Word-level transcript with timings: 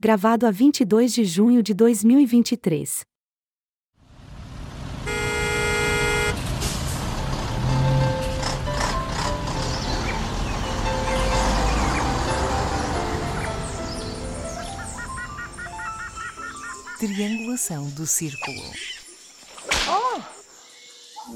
gravado 0.00 0.46
a 0.46 0.50
22 0.52 1.12
de 1.12 1.24
junho 1.24 1.60
de 1.60 1.74
2023. 1.74 3.04
Triangulação 17.00 17.88
do 17.90 18.06
círculo. 18.06 18.97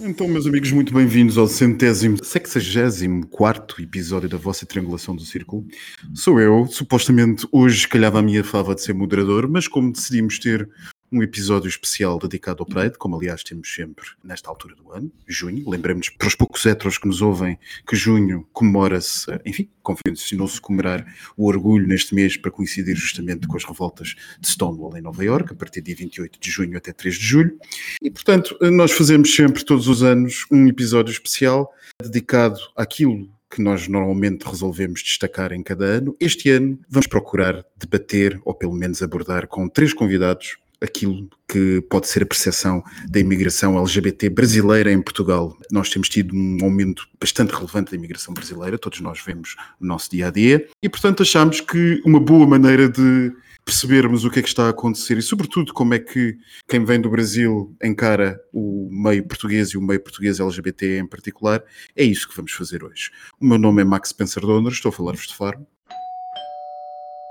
Então, 0.01 0.27
meus 0.27 0.47
amigos, 0.47 0.73
muito 0.73 0.93
bem-vindos 0.93 1.37
ao 1.37 1.47
centésimo, 1.47 2.17
sexagésimo 2.25 3.27
quarto 3.27 3.81
episódio 3.81 4.29
da 4.29 4.37
vossa 4.37 4.65
Triangulação 4.65 5.15
do 5.15 5.23
Círculo. 5.23 5.67
Sou 6.15 6.41
eu, 6.41 6.67
supostamente 6.67 7.47
hoje 7.53 7.87
calhava 7.87 8.19
a 8.19 8.23
minha 8.23 8.43
fava 8.43 8.75
de 8.75 8.83
ser 8.83 8.95
moderador, 8.95 9.49
mas 9.49 9.69
como 9.69 9.93
decidimos 9.93 10.39
ter 10.39 10.69
um 11.13 11.23
episódio 11.23 11.69
especial 11.69 12.19
dedicado 12.19 12.63
ao 12.63 12.67
Pride, 12.67 12.97
como 12.97 13.17
aliás 13.17 13.43
temos 13.43 13.73
sempre 13.73 14.05
nesta 14.25 14.49
altura 14.49 14.75
do 14.75 14.91
ano, 14.91 15.13
junho. 15.29 15.69
Lembremos 15.69 16.09
para 16.09 16.27
os 16.27 16.35
poucos 16.35 16.65
heteros 16.65 16.97
que 16.97 17.07
nos 17.07 17.21
ouvem 17.21 17.59
que 17.87 17.95
junho 17.95 18.49
comemora-se, 18.53 19.31
enfim, 19.45 19.69
convencionou-se 19.83 20.61
comemorar 20.61 21.07
o 21.37 21.47
orgulho 21.47 21.87
neste 21.87 22.15
mês 22.15 22.37
para 22.37 22.51
coincidir 22.51 22.97
justamente 22.97 23.47
com 23.47 23.57
as 23.57 23.65
revoltas 23.65 24.15
de 24.41 24.49
Stonewall 24.49 24.97
em 24.97 25.03
Nova 25.03 25.23
York, 25.23 25.53
a 25.53 25.57
partir 25.57 25.83
de 25.83 25.93
28 25.93 26.41
de 26.41 26.51
junho 26.51 26.79
até 26.79 26.93
3 26.93 27.15
de 27.15 27.25
julho. 27.27 27.59
E, 28.01 28.11
portanto, 28.11 28.57
nós 28.63 28.93
fazemos 28.93 29.35
sempre, 29.35 29.65
todos 29.65 29.89
os 29.89 30.03
anos, 30.03 30.47
um 30.51 30.67
episódio 30.67 31.13
especial 31.13 31.71
dedicado 32.01 32.59
àquilo 32.75 33.29
que 33.53 33.61
nós 33.61 33.87
normalmente 33.87 34.45
resolvemos 34.45 35.03
destacar 35.03 35.53
em 35.53 35.63
cada 35.63 35.85
ano. 35.85 36.17
Este 36.19 36.49
ano 36.49 36.79
vamos 36.89 37.07
procurar 37.07 37.63
debater, 37.77 38.41
ou 38.47 38.55
pelo 38.55 38.73
menos 38.73 39.03
abordar, 39.03 39.47
com 39.47 39.69
três 39.69 39.93
convidados 39.93 40.57
aquilo 40.83 41.29
que 41.49 41.81
pode 41.89 42.09
ser 42.09 42.23
a 42.23 42.27
percepção 42.27 42.83
da 43.09 43.21
imigração 43.21 43.79
LGBT 43.79 44.31
brasileira 44.31 44.93
em 44.93 45.01
Portugal. 45.01 45.57
Nós 45.71 45.91
temos 45.91 46.09
tido 46.09 46.35
um 46.35 46.59
aumento 46.63 47.07
bastante 47.21 47.55
relevante 47.55 47.93
da 47.93 47.97
imigração 47.97 48.35
brasileira, 48.35 48.79
todos 48.79 49.01
nós 49.01 49.21
vemos 49.25 49.57
no 49.81 49.89
nosso 49.89 50.11
dia 50.11 50.29
a 50.29 50.31
dia, 50.31 50.69
e 50.83 50.89
portanto 50.89 51.23
achamos 51.23 51.61
que 51.61 52.01
uma 52.05 52.19
boa 52.19 52.47
maneira 52.47 52.89
de 52.89 53.33
percebermos 53.65 54.25
o 54.25 54.31
que 54.31 54.41
é 54.41 54.43
que 54.43 54.49
está 54.49 54.67
a 54.67 54.71
acontecer 54.71 55.17
e, 55.19 55.23
sobretudo, 55.23 55.73
como 55.73 55.95
é 55.95 55.99
que 55.99 56.37
quem 56.69 56.85
vem 56.85 57.01
do 57.01 57.09
Brasil 57.09 57.75
encara 57.83 58.41
o 58.53 58.89
meio 58.91 59.25
português 59.25 59.71
e 59.71 59.79
o 59.79 59.83
meio 59.83 60.01
português 60.01 60.41
LGBT 60.41 60.99
em 60.99 61.07
particular, 61.07 61.63
é 61.95 62.03
isso 62.03 62.29
que 62.29 62.37
vamos 62.37 62.53
fazer 62.53 62.83
hoje. 62.83 63.11
O 63.41 63.47
meu 63.47 63.59
nome 63.59 63.83
é 63.83 63.85
Max 63.85 64.09
Spencer 64.09 64.43
Donner, 64.43 64.73
estou 64.73 64.89
a 64.89 64.93
falar-vos 64.93 65.27
de 65.27 65.35
Faro. 65.35 65.65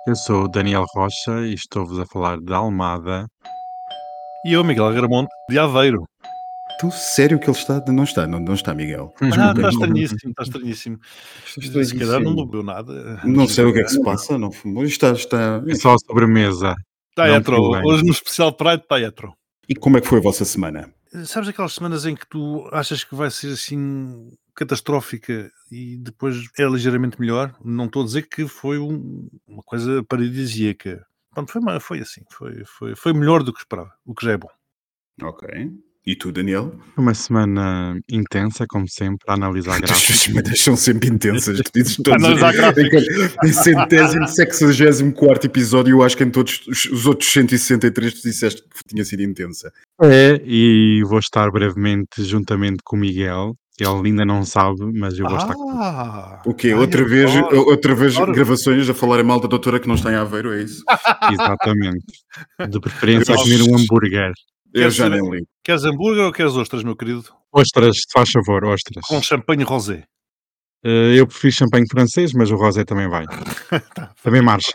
Eu 0.07 0.15
sou 0.15 0.45
o 0.45 0.47
Daniel 0.47 0.83
Rocha 0.95 1.41
e 1.45 1.53
estou-vos 1.53 1.99
a 1.99 2.05
falar 2.07 2.39
de 2.39 2.51
Almada. 2.51 3.27
E 4.43 4.53
eu, 4.53 4.63
Miguel 4.63 4.87
Agramonte, 4.87 5.29
de 5.47 5.59
Aveiro. 5.59 6.07
Tu, 6.79 6.89
sério 6.89 7.37
que 7.39 7.45
ele 7.45 7.55
está? 7.55 7.79
Não 7.87 8.03
está, 8.03 8.25
não, 8.25 8.39
não 8.39 8.55
está, 8.55 8.73
Miguel. 8.73 9.13
Ah, 9.21 9.53
está 9.55 9.69
estranhíssimo, 9.69 10.31
está 10.31 10.41
estranhíssimo. 10.41 10.99
Estou 11.55 11.83
Se 11.83 11.95
calhar 11.95 12.19
não 12.19 12.35
bebeu 12.35 12.63
nada. 12.63 13.21
Não 13.23 13.47
sei 13.47 13.65
o 13.65 13.73
que 13.73 13.79
é 13.79 13.83
que 13.83 13.91
se 13.91 14.01
passa, 14.01 14.39
não 14.39 14.51
fumou. 14.51 14.83
Está, 14.83 15.11
está... 15.11 15.61
É 15.67 15.75
só 15.75 15.93
a 15.93 15.97
sobremesa. 15.99 16.73
Está 17.11 17.27
Não 17.27 17.71
bem. 17.71 17.83
Hoje 17.85 18.03
no 18.03 18.11
especial 18.11 18.53
Pride 18.53 18.81
está 18.81 18.99
hetero. 18.99 19.33
E 19.69 19.75
como 19.75 19.97
é 19.97 20.01
que 20.01 20.07
foi 20.07 20.17
a 20.17 20.21
vossa 20.23 20.45
semana? 20.45 20.91
Sabes 21.25 21.49
aquelas 21.49 21.73
semanas 21.73 22.07
em 22.07 22.15
que 22.15 22.27
tu 22.27 22.67
achas 22.71 23.03
que 23.03 23.13
vai 23.13 23.29
ser 23.29 23.53
assim 23.53 24.31
catastrófica 24.55 25.49
e 25.71 25.97
depois 25.97 26.37
é 26.59 26.65
ligeiramente 26.65 27.19
melhor? 27.19 27.55
Não 27.63 27.85
estou 27.85 28.01
a 28.03 28.05
dizer 28.05 28.23
que 28.27 28.47
foi 28.47 28.77
um- 28.79 29.27
uma 29.47 29.63
coisa 29.63 30.03
paradisíaca. 30.03 31.05
Pronto, 31.33 31.51
foi, 31.51 31.61
foi 31.79 31.99
assim, 31.99 32.21
foi, 32.31 32.63
foi, 32.65 32.95
foi 32.95 33.13
melhor 33.13 33.41
do 33.43 33.53
que 33.53 33.59
esperava, 33.59 33.91
o 34.05 34.13
que 34.13 34.25
já 34.25 34.33
é 34.33 34.37
bom. 34.37 34.49
Ok. 35.23 35.47
E 36.03 36.15
tu, 36.15 36.31
Daniel? 36.31 36.75
Uma 36.97 37.13
semana 37.13 37.95
intensa, 38.09 38.65
como 38.67 38.89
sempre, 38.89 39.19
a 39.27 39.35
analisar 39.35 39.75
As 39.75 39.81
gráficos. 39.81 40.19
semanas 40.19 40.59
são 40.59 40.75
sempre 40.75 41.09
intensas. 41.09 41.59
Tu 41.61 41.71
dizes 41.75 41.95
todos. 42.03 42.23
Analisar 42.23 42.53
gráficos. 42.53 43.03
Em 43.45 43.53
centésimo, 43.53 44.27
sexagésimo 44.27 45.13
quarto 45.13 45.45
episódio, 45.45 45.91
eu 45.97 46.01
acho 46.03 46.17
que 46.17 46.23
em 46.23 46.31
todos 46.31 46.65
os- 46.67 46.85
os 46.85 47.05
outros 47.05 47.31
163 47.31 48.15
tu 48.15 48.23
disseste 48.23 48.63
que 48.63 48.83
tinha 48.87 49.05
sido 49.05 49.21
intensa. 49.21 49.71
É, 50.01 50.41
e 50.43 51.03
vou 51.05 51.19
estar 51.19 51.51
brevemente 51.51 52.23
juntamente 52.23 52.79
com 52.83 52.95
o 52.95 52.99
Miguel. 52.99 53.55
Ele 53.81 54.09
ainda 54.09 54.23
não 54.25 54.43
sabe, 54.45 54.77
mas 54.93 55.17
eu 55.17 55.27
vou 55.27 55.37
estar 55.37 55.53
com 55.55 55.71
Ah! 55.71 56.41
O 56.45 56.53
quê? 56.53 56.73
Outra 56.73 57.03
vez, 57.03 57.35
adoro. 57.35 57.65
outra 57.67 57.95
vez 57.95 58.15
adoro. 58.15 58.33
gravações 58.33 58.87
a 58.89 58.93
falar 58.93 59.23
mal 59.23 59.39
da 59.39 59.47
doutora 59.47 59.79
que 59.79 59.87
não 59.87 59.95
está 59.95 60.11
em 60.11 60.15
Aveiro, 60.15 60.53
é 60.53 60.61
isso? 60.61 60.83
Exatamente. 61.31 62.05
De 62.69 62.79
preferência 62.79 63.33
a 63.33 63.37
comer 63.37 63.61
um 63.63 63.75
hambúrguer. 63.77 64.31
Eu 64.73 64.81
Queres 64.83 64.95
já 64.95 65.09
nem 65.09 65.29
ligo. 65.29 65.47
Queres 65.63 65.83
hambúrguer 65.83 66.23
ou 66.25 66.31
queres 66.31 66.53
ostras, 66.55 66.83
meu 66.83 66.95
querido? 66.95 67.23
Ostras, 67.51 67.97
se 67.97 68.03
faz 68.13 68.29
favor, 68.31 68.63
ostras. 68.65 69.03
Com 69.07 69.21
champanhe 69.21 69.63
rosé. 69.63 70.03
Eh, 70.85 71.15
eu 71.19 71.27
prefiro 71.27 71.53
champanhe 71.53 71.85
francês, 71.91 72.33
mas 72.33 72.51
o 72.51 72.55
rosé 72.55 72.83
também 72.85 73.09
vai. 73.09 73.25
Também 74.23 74.41
marcha. 74.41 74.71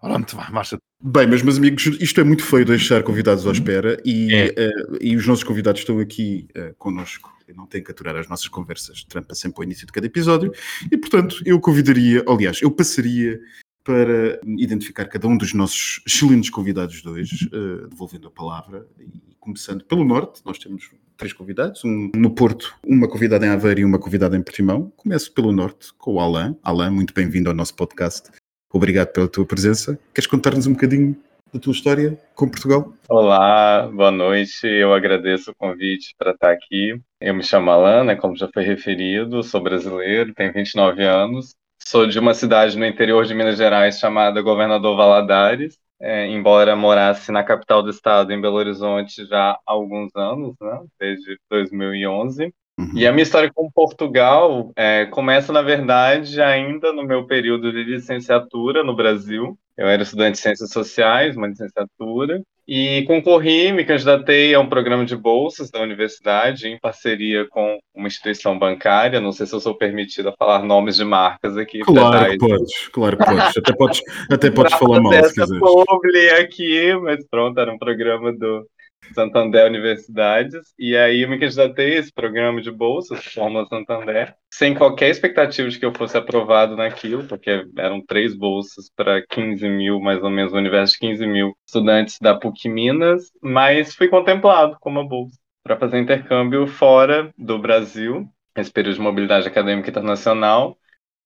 Pronto, 0.00 0.36
vai, 0.36 0.50
marcha. 0.50 0.78
Bem, 1.02 1.26
mas 1.26 1.42
meus 1.42 1.58
amigos, 1.58 1.84
isto 2.00 2.20
é 2.20 2.24
muito 2.24 2.42
feio 2.44 2.64
deixar 2.64 3.02
convidados 3.02 3.46
à 3.46 3.52
espera 3.52 4.00
e, 4.04 4.32
É. 4.34 4.54
eh, 4.56 4.70
e 5.00 5.16
os 5.16 5.26
nossos 5.26 5.44
convidados 5.44 5.80
estão 5.80 5.98
aqui 5.98 6.46
uh, 6.56 6.74
connosco. 6.78 7.30
Não 7.54 7.66
tenho 7.66 7.84
que 7.84 7.90
aturar 7.90 8.16
as 8.16 8.28
nossas 8.28 8.48
conversas, 8.48 9.04
trampa 9.04 9.34
sempre 9.34 9.58
ao 9.58 9.64
início 9.64 9.86
de 9.86 9.92
cada 9.92 10.06
episódio 10.06 10.52
e, 10.90 10.96
portanto, 10.96 11.42
eu 11.44 11.60
convidaria, 11.60 12.24
aliás, 12.28 12.60
eu 12.62 12.70
passaria 12.70 13.40
para 13.88 14.38
identificar 14.44 15.06
cada 15.06 15.26
um 15.26 15.36
dos 15.36 15.54
nossos 15.54 16.02
excelentes 16.06 16.50
convidados 16.50 17.00
de 17.00 17.08
hoje, 17.08 17.48
eh, 17.50 17.86
devolvendo 17.88 18.28
a 18.28 18.30
palavra 18.30 18.86
e 19.00 19.34
começando 19.40 19.82
pelo 19.82 20.04
Norte. 20.04 20.42
Nós 20.44 20.58
temos 20.58 20.90
três 21.16 21.32
convidados, 21.32 21.82
um 21.84 22.10
no 22.14 22.30
Porto, 22.30 22.76
uma 22.86 23.08
convidada 23.08 23.46
em 23.46 23.48
Aveiro 23.48 23.80
e 23.80 23.84
uma 23.86 23.98
convidada 23.98 24.36
em 24.36 24.42
Portimão. 24.42 24.92
Começo 24.94 25.32
pelo 25.32 25.52
Norte, 25.52 25.92
com 25.96 26.16
o 26.16 26.20
Alain. 26.20 26.54
Alain, 26.62 26.90
muito 26.90 27.14
bem-vindo 27.14 27.48
ao 27.48 27.56
nosso 27.56 27.74
podcast. 27.74 28.30
Obrigado 28.70 29.08
pela 29.08 29.26
tua 29.26 29.46
presença. 29.46 29.98
Queres 30.12 30.28
contar-nos 30.28 30.66
um 30.66 30.74
bocadinho 30.74 31.16
da 31.52 31.58
tua 31.58 31.72
história 31.72 32.18
com 32.34 32.48
Portugal? 32.48 32.92
Olá, 33.08 33.88
boa 33.88 34.10
noite. 34.10 34.66
Eu 34.66 34.92
agradeço 34.92 35.50
o 35.50 35.54
convite 35.54 36.14
para 36.18 36.32
estar 36.32 36.50
aqui. 36.50 37.00
Eu 37.20 37.34
me 37.34 37.42
chamo 37.42 37.70
Alan, 37.70 38.04
né, 38.04 38.16
como 38.16 38.36
já 38.36 38.48
foi 38.52 38.62
referido, 38.62 39.42
sou 39.42 39.60
brasileiro, 39.60 40.32
tenho 40.34 40.52
29 40.52 41.02
anos. 41.02 41.56
Sou 41.84 42.06
de 42.06 42.18
uma 42.18 42.34
cidade 42.34 42.78
no 42.78 42.86
interior 42.86 43.24
de 43.24 43.34
Minas 43.34 43.56
Gerais 43.56 43.98
chamada 43.98 44.42
Governador 44.42 44.96
Valadares, 44.96 45.78
é, 46.00 46.26
embora 46.26 46.76
morasse 46.76 47.32
na 47.32 47.42
capital 47.42 47.82
do 47.82 47.90
estado, 47.90 48.32
em 48.32 48.40
Belo 48.40 48.56
Horizonte, 48.56 49.26
já 49.26 49.52
há 49.52 49.60
alguns 49.66 50.14
anos, 50.14 50.54
né, 50.60 50.80
desde 51.00 51.38
2011. 51.50 52.52
Uhum. 52.78 52.92
E 52.94 53.04
a 53.04 53.10
minha 53.10 53.24
história 53.24 53.50
com 53.52 53.68
Portugal 53.68 54.70
é, 54.76 55.06
começa, 55.06 55.52
na 55.52 55.62
verdade, 55.62 56.40
ainda 56.40 56.92
no 56.92 57.02
meu 57.02 57.26
período 57.26 57.72
de 57.72 57.82
licenciatura 57.82 58.84
no 58.84 58.94
Brasil. 58.94 59.58
Eu 59.78 59.86
era 59.86 60.02
estudante 60.02 60.32
de 60.32 60.40
Ciências 60.40 60.70
Sociais, 60.70 61.36
uma 61.36 61.46
licenciatura, 61.46 62.42
e 62.66 63.04
concorri, 63.06 63.72
me 63.72 63.84
candidatei 63.84 64.52
a 64.52 64.58
um 64.58 64.68
programa 64.68 65.04
de 65.04 65.16
bolsas 65.16 65.70
da 65.70 65.80
universidade, 65.80 66.66
em 66.66 66.76
parceria 66.78 67.46
com 67.48 67.78
uma 67.94 68.08
instituição 68.08 68.58
bancária. 68.58 69.20
Não 69.20 69.30
sei 69.30 69.46
se 69.46 69.54
eu 69.54 69.60
sou 69.60 69.74
permitida 69.74 70.34
falar 70.36 70.64
nomes 70.64 70.96
de 70.96 71.04
marcas 71.04 71.56
aqui. 71.56 71.78
pra 71.78 71.94
Claro 71.94 72.30
que 72.30 72.38
podes, 72.38 72.88
claro 72.88 73.16
que 73.16 73.24
podes. 73.24 73.56
Até 73.56 73.72
podes, 73.72 74.02
até 74.30 74.50
podes 74.50 74.74
falar 74.74 75.00
mal 75.00 75.12
se 75.12 75.58
publi 75.60 76.30
aqui, 76.30 76.94
mas 76.96 77.24
pronto, 77.30 77.58
era 77.60 77.72
um 77.72 77.78
programa 77.78 78.32
do 78.32 78.66
Santander 79.14 79.66
Universidades, 79.66 80.74
e 80.78 80.96
aí 80.96 81.22
eu 81.22 81.28
me 81.28 81.38
candidatei 81.38 81.96
a 81.96 82.00
esse 82.00 82.12
programa 82.12 82.60
de 82.60 82.70
bolsas, 82.70 83.24
Fórmula 83.24 83.66
Santander, 83.66 84.34
sem 84.52 84.74
qualquer 84.74 85.10
expectativa 85.10 85.68
de 85.68 85.78
que 85.78 85.84
eu 85.84 85.94
fosse 85.94 86.16
aprovado 86.16 86.76
naquilo, 86.76 87.24
porque 87.24 87.66
eram 87.76 88.04
três 88.04 88.34
bolsas 88.34 88.90
para 88.94 89.22
15 89.26 89.68
mil, 89.68 90.00
mais 90.00 90.22
ou 90.22 90.30
menos, 90.30 90.52
no 90.52 90.58
universo 90.58 90.94
de 90.94 91.00
15 91.00 91.26
mil 91.26 91.56
estudantes 91.66 92.18
da 92.20 92.34
PUC 92.34 92.68
Minas, 92.68 93.30
mas 93.42 93.94
fui 93.94 94.08
contemplado 94.08 94.76
com 94.80 94.90
uma 94.90 95.06
bolsa 95.06 95.38
para 95.62 95.76
fazer 95.78 95.98
intercâmbio 95.98 96.66
fora 96.66 97.32
do 97.36 97.58
Brasil, 97.58 98.26
esse 98.56 98.72
período 98.72 98.96
de 98.96 99.02
mobilidade 99.02 99.46
acadêmica 99.46 99.90
internacional, 99.90 100.76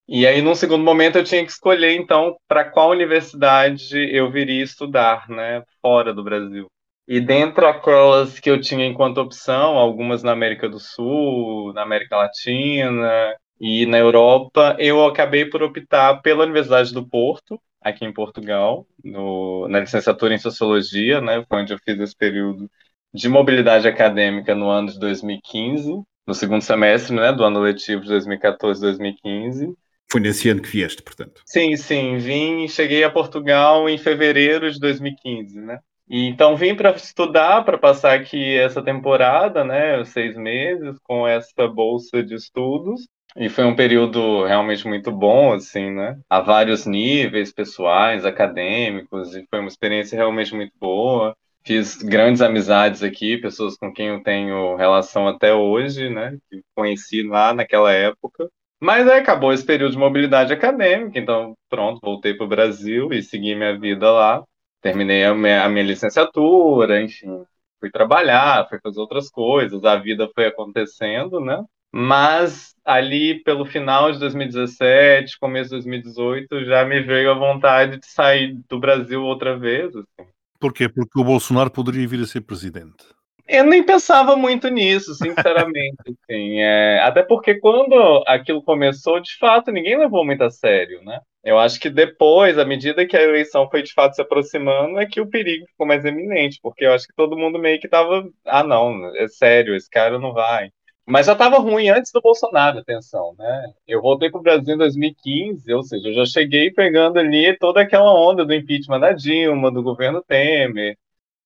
e 0.09 0.27
aí, 0.27 0.43
num 0.43 0.55
segundo 0.55 0.85
momento, 0.85 1.17
eu 1.17 1.25
tinha 1.25 1.45
que 1.45 1.51
escolher, 1.51 1.95
então, 1.95 2.37
para 2.49 2.65
qual 2.65 2.91
universidade 2.91 3.97
eu 4.15 4.31
viria 4.31 4.63
estudar, 4.63 5.29
né, 5.29 5.63
fora 5.81 6.13
do 6.13 6.25
Brasil. 6.25 6.67
E 7.07 7.21
dentre 7.21 7.67
aquelas 7.67 8.39
que 8.39 8.49
eu 8.51 8.61
tinha 8.61 8.87
enquanto 8.87 9.19
opção, 9.19 9.77
algumas 9.77 10.23
na 10.23 10.33
América 10.33 10.69
do 10.69 10.79
Sul, 10.79 11.73
na 11.73 11.83
América 11.83 12.17
Latina 12.17 13.35
e 13.61 13.87
na 13.87 13.99
Europa, 13.99 14.77
eu 14.79 15.05
acabei 15.05 15.45
por 15.45 15.63
optar 15.63 16.21
pela 16.23 16.45
Universidade 16.45 16.93
do 16.93 17.07
Porto, 17.07 17.61
aqui 17.81 18.05
em 18.05 18.13
Portugal, 18.13 18.87
no, 19.05 19.67
na 19.69 19.81
licenciatura 19.81 20.35
em 20.35 20.39
Sociologia, 20.39 21.21
né, 21.21 21.45
foi 21.49 21.63
onde 21.63 21.73
eu 21.73 21.79
fiz 21.85 21.99
esse 21.99 22.17
período 22.17 22.71
de 23.13 23.29
mobilidade 23.29 23.87
acadêmica 23.87 24.55
no 24.55 24.71
ano 24.71 24.89
de 24.89 24.99
2015, 24.99 26.01
no 26.27 26.35
segundo 26.35 26.63
semestre, 26.63 27.15
né, 27.15 27.33
do 27.33 27.45
ano 27.45 27.61
letivo 27.61 28.03
de 28.03 28.09
2014-2015. 28.09 29.75
Foi 30.11 30.21
nesse 30.21 30.49
ano 30.49 30.63
que 30.63 30.69
vieste, 30.69 31.03
portanto. 31.03 31.43
Sim, 31.47 31.77
sim, 31.77 32.19
vim 32.19 32.65
e 32.65 32.69
cheguei 32.69 33.03
a 33.03 33.11
Portugal 33.11 33.89
em 33.89 33.99
fevereiro 33.99 34.71
de 34.71 34.79
2015, 34.79 35.61
né? 35.61 35.79
E, 36.13 36.27
então 36.29 36.55
vim 36.55 36.75
para 36.75 36.91
estudar, 36.91 37.65
para 37.65 37.79
passar 37.79 38.13
aqui 38.13 38.55
essa 38.59 38.83
temporada, 38.83 39.65
né, 39.65 40.05
seis 40.05 40.37
meses, 40.37 40.99
com 41.05 41.27
essa 41.27 41.67
bolsa 41.67 42.23
de 42.23 42.35
estudos. 42.35 43.09
E 43.35 43.49
foi 43.49 43.65
um 43.65 43.75
período 43.75 44.45
realmente 44.45 44.87
muito 44.87 45.11
bom, 45.11 45.55
assim, 45.55 45.91
né? 45.91 46.19
A 46.29 46.41
vários 46.43 46.85
níveis, 46.85 47.51
pessoais, 47.51 48.27
acadêmicos, 48.27 49.35
e 49.35 49.47
foi 49.49 49.61
uma 49.61 49.69
experiência 49.69 50.17
realmente 50.17 50.55
muito 50.55 50.73
boa. 50.79 51.35
Fiz 51.65 52.03
grandes 52.03 52.43
amizades 52.43 53.03
aqui, 53.03 53.39
pessoas 53.39 53.75
com 53.79 53.91
quem 53.91 54.09
eu 54.09 54.23
tenho 54.23 54.77
relação 54.77 55.27
até 55.27 55.55
hoje, 55.55 56.11
né? 56.11 56.37
Que 56.51 56.61
conheci 56.77 57.23
lá 57.23 57.55
naquela 57.55 57.91
época. 57.91 58.51
Mas 58.79 59.09
aí 59.09 59.21
acabou 59.21 59.51
esse 59.51 59.65
período 59.65 59.93
de 59.93 59.99
mobilidade 59.99 60.53
acadêmica, 60.53 61.19
então 61.19 61.55
pronto, 61.71 62.01
voltei 62.03 62.35
para 62.35 62.45
o 62.45 62.49
Brasil 62.49 63.15
e 63.15 63.23
segui 63.23 63.55
minha 63.55 63.79
vida 63.79 64.11
lá. 64.11 64.45
Terminei 64.83 65.25
a 65.25 65.33
minha, 65.33 65.65
a 65.65 65.69
minha 65.69 65.85
licenciatura, 65.85 67.01
enfim, 67.01 67.45
fui 67.81 67.91
trabalhar, 67.91 68.69
fui 68.69 68.79
fazer 68.83 69.01
outras 69.01 69.31
coisas, 69.31 69.85
a 69.85 69.97
vida 69.97 70.29
foi 70.35 70.47
acontecendo, 70.47 71.41
né? 71.41 71.65
Mas 71.95 72.75
ali 72.85 73.43
pelo 73.45 73.65
final 73.65 74.11
de 74.11 74.19
2017, 74.19 75.39
começo 75.39 75.71
de 75.71 75.77
2018, 75.77 76.65
já 76.65 76.85
me 76.85 77.01
veio 77.01 77.31
a 77.31 77.35
vontade 77.35 77.99
de 77.99 78.07
sair 78.07 78.59
do 78.69 78.81
Brasil 78.81 79.23
outra 79.23 79.57
vez. 79.57 79.95
Assim. 79.95 80.29
Por 80.59 80.73
quê? 80.73 80.89
Porque 80.89 81.21
o 81.21 81.25
Bolsonaro 81.25 81.71
poderia 81.71 82.07
vir 82.09 82.21
a 82.21 82.27
ser 82.27 82.41
presidente. 82.41 83.05
Eu 83.47 83.65
nem 83.65 83.85
pensava 83.85 84.37
muito 84.37 84.69
nisso, 84.69 85.15
sinceramente. 85.15 85.97
assim, 86.09 86.61
é, 86.61 87.01
até 87.03 87.23
porque 87.23 87.59
quando 87.59 88.25
aquilo 88.27 88.63
começou, 88.63 89.21
de 89.21 89.37
fato, 89.39 89.71
ninguém 89.71 89.99
levou 89.99 90.25
muito 90.25 90.43
a 90.43 90.51
sério, 90.51 91.03
né? 91.05 91.21
Eu 91.45 91.59
acho 91.59 91.81
que 91.81 91.91
depois, 91.91 92.57
à 92.59 92.65
medida 92.65 93.07
que 93.07 93.17
a 93.17 93.23
eleição 93.23 93.69
foi 93.69 93.83
de 93.83 93.93
fato 93.93 94.15
se 94.15 94.23
aproximando, 94.23 94.99
é 95.01 95.07
que 95.07 95.21
o 95.21 95.29
perigo 95.29 95.67
ficou 95.67 95.87
mais 95.87 96.05
eminente, 96.05 96.59
porque 96.63 96.85
eu 96.85 96.93
acho 96.93 97.07
que 97.07 97.15
todo 97.17 97.37
mundo 97.37 97.59
meio 97.59 97.81
que 97.81 97.89
tava, 97.89 98.29
ah, 98.45 98.63
não, 98.63 99.15
é 99.17 99.27
sério, 99.29 99.75
esse 99.75 99.91
cara 99.91 100.19
não 100.19 100.33
vai. 100.33 100.71
Mas 101.05 101.27
já 101.27 101.33
estava 101.33 101.59
ruim 101.59 101.89
antes 101.89 102.13
do 102.13 102.21
Bolsonaro, 102.21 102.79
atenção, 102.79 103.35
né? 103.37 103.73
Eu 103.89 104.01
voltei 104.01 104.31
para 104.31 104.39
o 104.39 104.43
Brasil 104.43 104.75
em 104.75 104.79
2015, 104.79 105.73
ou 105.73 105.83
seja, 105.83 106.09
eu 106.09 106.15
já 106.15 106.25
cheguei 106.27 106.71
pegando 106.71 107.19
ali 107.19 107.57
toda 107.59 107.81
aquela 107.81 108.15
onda 108.15 108.45
do 108.45 108.55
impeachment 108.55 109.01
da 109.01 109.13
Dilma, 109.13 109.71
do 109.73 109.83
governo 109.83 110.23
Temer. 110.23 110.97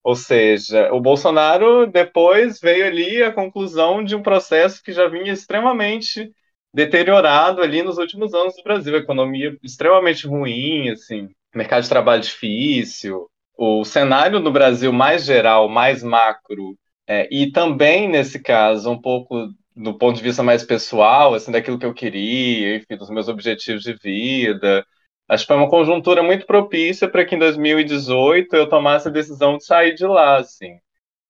Ou 0.02 0.14
seja, 0.14 0.92
o 0.92 1.00
Bolsonaro 1.00 1.86
depois 1.86 2.60
veio 2.60 2.86
ali 2.86 3.22
a 3.22 3.32
conclusão 3.32 4.04
de 4.04 4.14
um 4.14 4.22
processo 4.22 4.82
que 4.82 4.92
já 4.92 5.08
vinha 5.08 5.32
extremamente 5.32 6.30
deteriorado 6.76 7.62
ali 7.62 7.82
nos 7.82 7.96
últimos 7.96 8.34
anos 8.34 8.54
do 8.54 8.62
Brasil, 8.62 8.94
a 8.94 8.98
economia 8.98 9.56
extremamente 9.62 10.26
ruim, 10.26 10.90
assim, 10.90 11.30
mercado 11.54 11.84
de 11.84 11.88
trabalho 11.88 12.20
difícil, 12.20 13.30
o 13.56 13.82
cenário 13.82 14.40
no 14.40 14.52
Brasil 14.52 14.92
mais 14.92 15.24
geral, 15.24 15.70
mais 15.70 16.02
macro, 16.02 16.76
é, 17.08 17.26
e 17.34 17.50
também, 17.50 18.06
nesse 18.06 18.38
caso, 18.38 18.90
um 18.90 19.00
pouco 19.00 19.48
do 19.74 19.96
ponto 19.96 20.18
de 20.18 20.22
vista 20.22 20.42
mais 20.42 20.64
pessoal, 20.64 21.32
assim, 21.32 21.50
daquilo 21.50 21.78
que 21.78 21.86
eu 21.86 21.94
queria, 21.94 22.76
enfim, 22.76 22.94
dos 22.98 23.08
meus 23.08 23.28
objetivos 23.28 23.82
de 23.82 23.94
vida. 23.94 24.84
Acho 25.26 25.44
que 25.44 25.48
foi 25.48 25.56
uma 25.56 25.70
conjuntura 25.70 26.22
muito 26.22 26.44
propícia 26.44 27.08
para 27.08 27.24
que 27.24 27.36
em 27.36 27.38
2018 27.38 28.54
eu 28.54 28.68
tomasse 28.68 29.08
a 29.08 29.10
decisão 29.10 29.56
de 29.56 29.64
sair 29.64 29.94
de 29.94 30.06
lá, 30.06 30.36
assim. 30.40 30.76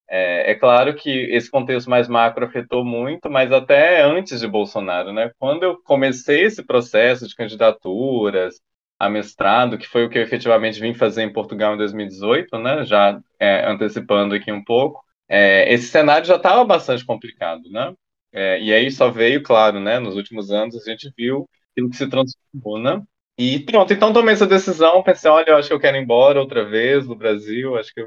É, 0.09 0.53
é, 0.53 0.55
claro 0.55 0.95
que 0.95 1.11
esse 1.11 1.51
contexto 1.51 1.91
mais 1.91 2.09
macro 2.09 2.45
afetou 2.47 2.85
muito, 2.85 3.29
mas 3.29 3.51
até 3.53 4.03
antes 4.03 4.41
de 4.41 4.47
Bolsonaro, 4.49 5.13
né? 5.13 5.31
Quando 5.39 5.65
eu 5.65 5.83
comecei 5.83 6.45
esse 6.45 6.63
processo 6.65 7.27
de 7.27 7.35
candidaturas 7.35 8.61
a 8.99 9.09
mestrado, 9.11 9.77
que 9.79 9.87
foi 9.89 10.05
o 10.05 10.09
que 10.11 10.17
eu 10.19 10.23
efetivamente 10.23 10.81
vim 10.81 10.95
fazer 10.95 11.23
em 11.23 11.33
Portugal 11.33 11.75
em 11.75 11.79
2018, 11.79 12.57
né? 12.59 12.85
Já 12.85 13.21
é, 13.39 13.67
antecipando 13.69 14.35
aqui 14.35 14.53
um 14.53 14.63
pouco, 14.65 15.05
é, 15.29 15.73
esse 15.73 15.89
cenário 15.89 16.27
já 16.27 16.37
estava 16.37 16.65
bastante 16.65 17.05
complicado, 17.05 17.63
né? 17.71 17.93
É, 18.33 18.61
e 18.63 18.73
aí 18.73 18.91
só 18.91 19.11
veio, 19.11 19.43
claro, 19.43 19.81
né? 19.81 19.99
Nos 19.99 20.15
últimos 20.17 20.51
anos 20.53 20.77
a 20.77 20.91
gente 20.91 21.13
viu 21.17 21.49
aquilo 21.73 21.91
que 21.91 21.97
se 21.97 22.09
transformou, 22.09 22.79
né? 22.79 23.03
E 23.39 23.59
pronto, 23.61 23.93
então 23.93 24.13
tomei 24.13 24.35
essa 24.35 24.47
decisão, 24.47 25.03
pensei, 25.03 25.31
olha, 25.31 25.51
eu 25.51 25.57
acho 25.57 25.69
que 25.69 25.75
eu 25.75 25.81
quero 25.81 25.97
ir 25.97 26.03
embora 26.03 26.41
outra 26.41 26.65
vez 26.65 27.07
do 27.07 27.15
Brasil, 27.15 27.77
acho 27.77 27.93
que 27.93 28.01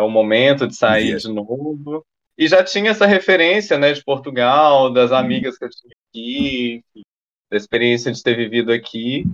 é 0.00 0.02
o 0.02 0.10
momento 0.10 0.66
de 0.66 0.74
sair 0.74 1.16
de 1.16 1.28
novo. 1.28 2.04
E 2.36 2.48
já 2.48 2.64
tinha 2.64 2.90
essa 2.90 3.06
referência, 3.06 3.76
né, 3.78 3.92
de 3.92 4.02
Portugal, 4.02 4.90
das 4.90 5.12
amigas 5.12 5.58
que 5.58 5.64
eu 5.64 5.68
tinha 5.68 5.92
aqui, 6.08 6.84
da 7.50 7.56
experiência 7.56 8.10
de 8.10 8.22
ter 8.22 8.34
vivido 8.34 8.72
aqui. 8.72 9.24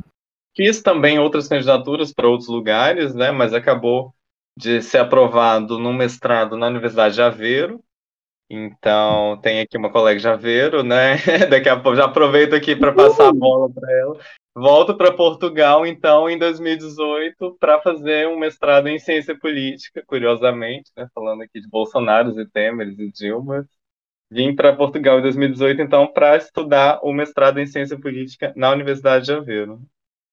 Fiz 0.56 0.82
também 0.82 1.18
outras 1.18 1.46
candidaturas 1.46 2.12
para 2.12 2.28
outros 2.28 2.48
lugares, 2.48 3.14
né, 3.14 3.30
mas 3.30 3.54
acabou 3.54 4.12
de 4.58 4.82
ser 4.82 4.98
aprovado 4.98 5.78
no 5.78 5.92
mestrado 5.92 6.56
na 6.56 6.66
Universidade 6.66 7.14
de 7.14 7.22
Aveiro. 7.22 7.80
Então, 8.48 9.38
tem 9.42 9.60
aqui 9.60 9.76
uma 9.76 9.90
colega 9.90 10.18
de 10.18 10.28
Aveiro, 10.28 10.82
né? 10.82 11.16
Daqui 11.50 11.68
a 11.68 11.78
pouco 11.78 11.96
já 11.96 12.04
aproveito 12.04 12.54
aqui 12.54 12.74
para 12.74 12.92
passar 12.92 13.28
a 13.28 13.32
bola 13.32 13.70
para 13.70 13.92
ela. 13.92 14.18
Volto 14.58 14.96
para 14.96 15.12
Portugal, 15.14 15.86
então, 15.86 16.30
em 16.30 16.38
2018, 16.38 17.58
para 17.60 17.78
fazer 17.82 18.26
um 18.26 18.38
mestrado 18.38 18.88
em 18.88 18.98
ciência 18.98 19.38
política, 19.38 20.02
curiosamente, 20.06 20.90
né? 20.96 21.06
Falando 21.14 21.42
aqui 21.42 21.60
de 21.60 21.68
Bolsonaro 21.68 22.40
e 22.40 22.48
Temer 22.48 22.88
e 22.88 23.12
Dilma. 23.12 23.68
Vim 24.30 24.54
para 24.54 24.74
Portugal 24.74 25.18
em 25.18 25.22
2018, 25.22 25.82
então, 25.82 26.06
para 26.10 26.38
estudar 26.38 27.00
o 27.02 27.12
mestrado 27.12 27.58
em 27.60 27.66
ciência 27.66 28.00
política 28.00 28.54
na 28.56 28.70
Universidade 28.70 29.26
de 29.26 29.34
Aveiro. 29.34 29.78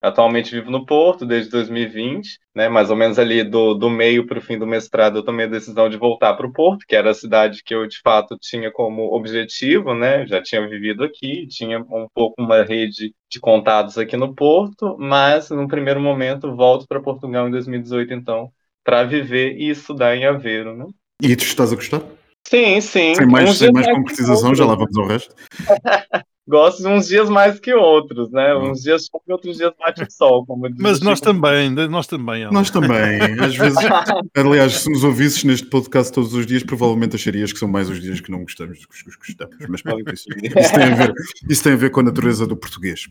Atualmente 0.03 0.51
vivo 0.51 0.69
no 0.69 0.85
Porto 0.85 1.25
desde 1.25 1.49
2020, 1.49 2.37
né? 2.53 2.67
Mais 2.67 2.89
ou 2.89 2.95
menos 2.97 3.17
ali 3.17 3.41
do, 3.41 3.73
do 3.73 3.89
meio 3.89 4.27
para 4.27 4.37
o 4.37 4.41
fim 4.41 4.59
do 4.59 4.67
mestrado, 4.67 5.19
eu 5.19 5.23
tomei 5.23 5.45
a 5.45 5.49
decisão 5.49 5.87
de 5.87 5.95
voltar 5.95 6.33
para 6.33 6.45
o 6.45 6.51
Porto, 6.51 6.85
que 6.85 6.93
era 6.93 7.11
a 7.11 7.13
cidade 7.13 7.63
que 7.63 7.73
eu 7.73 7.87
de 7.87 8.01
fato 8.01 8.37
tinha 8.37 8.69
como 8.69 9.15
objetivo, 9.15 9.95
né? 9.95 10.27
Já 10.27 10.43
tinha 10.43 10.67
vivido 10.67 11.05
aqui, 11.05 11.47
tinha 11.47 11.79
um 11.79 12.09
pouco 12.13 12.35
uma 12.37 12.63
rede 12.63 13.15
de 13.31 13.39
contatos 13.39 13.97
aqui 13.97 14.17
no 14.17 14.35
Porto, 14.35 14.97
mas 14.99 15.49
no 15.49 15.69
primeiro 15.69 16.01
momento 16.01 16.53
volto 16.53 16.85
para 16.85 17.01
Portugal 17.01 17.47
em 17.47 17.51
2018, 17.51 18.13
então, 18.13 18.51
para 18.83 19.05
viver 19.05 19.55
e 19.57 19.69
estudar 19.69 20.17
em 20.17 20.25
Aveiro, 20.25 20.75
né? 20.75 20.85
E 21.21 21.33
tu 21.33 21.45
estás 21.45 21.71
a 21.71 21.75
gostar? 21.77 22.01
Sim, 22.45 22.81
sim. 22.81 23.15
Sem 23.15 23.25
mais, 23.25 23.57
sem 23.57 23.71
mais 23.71 23.89
concretização, 23.89 24.53
já 24.53 24.65
lá 24.65 24.75
vamos 24.75 24.97
ao 24.97 25.07
resto. 25.07 25.33
gosto 26.47 26.81
de 26.81 26.87
uns 26.87 27.07
dias 27.07 27.29
mais 27.29 27.59
que 27.59 27.73
outros, 27.73 28.31
né? 28.31 28.55
Uns 28.55 28.81
dias 28.81 29.05
chove, 29.05 29.31
outros 29.31 29.57
dias 29.57 29.71
bate 29.79 30.03
o 30.03 30.11
sol, 30.11 30.45
como 30.45 30.69
diz 30.69 30.77
Mas 30.79 31.01
nós 31.01 31.21
também, 31.21 31.69
nós 31.69 32.07
também. 32.07 32.51
Nós 32.51 32.69
também, 32.69 33.21
às 33.39 33.55
vezes. 33.55 33.77
aliás, 34.35 34.73
se 34.73 34.89
nos 34.89 35.03
ouvisses 35.03 35.43
neste 35.43 35.67
podcast 35.67 36.11
todos 36.11 36.33
os 36.33 36.45
dias, 36.45 36.63
provavelmente 36.63 37.15
acharias 37.15 37.53
que 37.53 37.59
são 37.59 37.67
mais 37.67 37.89
os 37.89 38.01
dias 38.01 38.19
que 38.19 38.31
não 38.31 38.41
gostamos 38.41 38.81
do 38.81 38.87
que 38.87 39.07
os 39.07 39.15
gostamos. 39.15 39.55
Mas 39.67 39.81
isso, 40.13 40.27
isso, 40.29 40.73
tem 40.73 40.83
a 40.83 40.95
ver, 40.95 41.13
isso 41.49 41.63
tem 41.63 41.73
a 41.73 41.77
ver 41.77 41.89
com 41.91 41.99
a 42.01 42.03
natureza 42.03 42.45
do 42.45 42.57
português. 42.57 43.07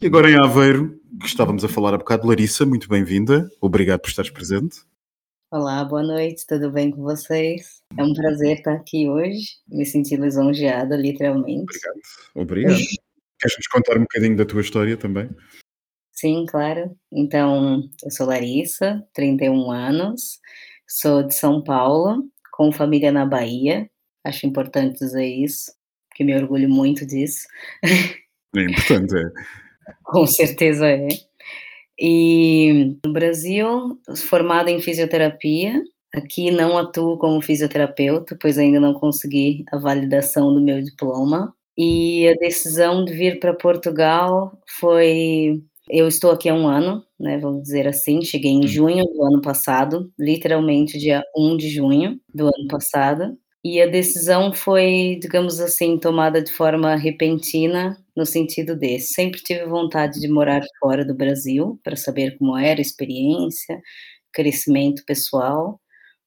E 0.00 0.06
agora 0.06 0.30
em 0.30 0.36
Aveiro, 0.36 0.98
que 1.20 1.26
estávamos 1.26 1.64
a 1.64 1.68
falar 1.68 1.94
há 1.94 1.98
bocado, 1.98 2.26
Larissa, 2.26 2.64
muito 2.64 2.88
bem-vinda. 2.88 3.50
Obrigado 3.60 4.00
por 4.00 4.08
estares 4.08 4.30
presente. 4.30 4.78
Olá, 5.50 5.84
boa 5.84 6.02
noite, 6.02 6.46
tudo 6.46 6.70
bem 6.70 6.90
com 6.90 7.02
vocês? 7.02 7.73
É 7.96 8.02
um 8.02 8.12
prazer 8.12 8.58
estar 8.58 8.74
aqui 8.74 9.08
hoje, 9.08 9.46
me 9.68 9.86
senti 9.86 10.16
lisonjeada, 10.16 10.96
literalmente. 10.96 11.62
Obrigado, 11.62 12.00
obrigado. 12.34 12.74
Queres 13.38 13.56
nos 13.56 13.66
contar 13.68 13.96
um 13.96 14.02
bocadinho 14.02 14.36
da 14.36 14.44
tua 14.44 14.60
história 14.60 14.96
também? 14.96 15.28
Sim, 16.10 16.44
claro. 16.48 16.96
Então, 17.12 17.82
eu 18.02 18.10
sou 18.10 18.26
Larissa, 18.26 19.04
31 19.14 19.70
anos, 19.70 20.40
sou 20.88 21.22
de 21.22 21.34
São 21.34 21.62
Paulo, 21.62 22.24
com 22.52 22.72
família 22.72 23.12
na 23.12 23.26
Bahia. 23.26 23.88
Acho 24.24 24.46
importante 24.46 24.98
dizer 24.98 25.26
isso, 25.26 25.72
porque 26.08 26.24
me 26.24 26.34
orgulho 26.34 26.68
muito 26.68 27.06
disso. 27.06 27.46
É 28.56 28.60
importante, 28.62 29.14
é. 29.16 29.92
com 30.02 30.26
certeza 30.26 30.88
é. 30.88 31.08
E 31.98 32.96
no 33.04 33.12
Brasil, 33.12 34.00
formada 34.28 34.70
em 34.70 34.80
fisioterapia, 34.80 35.80
aqui 36.16 36.50
não 36.50 36.78
atuo 36.78 37.18
como 37.18 37.40
fisioterapeuta, 37.42 38.36
pois 38.40 38.58
ainda 38.58 38.80
não 38.80 38.94
consegui 38.94 39.64
a 39.72 39.78
validação 39.78 40.54
do 40.54 40.60
meu 40.60 40.82
diploma. 40.82 41.54
E 41.76 42.28
a 42.28 42.34
decisão 42.34 43.04
de 43.04 43.12
vir 43.12 43.40
para 43.40 43.54
Portugal 43.54 44.58
foi. 44.78 45.62
Eu 45.90 46.08
estou 46.08 46.30
aqui 46.30 46.48
há 46.48 46.54
um 46.54 46.66
ano, 46.66 47.04
né, 47.20 47.36
vamos 47.38 47.62
dizer 47.64 47.86
assim, 47.86 48.22
cheguei 48.22 48.52
em 48.52 48.66
junho 48.66 49.04
do 49.04 49.22
ano 49.24 49.42
passado, 49.42 50.10
literalmente 50.18 50.98
dia 50.98 51.22
1 51.36 51.56
de 51.58 51.68
junho 51.68 52.18
do 52.34 52.46
ano 52.46 52.68
passado, 52.70 53.36
e 53.62 53.80
a 53.82 53.86
decisão 53.86 54.52
foi, 54.52 55.18
digamos 55.20 55.60
assim, 55.60 55.98
tomada 55.98 56.40
de 56.42 56.50
forma 56.52 56.94
repentina, 56.96 57.98
no 58.16 58.24
sentido 58.26 58.76
de 58.76 58.98
sempre 59.00 59.42
tive 59.42 59.66
vontade 59.66 60.20
de 60.20 60.28
morar 60.28 60.62
fora 60.80 61.04
do 61.04 61.14
Brasil 61.14 61.78
para 61.84 61.96
saber 61.96 62.38
como 62.38 62.56
era 62.56 62.80
a 62.80 62.82
experiência, 62.82 63.78
crescimento 64.32 65.04
pessoal, 65.06 65.80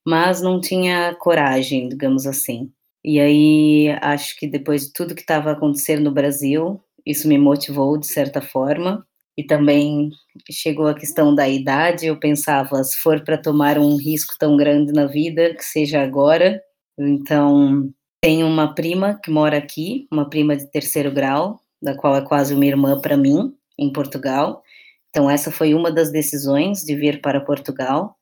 mas 0.07 0.41
não 0.41 0.61
tinha 0.61 1.13
coragem, 1.15 1.89
digamos 1.89 2.25
assim. 2.25 2.71
E 3.03 3.19
aí 3.19 3.89
acho 4.01 4.37
que 4.39 4.47
depois 4.47 4.87
de 4.87 4.93
tudo 4.93 5.13
que 5.13 5.19
estava 5.19 5.51
acontecendo 5.51 6.03
no 6.05 6.13
Brasil, 6.13 6.81
isso 7.05 7.27
me 7.27 7.37
motivou 7.37 7.97
de 7.97 8.07
certa 8.07 8.39
forma. 8.41 9.05
E 9.37 9.43
também 9.43 10.09
chegou 10.49 10.87
a 10.87 10.93
questão 10.93 11.35
da 11.35 11.49
idade, 11.49 12.07
eu 12.07 12.17
pensava, 12.17 12.81
se 12.85 12.97
for 12.99 13.21
para 13.21 13.37
tomar 13.37 13.77
um 13.77 13.97
risco 13.97 14.33
tão 14.39 14.55
grande 14.55 14.93
na 14.93 15.05
vida, 15.07 15.53
que 15.53 15.63
seja 15.63 16.01
agora. 16.01 16.61
Então, 16.97 17.91
tenho 18.21 18.47
uma 18.47 18.73
prima 18.73 19.19
que 19.21 19.29
mora 19.29 19.57
aqui, 19.57 20.07
uma 20.09 20.29
prima 20.29 20.55
de 20.55 20.71
terceiro 20.71 21.11
grau, 21.11 21.59
da 21.81 21.95
qual 21.97 22.15
é 22.15 22.21
quase 22.21 22.53
uma 22.53 22.65
irmã 22.65 22.99
para 23.01 23.17
mim, 23.17 23.53
em 23.77 23.91
Portugal. 23.91 24.63
Então, 25.09 25.29
essa 25.29 25.51
foi 25.51 25.73
uma 25.73 25.91
das 25.91 26.11
decisões 26.11 26.79
de 26.83 26.95
vir 26.95 27.21
para 27.21 27.41
Portugal, 27.41 28.16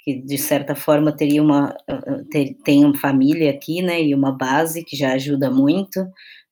que 0.00 0.20
de 0.22 0.38
certa 0.38 0.74
forma 0.74 1.14
teria 1.14 1.42
uma 1.42 1.74
ter, 2.30 2.54
tem 2.64 2.84
uma 2.84 2.96
família 2.96 3.50
aqui, 3.50 3.82
né, 3.82 4.02
e 4.02 4.14
uma 4.14 4.32
base 4.32 4.84
que 4.84 4.96
já 4.96 5.12
ajuda 5.12 5.50
muito 5.50 6.06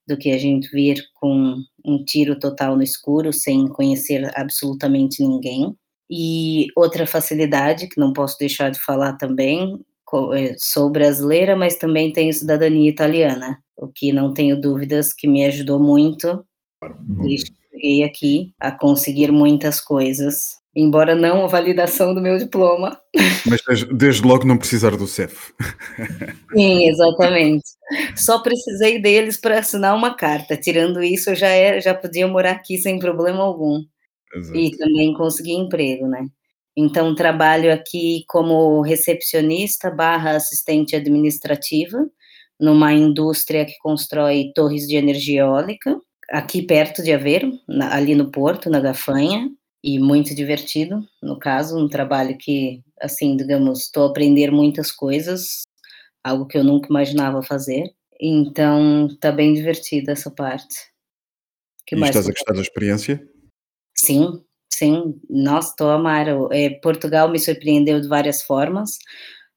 do 0.06 0.16
que 0.16 0.30
a 0.30 0.38
gente 0.38 0.70
vir 0.70 1.02
com 1.14 1.56
um 1.84 2.04
tiro 2.04 2.38
total 2.38 2.76
no 2.76 2.82
escuro, 2.82 3.32
sem 3.32 3.66
conhecer 3.68 4.30
absolutamente 4.38 5.22
ninguém. 5.22 5.74
E 6.08 6.68
outra 6.76 7.06
facilidade 7.06 7.88
que 7.88 7.98
não 7.98 8.12
posso 8.12 8.38
deixar 8.38 8.70
de 8.70 8.78
falar 8.80 9.14
também, 9.14 9.80
é, 10.34 10.54
sou 10.58 10.90
brasileira, 10.90 11.56
mas 11.56 11.76
também 11.76 12.12
tenho 12.12 12.32
cidadania 12.32 12.88
italiana, 12.88 13.58
o 13.76 13.88
que 13.88 14.12
não 14.12 14.32
tenho 14.32 14.60
dúvidas 14.60 15.12
que 15.12 15.26
me 15.26 15.44
ajudou 15.44 15.80
muito. 15.80 16.44
Que 17.22 17.38
cheguei 17.38 18.04
aqui 18.04 18.54
a 18.60 18.70
conseguir 18.70 19.32
muitas 19.32 19.80
coisas, 19.80 20.58
embora 20.76 21.14
não 21.14 21.42
a 21.42 21.48
validação 21.48 22.14
do 22.14 22.20
meu 22.20 22.36
diploma. 22.36 23.00
Mas 23.46 23.62
desde 23.94 24.22
logo 24.22 24.44
não 24.44 24.58
precisar 24.58 24.94
do 24.94 25.06
CEF. 25.06 25.54
Sim, 26.52 26.88
exatamente. 26.88 27.64
Só 28.14 28.42
precisei 28.42 29.00
deles 29.00 29.40
para 29.40 29.58
assinar 29.58 29.96
uma 29.96 30.14
carta. 30.14 30.54
Tirando 30.54 31.02
isso, 31.02 31.30
eu 31.30 31.34
já 31.34 31.48
era, 31.48 31.80
já 31.80 31.94
podia 31.94 32.28
morar 32.28 32.52
aqui 32.52 32.76
sem 32.76 32.98
problema 32.98 33.42
algum. 33.42 33.82
Exato. 34.34 34.58
E 34.58 34.76
também 34.76 35.14
consegui 35.14 35.52
emprego, 35.52 36.06
né? 36.06 36.26
Então, 36.76 37.14
trabalho 37.14 37.72
aqui 37.72 38.24
como 38.28 38.82
recepcionista 38.82 39.90
barra 39.90 40.32
assistente 40.32 40.94
administrativa 40.94 42.06
numa 42.60 42.92
indústria 42.92 43.64
que 43.64 43.78
constrói 43.78 44.52
torres 44.54 44.86
de 44.86 44.96
energia 44.96 45.42
eólica, 45.42 45.98
aqui 46.30 46.60
perto 46.60 47.02
de 47.02 47.12
Aveiro, 47.12 47.50
ali 47.90 48.14
no 48.14 48.30
Porto, 48.30 48.68
na 48.68 48.80
Gafanha, 48.80 49.48
e 49.86 50.00
muito 50.00 50.34
divertido, 50.34 51.06
no 51.22 51.38
caso, 51.38 51.78
um 51.78 51.88
trabalho 51.88 52.36
que, 52.36 52.82
assim, 53.00 53.36
digamos, 53.36 53.84
estou 53.84 54.06
a 54.06 54.10
aprender 54.10 54.50
muitas 54.50 54.90
coisas, 54.90 55.62
algo 56.24 56.46
que 56.46 56.58
eu 56.58 56.64
nunca 56.64 56.88
imaginava 56.88 57.40
fazer, 57.40 57.94
então 58.20 59.06
está 59.06 59.30
bem 59.30 59.54
divertida 59.54 60.10
essa 60.10 60.30
parte. 60.30 60.76
Que 61.86 61.94
e 61.94 61.98
mais 61.98 62.10
estás 62.10 62.28
a 62.28 62.32
gostar 62.32 62.54
da 62.54 62.60
experiência? 62.60 63.24
Sim, 63.96 64.44
Sim, 64.76 65.18
nossa, 65.30 65.70
estou 65.70 65.88
a 65.88 65.94
amar. 65.94 66.26
É, 66.52 66.68
Portugal 66.82 67.30
me 67.30 67.38
surpreendeu 67.38 67.98
de 67.98 68.08
várias 68.08 68.42
formas. 68.42 68.98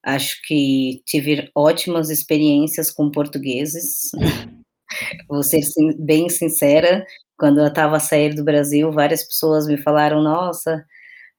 Acho 0.02 0.40
que 0.46 1.02
tive 1.04 1.50
ótimas 1.54 2.08
experiências 2.08 2.90
com 2.90 3.10
portugueses. 3.10 4.10
Vou 5.28 5.42
ser 5.42 5.60
bem 5.98 6.30
sincera, 6.30 7.04
quando 7.40 7.60
eu 7.60 7.68
estava 7.68 7.96
a 7.96 8.00
sair 8.00 8.34
do 8.34 8.44
Brasil, 8.44 8.92
várias 8.92 9.24
pessoas 9.24 9.66
me 9.66 9.78
falaram: 9.78 10.22
nossa, 10.22 10.84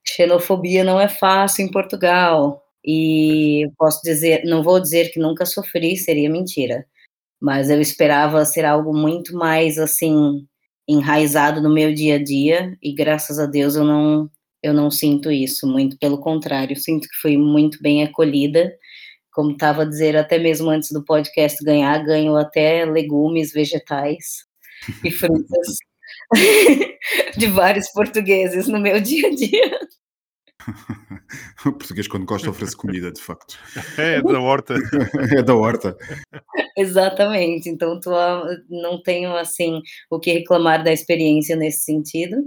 xenofobia 0.05 0.83
não 0.83 0.99
é 0.99 1.07
fácil 1.07 1.65
em 1.65 1.71
Portugal. 1.71 2.63
E 2.85 3.69
posso 3.77 4.01
dizer, 4.03 4.43
não 4.45 4.63
vou 4.63 4.79
dizer 4.79 5.11
que 5.11 5.19
nunca 5.19 5.45
sofri, 5.45 5.95
seria 5.97 6.29
mentira, 6.29 6.85
mas 7.41 7.69
eu 7.69 7.81
esperava 7.81 8.45
ser 8.45 8.65
algo 8.65 8.93
muito 8.93 9.35
mais 9.35 9.77
assim 9.79 10.47
enraizado 10.87 11.61
no 11.61 11.73
meu 11.73 11.93
dia 11.93 12.15
a 12.15 12.23
dia 12.23 12.77
e 12.81 12.93
graças 12.93 13.39
a 13.39 13.45
Deus 13.45 13.75
eu 13.75 13.85
não 13.85 14.29
eu 14.63 14.73
não 14.73 14.91
sinto 14.91 15.31
isso, 15.31 15.67
muito 15.67 15.97
pelo 15.99 16.19
contrário, 16.19 16.75
sinto 16.77 17.07
que 17.07 17.15
fui 17.21 17.37
muito 17.37 17.79
bem 17.81 18.03
acolhida, 18.03 18.73
como 19.33 19.51
estava 19.51 19.83
a 19.83 19.85
dizer 19.85 20.17
até 20.17 20.39
mesmo 20.39 20.69
antes 20.69 20.91
do 20.91 21.03
podcast 21.05 21.63
ganhar, 21.63 22.03
ganho 22.05 22.35
até 22.37 22.85
legumes, 22.85 23.53
vegetais 23.53 24.45
e 25.03 25.11
frutas 25.11 25.77
de 27.37 27.47
vários 27.47 27.89
portugueses 27.89 28.67
no 28.67 28.79
meu 28.79 28.99
dia 28.99 29.27
a 29.27 29.35
dia. 29.35 29.79
o 31.65 31.71
português, 31.73 32.07
quando 32.07 32.25
gosta, 32.25 32.49
oferece 32.49 32.75
comida, 32.75 33.11
de 33.11 33.21
facto. 33.21 33.57
É, 33.97 34.21
da 34.21 34.39
horta. 34.39 34.75
é 35.37 35.41
da 35.41 35.55
horta. 35.55 35.95
Exatamente. 36.77 37.69
Então, 37.69 37.99
tô, 37.99 38.11
não 38.69 39.01
tenho, 39.01 39.35
assim, 39.35 39.81
o 40.09 40.19
que 40.19 40.31
reclamar 40.31 40.83
da 40.83 40.91
experiência 40.91 41.55
nesse 41.55 41.83
sentido. 41.83 42.37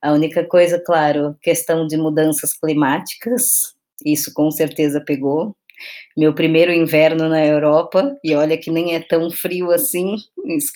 A 0.00 0.12
única 0.12 0.44
coisa, 0.46 0.82
claro, 0.84 1.36
questão 1.42 1.86
de 1.86 1.96
mudanças 1.96 2.52
climáticas, 2.54 3.74
isso 4.04 4.32
com 4.34 4.50
certeza 4.50 5.00
pegou. 5.00 5.56
Meu 6.16 6.34
primeiro 6.34 6.72
inverno 6.72 7.28
na 7.28 7.44
Europa, 7.44 8.16
e 8.24 8.34
olha 8.34 8.56
que 8.56 8.70
nem 8.70 8.94
é 8.94 9.00
tão 9.00 9.30
frio 9.30 9.70
assim, 9.70 10.16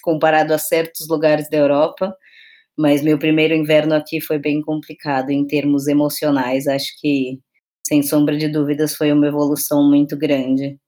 comparado 0.03 0.53
a 0.53 0.59
certos 0.59 1.09
lugares 1.09 1.49
da 1.49 1.57
Europa 1.57 2.15
mas 2.79 3.03
meu 3.03 3.19
primeiro 3.19 3.55
inverno 3.55 3.95
aqui 3.95 4.21
foi 4.21 4.39
bem 4.39 4.61
complicado 4.63 5.31
em 5.31 5.47
termos 5.47 5.87
emocionais. 5.89 6.67
Acho 6.67 6.89
que, 7.01 7.39
sem 7.87 8.03
sombra 8.03 8.37
de 8.37 8.49
dúvidas, 8.49 8.95
foi 8.97 9.13
uma 9.13 9.27
evolução 9.27 9.89
muito 9.89 10.17
grande. 10.17 10.79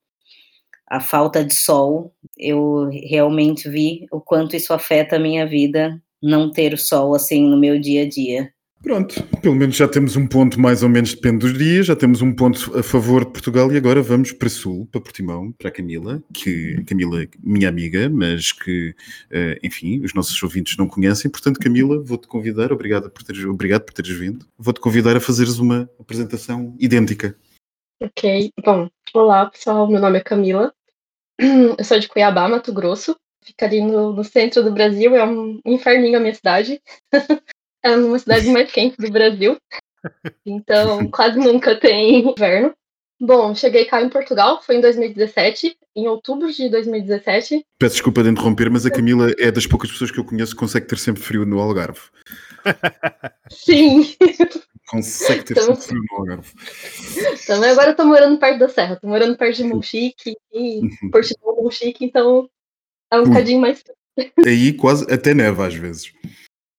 A 0.88 1.00
falta 1.00 1.44
de 1.44 1.54
sol, 1.54 2.14
eu 2.38 2.88
realmente 3.10 3.68
vi 3.68 4.06
o 4.12 4.20
quanto 4.20 4.56
isso 4.56 4.72
afeta 4.74 5.16
a 5.16 5.18
minha 5.18 5.46
vida, 5.46 6.00
não 6.22 6.50
ter 6.50 6.78
sol 6.78 7.14
assim 7.14 7.42
no 7.48 7.58
meu 7.58 7.80
dia 7.80 8.02
a 8.04 8.08
dia. 8.08 8.52
Pronto, 8.82 9.22
pelo 9.40 9.54
menos 9.54 9.76
já 9.76 9.86
temos 9.86 10.16
um 10.16 10.26
ponto 10.26 10.60
mais 10.60 10.82
ou 10.82 10.88
menos, 10.88 11.14
depende 11.14 11.38
dos 11.38 11.56
dias, 11.56 11.86
já 11.86 11.94
temos 11.94 12.20
um 12.20 12.34
ponto 12.34 12.76
a 12.76 12.82
favor 12.82 13.24
de 13.24 13.30
Portugal 13.30 13.70
e 13.70 13.76
agora 13.76 14.02
vamos 14.02 14.32
para 14.32 14.48
Sul, 14.48 14.88
para 14.90 15.00
Portimão, 15.00 15.52
para 15.52 15.68
a 15.68 15.72
Camila, 15.72 16.20
que 16.34 16.82
Camila, 16.84 17.24
minha 17.40 17.68
amiga, 17.68 18.10
mas 18.10 18.50
que, 18.50 18.92
eh, 19.30 19.56
enfim, 19.62 20.00
os 20.04 20.12
nossos 20.14 20.42
ouvintes 20.42 20.76
não 20.76 20.88
conhecem. 20.88 21.30
Portanto, 21.30 21.60
Camila, 21.60 22.02
vou-te 22.02 22.26
convidar, 22.26 22.72
obrigado 22.72 23.08
por, 23.08 23.22
teres, 23.22 23.44
obrigado 23.44 23.82
por 23.82 23.94
teres 23.94 24.10
vindo, 24.10 24.44
vou-te 24.58 24.80
convidar 24.80 25.16
a 25.16 25.20
fazeres 25.20 25.60
uma 25.60 25.88
apresentação 26.00 26.74
idêntica. 26.80 27.36
Ok, 28.02 28.50
bom, 28.64 28.90
olá 29.14 29.46
pessoal, 29.46 29.88
meu 29.88 30.00
nome 30.00 30.18
é 30.18 30.22
Camila, 30.22 30.74
eu 31.38 31.84
sou 31.84 32.00
de 32.00 32.08
Cuiabá, 32.08 32.48
Mato 32.48 32.72
Grosso, 32.72 33.16
fica 33.44 33.64
ali 33.64 33.80
no, 33.80 34.12
no 34.12 34.24
centro 34.24 34.64
do 34.64 34.72
Brasil, 34.72 35.14
é 35.14 35.24
um 35.24 35.60
inferninho 35.64 36.18
a 36.18 36.20
minha 36.20 36.34
cidade. 36.34 36.82
é 37.82 37.96
uma 37.96 38.18
cidade 38.18 38.48
mais 38.50 38.70
quente 38.70 38.96
do 38.96 39.10
Brasil. 39.10 39.56
Então, 40.44 41.08
quase 41.08 41.38
nunca 41.38 41.78
tem 41.78 42.28
inverno. 42.28 42.74
Bom, 43.20 43.54
cheguei 43.54 43.84
cá 43.84 44.02
em 44.02 44.08
Portugal, 44.08 44.60
foi 44.60 44.74
em 44.74 44.80
2017, 44.80 45.76
em 45.94 46.08
outubro 46.08 46.52
de 46.52 46.68
2017. 46.68 47.64
Peço 47.78 47.94
desculpa 47.94 48.20
de 48.24 48.30
interromper, 48.30 48.68
mas 48.68 48.84
a 48.84 48.90
Camila 48.90 49.30
é 49.38 49.52
das 49.52 49.64
poucas 49.64 49.92
pessoas 49.92 50.10
que 50.10 50.18
eu 50.18 50.24
conheço 50.24 50.54
que 50.54 50.58
consegue 50.58 50.88
ter 50.88 50.98
sempre 50.98 51.22
frio 51.22 51.46
no 51.46 51.60
Algarve. 51.60 52.00
Sim. 53.48 54.12
Consegue 54.88 55.44
ter 55.44 55.52
então, 55.52 55.76
sempre 55.76 55.82
frio 55.82 56.02
no 56.10 56.16
Algarve. 56.18 56.52
Também 57.46 57.70
agora 57.70 57.90
eu 57.90 57.96
tô 57.96 58.04
morando 58.04 58.40
perto 58.40 58.58
da 58.58 58.68
serra, 58.68 58.96
tô 58.96 59.06
morando 59.06 59.36
perto 59.36 59.56
de 59.58 59.64
Monchique 59.64 60.34
e 60.52 60.80
Portugal 61.12 61.62
Monchique, 61.62 62.04
então 62.04 62.50
é 63.08 63.20
um 63.20 63.24
bocadinho 63.24 63.60
mais 63.60 63.84
Aí 64.44 64.72
quase 64.72 65.10
até 65.12 65.32
neva 65.32 65.66
às 65.66 65.74
vezes. 65.74 66.12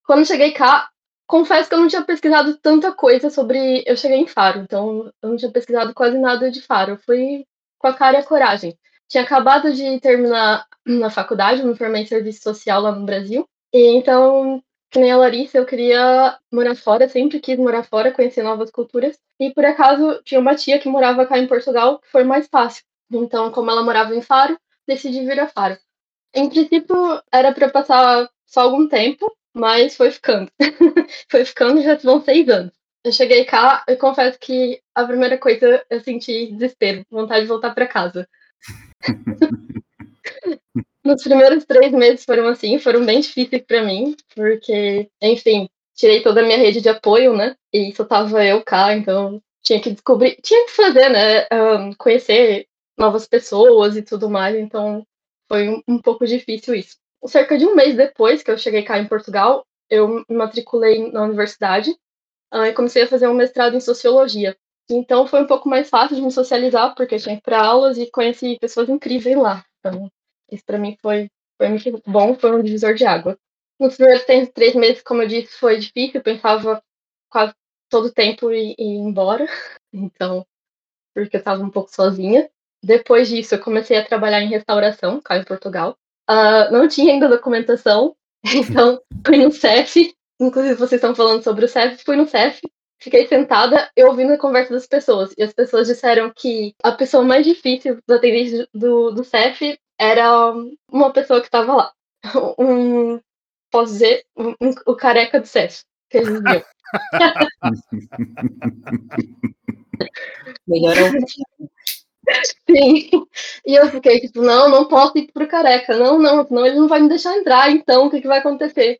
Quando 0.05 0.27
cheguei 0.27 0.51
cá, 0.51 0.89
confesso 1.27 1.69
que 1.69 1.75
eu 1.75 1.79
não 1.79 1.87
tinha 1.87 2.03
pesquisado 2.03 2.57
tanta 2.57 2.91
coisa 2.91 3.29
sobre. 3.29 3.83
Eu 3.85 3.97
cheguei 3.97 4.17
em 4.17 4.27
Faro, 4.27 4.59
então 4.59 5.11
eu 5.21 5.29
não 5.29 5.37
tinha 5.37 5.51
pesquisado 5.51 5.93
quase 5.93 6.17
nada 6.17 6.51
de 6.51 6.61
Faro. 6.61 6.91
Eu 6.93 6.97
fui 6.97 7.45
com 7.77 7.87
a 7.87 7.93
cara 7.93 8.17
e 8.17 8.19
a 8.21 8.25
coragem. 8.25 8.77
Tinha 9.07 9.23
acabado 9.23 9.73
de 9.73 9.99
terminar 9.99 10.65
na 10.85 11.09
faculdade, 11.09 11.63
me 11.63 11.75
formei 11.75 12.03
em 12.03 12.05
serviço 12.05 12.41
social 12.43 12.81
lá 12.81 12.91
no 12.91 13.05
Brasil. 13.05 13.47
E 13.73 13.95
então, 13.95 14.63
que 14.89 14.99
nem 14.99 15.11
a 15.11 15.17
Larissa, 15.17 15.57
eu 15.57 15.65
queria 15.65 16.37
morar 16.51 16.75
fora, 16.75 17.09
sempre 17.09 17.39
quis 17.39 17.57
morar 17.57 17.83
fora, 17.83 18.11
conhecer 18.11 18.43
novas 18.43 18.69
culturas. 18.71 19.17
E 19.39 19.51
por 19.51 19.65
acaso 19.65 20.21
tinha 20.23 20.39
uma 20.39 20.55
tia 20.55 20.79
que 20.79 20.87
morava 20.87 21.25
cá 21.25 21.37
em 21.39 21.47
Portugal, 21.47 21.99
que 21.99 22.09
foi 22.09 22.23
mais 22.23 22.47
fácil. 22.47 22.83
Então, 23.11 23.51
como 23.51 23.71
ela 23.71 23.83
morava 23.83 24.15
em 24.15 24.21
Faro, 24.21 24.57
decidi 24.87 25.25
vir 25.25 25.39
a 25.39 25.47
Faro. 25.47 25.77
Em 26.33 26.49
princípio, 26.49 26.95
era 27.31 27.51
para 27.51 27.69
passar 27.69 28.29
só 28.45 28.61
algum 28.61 28.87
tempo, 28.87 29.31
mas 29.53 29.95
foi 29.95 30.11
ficando. 30.11 30.51
foi 31.29 31.45
ficando, 31.45 31.81
já 31.81 31.95
vão 31.95 32.23
seis 32.23 32.47
anos. 32.49 32.73
Eu 33.03 33.11
cheguei 33.11 33.43
cá 33.45 33.83
e 33.87 33.95
confesso 33.95 34.39
que 34.39 34.81
a 34.95 35.03
primeira 35.03 35.37
coisa 35.37 35.83
eu 35.89 35.99
senti 35.99 36.51
desespero, 36.53 37.05
vontade 37.11 37.41
de 37.41 37.47
voltar 37.47 37.73
para 37.73 37.87
casa. 37.87 38.27
Nos 41.03 41.21
primeiros 41.21 41.65
três 41.65 41.91
meses 41.91 42.23
foram 42.23 42.47
assim, 42.47 42.79
foram 42.79 43.05
bem 43.05 43.19
difíceis 43.19 43.61
para 43.63 43.83
mim, 43.83 44.15
porque, 44.33 45.09
enfim, 45.21 45.69
tirei 45.93 46.23
toda 46.23 46.39
a 46.39 46.43
minha 46.43 46.57
rede 46.57 46.79
de 46.79 46.87
apoio, 46.87 47.35
né? 47.35 47.57
E 47.73 47.93
só 47.93 48.05
tava 48.05 48.45
eu 48.45 48.63
cá, 48.63 48.95
então 48.95 49.41
tinha 49.61 49.81
que 49.81 49.91
descobrir, 49.91 50.37
tinha 50.41 50.65
que 50.65 50.71
fazer, 50.71 51.09
né? 51.09 51.45
Um, 51.51 51.93
conhecer 51.93 52.67
novas 52.97 53.27
pessoas 53.27 53.97
e 53.97 54.01
tudo 54.01 54.29
mais, 54.29 54.55
então 54.55 55.05
foi 55.47 55.67
um, 55.69 55.81
um 55.87 56.01
pouco 56.01 56.25
difícil 56.25 56.73
isso. 56.75 56.97
Cerca 57.27 57.57
de 57.57 57.65
um 57.65 57.75
mês 57.75 57.95
depois 57.95 58.43
que 58.43 58.51
eu 58.51 58.57
cheguei 58.57 58.83
cá 58.83 58.99
em 58.99 59.07
Portugal, 59.07 59.65
eu 59.89 60.07
me 60.07 60.25
matriculei 60.29 61.11
na 61.11 61.23
universidade 61.23 61.91
uh, 62.53 62.65
e 62.65 62.73
comecei 62.73 63.03
a 63.03 63.07
fazer 63.07 63.27
um 63.27 63.33
mestrado 63.33 63.75
em 63.75 63.81
sociologia. 63.81 64.55
Então 64.89 65.27
foi 65.27 65.41
um 65.41 65.47
pouco 65.47 65.69
mais 65.69 65.89
fácil 65.89 66.15
de 66.15 66.21
me 66.21 66.31
socializar, 66.31 66.93
porque 66.95 67.15
eu 67.15 67.19
tinha 67.19 67.39
para 67.41 67.61
aulas 67.61 67.97
e 67.97 68.09
conheci 68.11 68.57
pessoas 68.59 68.89
incríveis 68.89 69.37
lá. 69.37 69.65
Então, 69.79 70.11
isso 70.51 70.63
para 70.65 70.77
mim 70.77 70.97
foi, 71.01 71.29
foi 71.57 71.69
muito 71.69 72.01
bom, 72.05 72.35
foi 72.35 72.51
um 72.51 72.63
divisor 72.63 72.93
de 72.93 73.05
água. 73.05 73.37
Nos 73.79 73.95
primeiros 73.95 74.25
três 74.53 74.75
meses, 74.75 75.01
como 75.01 75.21
eu 75.21 75.27
disse, 75.27 75.57
foi 75.57 75.79
difícil, 75.79 76.15
eu 76.15 76.23
pensava 76.23 76.81
quase 77.29 77.53
todo 77.89 78.07
o 78.07 78.13
tempo 78.13 78.51
em 78.51 78.75
ir 78.77 78.97
embora, 78.97 79.45
então, 79.93 80.45
porque 81.13 81.37
eu 81.37 81.39
estava 81.39 81.63
um 81.63 81.69
pouco 81.69 81.89
sozinha. 81.93 82.49
Depois 82.83 83.29
disso, 83.29 83.55
eu 83.55 83.61
comecei 83.61 83.97
a 83.97 84.05
trabalhar 84.05 84.41
em 84.41 84.49
restauração, 84.49 85.21
cá 85.21 85.37
em 85.37 85.45
Portugal. 85.45 85.97
Uh, 86.29 86.71
não 86.71 86.87
tinha 86.87 87.13
ainda 87.13 87.27
documentação, 87.27 88.15
então 88.43 89.01
fui 89.25 89.37
no 89.37 89.51
CEF, 89.51 90.13
inclusive 90.39 90.75
vocês 90.75 90.93
estão 90.93 91.15
falando 91.15 91.43
sobre 91.43 91.65
o 91.65 91.67
CEF, 91.67 92.03
fui 92.03 92.15
no 92.15 92.27
CEF, 92.27 92.61
fiquei 92.99 93.27
sentada 93.27 93.89
e 93.95 94.03
ouvindo 94.03 94.33
a 94.33 94.37
conversa 94.37 94.73
das 94.73 94.87
pessoas. 94.87 95.33
E 95.37 95.43
as 95.43 95.53
pessoas 95.53 95.87
disseram 95.87 96.31
que 96.33 96.73
a 96.81 96.93
pessoa 96.93 97.23
mais 97.23 97.45
difícil 97.45 97.99
do 98.07 98.13
atendente 98.13 98.67
do, 98.73 99.11
do 99.11 99.23
CEF 99.23 99.77
era 99.99 100.53
uma 100.89 101.11
pessoa 101.11 101.41
que 101.41 101.47
estava 101.47 101.75
lá. 101.75 101.91
Um, 102.57 103.19
posso 103.69 103.93
dizer, 103.93 104.23
um, 104.37 104.51
um, 104.61 104.73
o 104.85 104.95
careca 104.95 105.41
do 105.41 105.47
CEF, 105.47 105.83
que 106.09 106.19
eles 106.19 106.41
viam. 106.41 106.63
Melhorou. 110.67 111.11
Sim. 112.69 113.09
E 113.65 113.75
eu 113.75 113.89
fiquei 113.89 114.19
tipo, 114.19 114.41
não, 114.41 114.69
não 114.69 114.87
posso 114.87 115.17
ir 115.17 115.31
pro 115.31 115.47
careca. 115.47 115.97
Não, 115.97 116.17
não, 116.19 116.45
senão 116.45 116.65
ele 116.65 116.77
não 116.77 116.87
vai 116.87 117.01
me 117.01 117.09
deixar 117.09 117.37
entrar, 117.37 117.69
então 117.71 118.07
o 118.07 118.09
que, 118.09 118.21
que 118.21 118.27
vai 118.27 118.39
acontecer? 118.39 118.99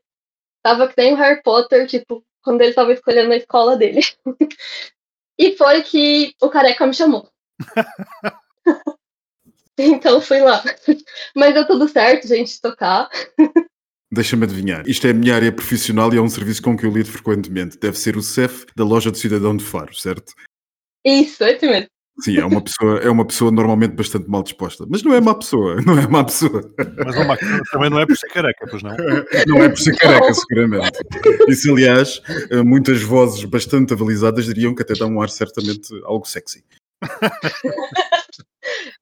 Tava 0.61 0.87
que 0.87 0.93
nem 0.97 1.13
o 1.13 1.17
Harry 1.17 1.41
Potter, 1.41 1.87
tipo, 1.87 2.23
quando 2.41 2.61
ele 2.61 2.73
tava 2.73 2.93
escolhendo 2.93 3.33
a 3.33 3.37
escola 3.37 3.75
dele. 3.75 4.01
e 5.37 5.55
foi 5.57 5.81
que 5.83 6.33
o 6.41 6.49
careca 6.49 6.85
me 6.85 6.93
chamou. 6.93 7.29
então 9.77 10.21
fui 10.21 10.39
lá. 10.39 10.63
Mas 11.35 11.53
deu 11.53 11.65
tudo 11.65 11.87
certo, 11.87 12.27
gente, 12.27 12.61
tocar. 12.61 13.09
Deixa-me 14.11 14.43
adivinhar. 14.43 14.87
Isto 14.87 15.07
é 15.07 15.09
a 15.09 15.13
minha 15.13 15.33
área 15.33 15.51
profissional 15.51 16.13
e 16.13 16.17
é 16.17 16.21
um 16.21 16.29
serviço 16.29 16.61
com 16.61 16.77
que 16.77 16.85
eu 16.85 16.91
lido 16.91 17.09
frequentemente. 17.09 17.79
Deve 17.79 17.97
ser 17.97 18.15
o 18.15 18.21
CEF 18.21 18.65
da 18.75 18.85
loja 18.85 19.09
do 19.09 19.17
Cidadão 19.17 19.57
de 19.57 19.63
Faro, 19.63 19.93
certo? 19.95 20.33
Isso, 21.03 21.43
é 21.43 21.59
mesmo. 21.59 21.92
Sim, 22.19 22.37
é 22.37 22.45
uma 22.45 22.61
pessoa, 22.61 22.99
é 22.99 23.09
uma 23.09 23.25
pessoa 23.25 23.51
normalmente 23.51 23.95
bastante 23.95 24.29
mal 24.29 24.43
disposta, 24.43 24.85
mas 24.87 25.01
não 25.01 25.15
é 25.15 25.19
má 25.19 25.33
pessoa, 25.33 25.77
não 25.81 25.97
é 25.97 26.07
má 26.07 26.23
pessoa. 26.23 26.61
Mas 27.03 27.15
uma, 27.15 27.35
também 27.71 27.89
não 27.89 27.99
é 27.99 28.05
por 28.05 28.15
ser 28.15 28.27
careca, 28.27 28.67
pois 28.69 28.83
não? 28.83 28.95
Não 29.47 29.63
é 29.63 29.69
por 29.69 29.79
ser 29.79 29.97
careca, 29.97 30.31
seguramente. 30.33 30.99
Isso, 31.47 31.71
aliás, 31.71 32.21
eh, 32.51 32.61
muitas 32.61 33.01
vozes 33.01 33.43
bastante 33.45 33.93
avalizadas 33.93 34.45
diriam 34.45 34.75
que 34.75 34.83
até 34.83 34.93
dá 34.93 35.07
um 35.07 35.21
ar 35.21 35.29
certamente 35.29 35.89
algo 36.05 36.27
sexy. 36.27 36.63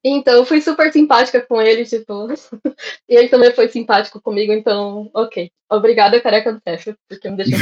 Então, 0.04 0.34
eu 0.34 0.46
fui 0.46 0.62
super 0.62 0.92
simpática 0.92 1.42
com 1.42 1.62
ele, 1.62 1.86
tipo, 1.86 2.28
e 3.08 3.16
ele 3.16 3.30
também 3.30 3.54
foi 3.54 3.70
simpático 3.70 4.20
comigo, 4.22 4.52
então, 4.52 5.10
ok. 5.14 5.52
Obrigada, 5.70 6.20
careca 6.20 6.54
do 6.54 6.62
Teff, 6.62 6.96
porque 7.08 7.30
me 7.30 7.38
deixou 7.38 7.60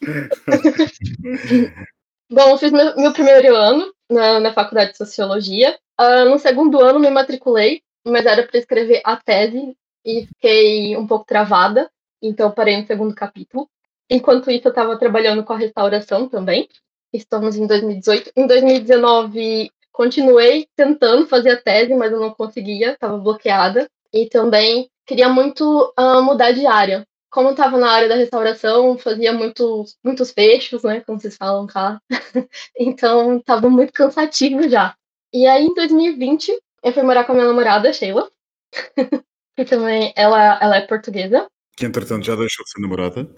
Bom, 2.32 2.56
fiz 2.56 2.70
meu, 2.70 2.96
meu 2.96 3.12
primeiro 3.12 3.56
ano 3.56 3.92
na, 4.08 4.38
na, 4.38 4.52
faculdade 4.52 4.92
de 4.92 4.98
Sociologia. 4.98 5.76
Uh, 6.00 6.30
no 6.30 6.38
segundo 6.38 6.80
ano 6.80 7.00
me 7.00 7.10
matriculei, 7.10 7.82
mas 8.06 8.24
era 8.24 8.46
para 8.46 8.56
escrever 8.56 9.02
a 9.04 9.16
tese 9.16 9.76
e 10.04 10.26
fiquei 10.26 10.96
um 10.96 11.08
pouco 11.08 11.24
travada, 11.24 11.90
então 12.22 12.52
parei 12.52 12.76
no 12.76 12.86
segundo 12.86 13.12
capítulo. 13.16 13.68
Enquanto 14.08 14.48
isso, 14.48 14.68
eu 14.68 14.70
estava 14.70 14.96
trabalhando 14.96 15.42
com 15.42 15.52
a 15.52 15.58
restauração 15.58 16.28
também. 16.28 16.68
Estamos 17.12 17.56
em 17.56 17.66
2018. 17.66 18.30
Em 18.36 18.46
2019, 18.46 19.68
continuei 19.90 20.68
tentando 20.76 21.26
fazer 21.26 21.50
a 21.50 21.60
tese, 21.60 21.94
mas 21.94 22.12
eu 22.12 22.20
não 22.20 22.30
conseguia, 22.30 22.92
estava 22.92 23.18
bloqueada. 23.18 23.90
E 24.12 24.26
também 24.26 24.88
queria 25.04 25.28
muito 25.28 25.92
uh, 25.98 26.22
mudar 26.22 26.52
de 26.52 26.64
área 26.64 27.04
como 27.30 27.50
estava 27.50 27.78
na 27.78 27.90
área 27.90 28.08
da 28.08 28.16
restauração, 28.16 28.98
fazia 28.98 29.32
muitos, 29.32 29.96
muitos 30.04 30.32
fechos, 30.32 30.82
né, 30.82 31.00
como 31.00 31.20
vocês 31.20 31.36
falam 31.36 31.66
cá. 31.66 32.00
então, 32.78 33.38
estava 33.38 33.70
muito 33.70 33.92
cansativo 33.92 34.68
já. 34.68 34.94
E 35.32 35.46
aí, 35.46 35.64
em 35.64 35.74
2020, 35.74 36.52
eu 36.82 36.92
fui 36.92 37.02
morar 37.02 37.24
com 37.24 37.32
a 37.32 37.34
minha 37.36 37.46
namorada, 37.46 37.92
Sheila, 37.92 38.28
que 39.56 39.64
também, 39.64 40.12
ela, 40.16 40.58
ela 40.60 40.76
é 40.76 40.86
portuguesa. 40.86 41.46
Que, 41.76 41.86
entretanto, 41.86 42.26
já 42.26 42.34
deixou 42.34 42.64
de 42.64 42.72
ser 42.72 42.80
namorada? 42.80 43.28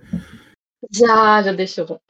Já, 0.90 1.42
já 1.42 1.52
deixou. 1.52 2.00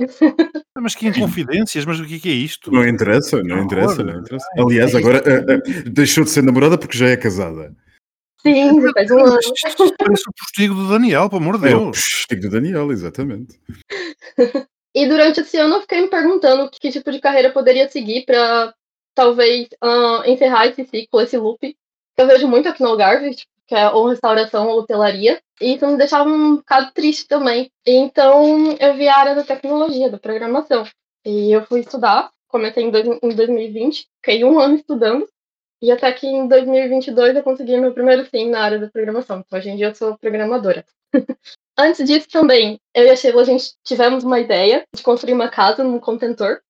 mas 0.81 0.95
que 0.95 1.09
inconfidências, 1.09 1.85
mas 1.85 2.01
o 2.01 2.07
que 2.07 2.29
é 2.29 2.33
isto? 2.33 2.71
Não 2.71 2.87
interessa, 2.87 3.43
não 3.43 3.65
interessa, 3.65 4.03
não 4.03 4.21
interessa. 4.21 4.47
Aliás, 4.57 4.95
agora 4.95 5.19
uh, 5.19 5.89
uh, 5.89 5.91
deixou 5.91 6.25
de 6.25 6.31
ser 6.31 6.43
namorada 6.43 6.79
porque 6.79 6.97
já 6.97 7.09
é 7.09 7.17
casada. 7.17 7.77
Sim, 8.43 8.93
faz 8.93 9.11
um 9.11 9.21
ano. 9.21 9.39
Parece 9.99 10.29
o 10.29 10.33
postigo 10.37 10.75
do 10.75 10.89
Daniel, 10.89 11.29
pelo 11.29 11.43
amor 11.43 11.59
de 11.59 11.69
Deus. 11.69 11.73
É 11.73 11.77
o 11.77 11.91
postigo 11.91 12.41
do 12.43 12.51
Daniel, 12.51 12.93
exatamente. 12.93 13.61
e 14.95 15.07
durante 15.07 15.41
esse 15.41 15.57
ano 15.59 15.77
eu 15.77 15.81
fiquei 15.83 16.01
me 16.01 16.09
perguntando 16.09 16.69
que 16.71 16.91
tipo 16.91 17.11
de 17.13 17.21
carreira 17.21 17.53
poderia 17.53 17.89
seguir 17.89 18.25
para 18.25 18.75
talvez 19.15 19.69
uh, 19.83 20.29
encerrar 20.29 20.67
esse 20.67 20.85
ciclo, 20.85 21.21
esse 21.21 21.37
loop. 21.37 21.77
Eu 22.17 22.27
vejo 22.27 22.49
muito 22.49 22.69
aqui 22.69 22.83
no 22.83 22.89
Algarve, 22.89 23.35
tipo, 23.35 23.51
que 23.67 23.75
é 23.75 23.89
ou 23.91 24.09
restauração 24.09 24.69
ou 24.69 24.81
hotelaria, 24.81 25.41
e 25.61 25.75
isso 25.75 25.87
me 25.87 25.97
deixava 25.97 26.29
um 26.29 26.57
bocado 26.57 26.93
triste 26.93 27.27
também. 27.29 27.71
Então 27.87 28.77
eu 28.79 28.95
vi 28.95 29.09
a 29.09 29.17
área 29.17 29.35
da 29.35 29.45
tecnologia, 29.45 30.11
da 30.11 30.19
programação. 30.19 30.85
E 31.25 31.53
eu 31.53 31.65
fui 31.65 31.81
estudar, 31.81 32.31
comecei 32.49 32.83
em, 32.83 32.91
dois, 32.91 33.07
em 33.07 33.35
2020, 33.35 34.09
fiquei 34.17 34.45
um 34.45 34.59
ano 34.59 34.75
estudando, 34.75 35.27
e 35.83 35.91
até 35.91 36.13
que 36.13 36.29
em 36.29 36.47
2022 36.47 37.35
eu 37.35 37.43
consegui 37.43 37.77
meu 37.77 37.93
primeiro 37.93 38.25
sim 38.27 38.49
na 38.49 38.61
área 38.61 38.79
da 38.79 38.89
programação. 38.89 39.41
Então, 39.41 39.59
hoje 39.59 39.69
em 39.69 39.77
dia 39.77 39.89
eu 39.89 39.95
sou 39.95 40.17
programadora. 40.17 40.87
Antes 41.77 42.07
disso 42.07 42.29
também, 42.31 42.79
eu 42.95 43.05
e 43.05 43.11
a 43.11 43.17
Sheila, 43.17 43.43
a 43.43 43.45
gente 43.45 43.75
tivemos 43.83 44.23
uma 44.23 44.39
ideia 44.39 44.87
de 44.95 45.03
construir 45.03 45.33
uma 45.33 45.49
casa 45.49 45.83
num 45.83 45.99
contentor. 45.99 46.61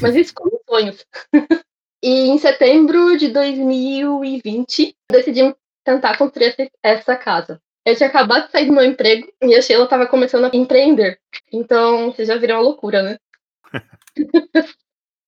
Mas 0.00 0.16
isso 0.16 0.32
como 0.32 0.60
sonhos. 0.66 1.04
e 2.02 2.28
em 2.28 2.38
setembro 2.38 3.18
de 3.18 3.28
2020, 3.28 4.96
decidimos 5.12 5.54
tentar 5.84 6.16
construir 6.16 6.54
essa 6.82 7.16
casa. 7.16 7.60
Eu 7.84 7.96
tinha 7.96 8.08
acabado 8.08 8.46
de 8.46 8.52
sair 8.52 8.66
do 8.66 8.72
meu 8.72 8.84
emprego 8.84 9.30
e 9.42 9.54
a 9.54 9.60
Sheila 9.60 9.84
estava 9.84 10.06
começando 10.06 10.44
a 10.44 10.56
empreender. 10.56 11.18
Então, 11.52 12.12
vocês 12.12 12.28
já 12.28 12.36
viram 12.36 12.56
a 12.56 12.60
loucura, 12.60 13.02
né? 13.02 13.18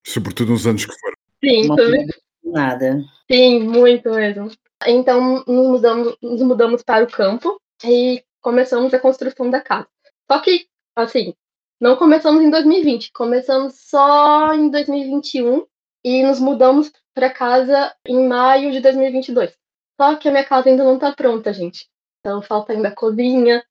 Sobretudo 0.06 0.52
nos 0.52 0.66
anos 0.66 0.86
que 0.86 0.98
foram. 0.98 1.16
Sim, 1.42 1.74
também. 1.74 2.06
Nada. 2.42 3.04
Sim, 3.30 3.60
muito 3.60 4.10
mesmo. 4.10 4.50
Então, 4.86 5.44
nos 5.46 5.68
mudamos, 5.68 6.16
nos 6.22 6.42
mudamos 6.42 6.82
para 6.82 7.04
o 7.04 7.10
campo 7.10 7.60
e 7.84 8.22
começamos 8.40 8.92
a 8.94 8.98
construção 8.98 9.50
da 9.50 9.60
casa. 9.60 9.88
Só 10.30 10.38
que, 10.40 10.66
assim, 10.96 11.34
não 11.80 11.96
começamos 11.96 12.42
em 12.42 12.50
2020, 12.50 13.12
começamos 13.12 13.74
só 13.88 14.52
em 14.54 14.70
2021 14.70 15.66
e 16.04 16.22
nos 16.22 16.38
mudamos 16.38 16.92
para 17.14 17.30
casa 17.30 17.94
em 18.06 18.26
maio 18.26 18.72
de 18.72 18.80
2022. 18.80 19.52
Só 20.00 20.14
que 20.16 20.28
a 20.28 20.30
minha 20.30 20.44
casa 20.44 20.68
ainda 20.68 20.84
não 20.84 20.94
está 20.94 21.12
pronta, 21.12 21.52
gente. 21.52 21.88
Então 22.20 22.40
falta 22.42 22.72
ainda 22.72 22.88
a 22.88 22.94
cozinha, 22.94 23.62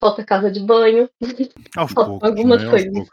falta 0.00 0.24
casa 0.24 0.50
de 0.50 0.60
banho, 0.60 1.08
Aos 1.76 1.92
poucos, 1.92 2.22
algumas 2.22 2.62
né? 2.62 2.70
coisas. 2.70 3.08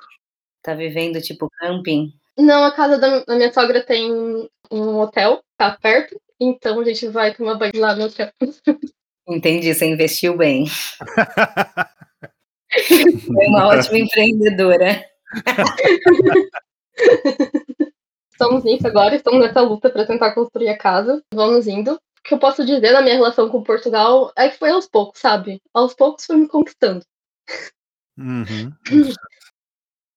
Tá 0.62 0.74
vivendo 0.74 1.22
tipo 1.22 1.50
camping? 1.60 2.14
Não, 2.38 2.64
a 2.64 2.72
casa 2.72 2.98
da 2.98 3.36
minha 3.36 3.52
sogra 3.52 3.84
tem 3.84 4.50
um 4.72 5.00
hotel, 5.00 5.44
tá 5.58 5.78
perto, 5.82 6.20
então 6.40 6.80
a 6.80 6.84
gente 6.84 7.08
vai 7.08 7.34
tomar 7.34 7.56
banho 7.56 7.72
lá 7.76 7.96
no 7.96 8.06
hotel. 8.06 8.32
Entendi, 9.28 9.74
você 9.74 9.86
investiu 9.86 10.36
bem. 10.38 10.66
Foi 13.26 13.48
uma 13.48 13.68
ótima 13.68 13.98
empreendedora. 13.98 15.04
estamos 18.32 18.64
nisso 18.64 18.88
agora, 18.88 19.16
estamos 19.16 19.40
nessa 19.42 19.62
luta 19.62 19.90
para 19.90 20.06
tentar 20.06 20.34
construir 20.34 20.70
a 20.70 20.78
casa. 20.78 21.22
Vamos 21.34 21.68
indo. 21.68 21.94
O 21.94 22.00
que 22.24 22.34
eu 22.34 22.40
posso 22.40 22.66
dizer 22.66 22.92
na 22.92 23.02
minha 23.02 23.16
relação 23.16 23.50
com 23.50 23.64
Portugal 23.64 24.32
é 24.38 24.50
que 24.50 24.58
foi 24.58 24.70
aos 24.70 24.88
poucos, 24.88 25.20
sabe? 25.20 25.62
Aos 25.74 25.94
poucos 25.94 26.26
foi 26.26 26.38
me 26.38 26.48
conquistando. 26.48 27.04
Uhum. 28.18 28.72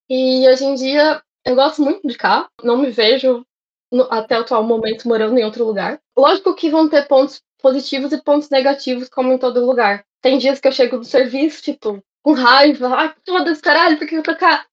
E 0.08 0.48
hoje 0.48 0.64
em 0.64 0.74
dia 0.74 1.22
eu 1.44 1.54
gosto 1.54 1.82
muito 1.82 2.06
de 2.06 2.16
cá, 2.16 2.48
não 2.62 2.76
me 2.76 2.90
vejo 2.90 3.44
no, 3.92 4.05
até 4.11 4.38
o 4.38 4.40
atual 4.40 4.64
momento 4.64 5.07
morando 5.07 5.38
em 5.38 5.44
outro 5.44 5.64
lugar. 5.64 6.00
Lógico 6.16 6.55
que 6.55 6.70
vão 6.70 6.88
ter 6.88 7.07
pontos 7.07 7.42
positivos 7.61 8.12
e 8.12 8.22
pontos 8.22 8.48
negativos, 8.48 9.09
como 9.09 9.33
em 9.33 9.38
todo 9.38 9.64
lugar. 9.64 10.05
Tem 10.20 10.38
dias 10.38 10.59
que 10.59 10.66
eu 10.66 10.72
chego 10.72 10.98
do 10.98 11.05
serviço, 11.05 11.62
tipo, 11.62 12.02
com 12.22 12.33
raiva, 12.33 12.88
ai, 12.88 13.14
foda-se, 13.26 13.61
caralho, 13.61 13.98
por 13.98 14.09
que 14.09 14.16
eu 14.16 14.22
tô 14.22 14.35
cá? 14.37 14.66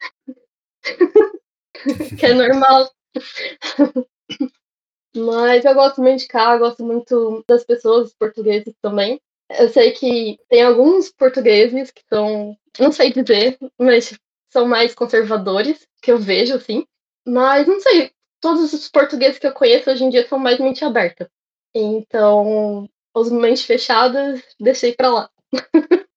que 2.18 2.26
é 2.26 2.34
normal. 2.34 2.90
Mas 5.16 5.66
eu 5.66 5.74
gosto 5.74 6.02
muito 6.02 6.20
de 6.22 6.28
cá, 6.28 6.58
gosto 6.58 6.84
muito 6.84 7.44
das 7.48 7.64
pessoas 7.64 8.14
portugueses 8.14 8.74
também. 8.82 9.20
Eu 9.50 9.70
sei 9.70 9.92
que 9.92 10.40
tem 10.48 10.62
alguns 10.62 11.12
portugueses 11.12 11.90
que 11.90 12.04
são, 12.08 12.56
não 12.80 12.92
sei 12.92 13.12
dizer, 13.12 13.58
mas 13.80 14.14
são 14.52 14.68
mais 14.68 14.94
conservadores, 14.94 15.88
que 16.04 16.12
eu 16.12 16.20
vejo 16.20 16.54
assim. 16.54 16.86
Mas 17.26 17.66
não 17.66 17.80
sei, 17.80 18.12
todos 18.42 18.74
os 18.74 18.88
portugueses 18.90 19.40
que 19.40 19.48
eu 19.48 19.54
conheço 19.54 19.90
hoje 19.90 20.04
em 20.04 20.10
dia 20.10 20.28
são 20.28 20.40
mais 20.40 20.60
mente 20.60 20.84
aberta. 20.84 21.30
Então, 21.76 22.88
os 23.16 23.32
mentes 23.32 23.64
fechadas, 23.64 24.42
deixei 24.60 24.94
pra 24.94 25.10
lá. 25.10 25.30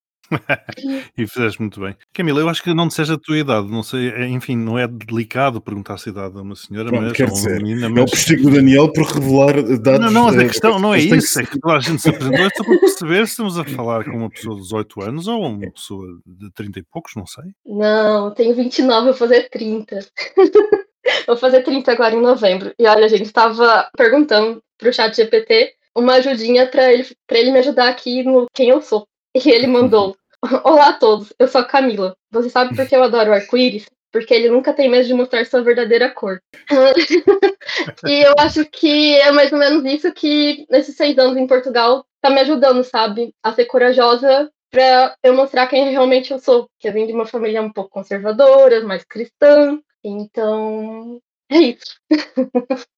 e 1.17 1.27
fizeste 1.27 1.61
muito 1.61 1.79
bem. 1.81 1.95
Camila, 2.15 2.41
eu 2.41 2.49
acho 2.49 2.63
que 2.63 2.73
não 2.73 2.89
disseste 2.89 3.13
a 3.13 3.19
tua 3.19 3.37
idade, 3.37 3.69
não 3.69 3.83
sei, 3.83 4.09
é, 4.11 4.27
enfim, 4.27 4.57
não 4.57 4.79
é 4.79 4.89
delicado 4.89 5.61
perguntar 5.61 5.99
se 5.99 6.09
a 6.09 6.13
idade 6.13 6.39
a 6.39 6.43
uma 6.43 6.57
senhora, 6.57 6.89
Pronto, 6.89 7.03
mas 7.03 7.13
quer 7.13 7.25
ou 7.25 7.29
uma 7.31 7.37
dizer, 7.37 7.63
menina, 7.63 7.87
É 7.87 7.91
o 7.91 7.93
mas... 7.93 8.11
postigo 8.11 8.49
do 8.49 8.57
Daniel 8.57 8.91
por 8.93 9.05
revelar 9.05 9.63
dados. 9.79 10.01
Não, 10.01 10.11
não, 10.11 10.25
mas 10.27 10.39
a 10.39 10.47
questão 10.47 10.79
não 10.79 10.95
é 10.95 11.05
mas 11.05 11.25
isso, 11.25 11.41
é 11.41 11.45
que- 11.45 11.51
que 11.53 11.61
toda 11.61 11.75
a 11.77 11.81
gente 11.81 12.01
se 12.01 12.09
apresentou, 12.09 12.47
é 12.47 12.51
só 12.51 12.65
para 12.65 12.79
perceber 12.79 13.27
se 13.27 13.31
estamos 13.33 13.59
a 13.59 13.65
falar 13.65 14.05
com 14.05 14.17
uma 14.17 14.31
pessoa 14.31 14.57
de 14.57 14.63
18 14.63 15.03
anos 15.03 15.29
ou 15.29 15.43
uma 15.45 15.71
pessoa 15.71 16.07
de 16.25 16.51
30 16.53 16.79
e 16.79 16.83
poucos, 16.83 17.13
não 17.15 17.27
sei. 17.27 17.45
Não, 17.67 18.33
tenho 18.33 18.55
29, 18.55 19.05
vou 19.07 19.15
fazer 19.15 19.49
30. 19.51 19.99
vou 21.27 21.37
fazer 21.37 21.63
30 21.63 21.93
agora 21.93 22.15
em 22.15 22.21
novembro. 22.21 22.73
E 22.79 22.87
olha, 22.87 23.05
a 23.05 23.09
gente 23.09 23.33
tava 23.33 23.89
perguntando 23.97 24.63
pro 24.79 24.93
chat 24.93 25.15
GPT 25.15 25.75
uma 25.95 26.15
ajudinha 26.15 26.67
pra 26.67 26.93
ele, 26.93 27.07
ele 27.31 27.53
me 27.53 27.59
ajudar 27.59 27.89
aqui 27.89 28.23
no 28.23 28.47
quem 28.53 28.71
eu 28.71 28.81
sou. 28.81 29.07
E 29.35 29.51
ele 29.51 29.67
mandou: 29.67 30.17
Olá 30.65 30.89
a 30.89 30.93
todos, 30.93 31.33
eu 31.39 31.49
sou 31.49 31.61
a 31.61 31.65
Camila. 31.65 32.17
Você 32.31 32.51
sabe 32.51 32.75
por 32.75 32.87
que 32.87 32.97
eu 32.97 33.03
adoro 33.03 33.33
arco-íris? 33.33 33.87
Porque 34.11 34.35
ele 34.35 34.51
nunca 34.51 34.75
tem 34.75 34.91
medo 34.91 35.07
de 35.07 35.15
mostrar 35.15 35.45
sua 35.47 35.63
verdadeira 35.63 36.11
cor. 36.11 36.39
e 38.07 38.27
eu 38.27 38.35
acho 38.39 38.65
que 38.67 39.15
é 39.15 39.33
mais 39.33 39.51
ou 39.53 39.59
menos 39.59 39.85
isso 39.85 40.13
que, 40.13 40.67
nesses 40.71 40.97
seis 40.97 41.17
anos 41.17 41.37
em 41.39 41.47
Portugal, 41.47 42.05
tá 42.21 42.29
me 42.29 42.41
ajudando, 42.41 42.85
sabe? 42.85 43.35
A 43.43 43.53
ser 43.53 43.65
corajosa 43.65 44.51
pra 44.71 45.15
eu 45.23 45.35
mostrar 45.35 45.67
quem 45.67 45.91
realmente 45.91 46.31
eu 46.31 46.39
sou. 46.39 46.69
Que 46.79 46.89
eu 46.89 46.93
vim 46.93 47.07
de 47.07 47.13
uma 47.15 47.25
família 47.25 47.63
um 47.63 47.73
pouco 47.73 47.91
conservadora, 47.91 48.85
mais 48.85 49.03
cristã. 49.05 49.79
Então, 50.05 51.21
é 51.51 51.59
isso. 51.59 51.97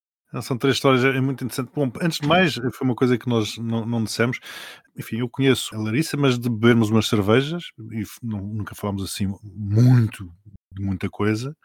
São 0.43 0.59
três 0.59 0.75
histórias, 0.77 1.05
é 1.05 1.21
muito 1.21 1.45
interessante. 1.45 1.71
Bom, 1.73 1.89
antes 2.03 2.19
de 2.19 2.27
mais, 2.27 2.55
foi 2.55 2.73
uma 2.87 2.97
coisa 2.97 3.17
que 3.17 3.29
nós 3.29 3.57
não, 3.57 3.87
não 3.87 4.03
dissemos. 4.03 4.41
Enfim, 4.99 5.19
eu 5.21 5.29
conheço 5.29 5.73
a 5.75 5.79
Larissa, 5.79 6.17
mas 6.17 6.37
de 6.39 6.51
bebermos 6.51 6.91
umas 6.91 7.07
cervejas, 7.07 7.63
e 7.93 8.03
não- 8.21 8.41
nunca 8.41 8.75
falámos 8.75 9.05
assim 9.05 9.33
muito 9.45 10.29
de 10.73 10.83
muita 10.83 11.09
coisa, 11.09 11.57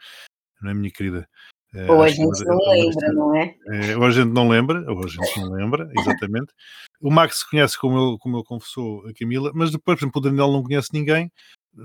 não 0.62 0.70
é, 0.70 0.74
minha 0.76 0.92
querida? 0.92 1.28
Eh, 1.74 1.92
Ou 1.92 2.04
a 2.04 2.08
gente 2.10 2.20
não 2.22 2.30
Larissa- 2.30 3.00
lembra, 3.02 3.14
não 3.14 3.36
é? 3.36 3.56
É, 3.70 3.98
ou 3.98 4.04
a 4.04 4.12
gente 4.12 4.30
não 4.32 4.48
lembra, 4.50 4.92
ou 4.92 5.04
a 5.04 5.08
gente 5.08 5.40
não 5.40 5.52
lembra, 5.52 5.90
exatamente. 6.30 6.54
O 7.02 7.10
Max 7.12 7.42
conhece, 7.44 7.76
como 7.80 7.98
ele, 7.98 8.18
como 8.20 8.38
ele 8.38 8.44
confessou, 8.46 9.08
a 9.08 9.14
Camila, 9.18 9.52
mas 9.56 9.72
depois, 9.72 9.98
por 9.98 10.04
exemplo, 10.06 10.20
o 10.20 10.24
Daniel 10.24 10.52
não 10.52 10.62
conhece 10.62 10.90
ninguém, 10.94 11.32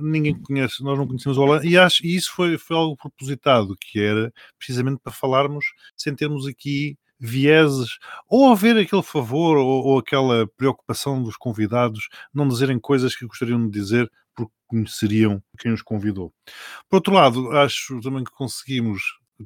ninguém 0.01 0.41
conhece, 0.41 0.83
nós 0.83 0.99
não 0.99 1.07
conhecemos 1.07 1.39
o 1.39 1.43
Alan, 1.43 1.61
e, 1.65 1.77
acho, 1.77 2.05
e 2.05 2.15
isso 2.17 2.33
foi, 2.33 2.59
foi 2.59 2.77
algo 2.77 2.97
propositado, 2.97 3.77
que 3.81 4.01
era 4.01 4.33
precisamente 4.59 5.01
para 5.03 5.13
falarmos 5.13 5.65
sem 5.97 6.15
termos 6.15 6.47
aqui 6.47 6.97
vieses, 7.19 7.99
ou 8.29 8.51
haver 8.53 8.77
aquele 8.77 9.03
favor 9.03 9.57
ou, 9.57 9.85
ou 9.85 9.99
aquela 9.99 10.47
preocupação 10.57 11.23
dos 11.23 11.37
convidados 11.37 12.09
não 12.33 12.47
dizerem 12.49 12.79
coisas 12.79 13.17
que 13.17 13.27
gostariam 13.27 13.65
de 13.65 13.71
dizer 13.71 14.11
porque 14.35 14.53
conheceriam 14.67 15.43
quem 15.59 15.73
os 15.73 15.83
convidou. 15.83 16.35
Por 16.89 16.97
outro 16.97 17.15
lado, 17.15 17.51
acho 17.53 18.01
também 18.01 18.25
que 18.25 18.33
conseguimos 18.33 19.01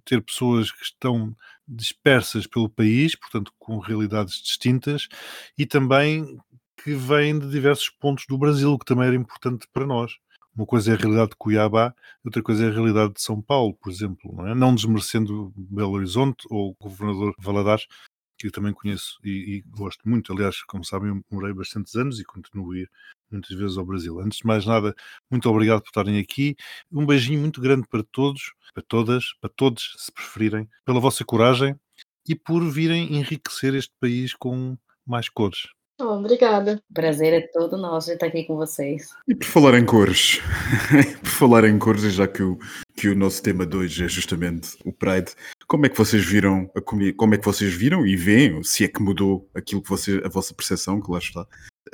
ter 0.05 0.23
pessoas 0.23 0.71
que 0.73 0.83
estão 0.83 1.37
dispersas 1.67 2.47
pelo 2.47 2.69
país, 2.69 3.15
portanto, 3.15 3.53
com 3.59 3.79
realidades 3.79 4.43
distintas, 4.43 5.09
e 5.57 5.67
também 5.67 6.39
que 6.83 6.95
vêm 6.95 7.39
de 7.39 7.51
diversos 7.51 7.91
pontos 7.91 8.25
do 8.29 8.39
Brasil, 8.39 8.73
o 8.73 8.79
que 8.79 8.85
também 8.85 9.07
era 9.07 9.17
importante 9.17 9.67
para 9.73 9.87
nós. 9.87 10.13
Uma 10.59 10.67
coisa 10.67 10.91
é 10.91 10.95
a 10.97 10.99
realidade 10.99 11.31
de 11.31 11.37
Cuiabá, 11.37 11.95
outra 12.25 12.43
coisa 12.43 12.65
é 12.65 12.69
a 12.69 12.73
realidade 12.73 13.15
de 13.15 13.23
São 13.23 13.41
Paulo, 13.41 13.75
por 13.75 13.93
exemplo, 13.93 14.35
não, 14.35 14.45
é? 14.49 14.55
não 14.57 14.75
desmerecendo 14.75 15.53
Belo 15.57 15.93
Horizonte 15.93 16.49
ou 16.51 16.71
o 16.71 16.77
governador 16.83 17.33
Valadares, 17.39 17.87
que 18.37 18.49
eu 18.49 18.51
também 18.51 18.73
conheço 18.73 19.21
e, 19.23 19.31
e 19.59 19.63
gosto 19.71 20.01
muito. 20.05 20.33
Aliás, 20.33 20.61
como 20.65 20.85
sabem, 20.85 21.23
morei 21.31 21.53
bastantes 21.53 21.95
anos 21.95 22.19
e 22.19 22.25
continuo 22.25 22.73
a 22.73 22.79
ir 22.79 22.91
muitas 23.31 23.57
vezes 23.57 23.79
ao 23.79 23.87
Brasil. 23.87 24.19
Antes 24.19 24.39
de 24.39 24.47
mais 24.49 24.67
nada, 24.67 24.97
muito 25.31 25.49
obrigado 25.49 25.81
por 25.81 25.91
estarem 25.91 26.19
aqui. 26.19 26.57
Um 26.91 27.07
beijinho 27.07 27.39
muito 27.39 27.61
grande 27.61 27.87
para 27.87 28.03
todos, 28.03 28.53
para 28.75 28.83
todas, 28.83 29.27
para 29.41 29.51
todos, 29.55 29.95
se 29.97 30.11
preferirem, 30.11 30.69
pela 30.85 30.99
vossa 30.99 31.25
coragem 31.25 31.77
e 32.29 32.35
por 32.35 32.69
virem 32.69 33.15
enriquecer 33.15 33.75
este 33.77 33.95
país 34.01 34.35
com 34.35 34.77
mais 35.07 35.29
cores. 35.29 35.69
Oh, 36.01 36.15
obrigada. 36.15 36.81
O 36.89 36.95
prazer 36.95 37.33
é 37.33 37.41
todo 37.41 37.77
nosso 37.77 38.07
de 38.07 38.13
estar 38.13 38.27
aqui 38.27 38.45
com 38.45 38.55
vocês. 38.55 39.11
E 39.27 39.35
por 39.35 39.47
falar 39.47 39.77
em 39.77 39.85
cores, 39.85 40.41
por 41.21 41.29
falar 41.29 41.65
em 41.65 41.77
cores, 41.77 42.05
e 42.05 42.11
já 42.11 42.29
que 42.29 42.41
o, 42.41 42.57
que 42.97 43.09
o 43.09 43.17
nosso 43.17 43.43
tema 43.43 43.67
de 43.67 43.77
hoje 43.77 44.05
é 44.05 44.09
justamente 44.09 44.79
o 44.85 44.93
Pride, 44.93 45.33
como 45.67 45.87
é 45.87 45.89
que 45.89 45.99
vocês 45.99 46.25
viram 46.25 46.71
a 46.77 46.81
como 46.81 47.35
é 47.35 47.39
que 47.39 47.45
vocês 47.45 47.75
viram 47.75 48.07
e 48.07 48.15
veem, 48.15 48.63
se 48.63 48.85
é 48.85 48.89
que 48.89 49.03
mudou 49.03 49.51
aquilo 49.53 49.83
que 49.83 49.91
você, 49.91 50.23
a 50.25 50.29
vossa 50.29 50.55
percepção, 50.55 51.01
que 51.01 51.11
lá 51.11 51.19
está, 51.19 51.45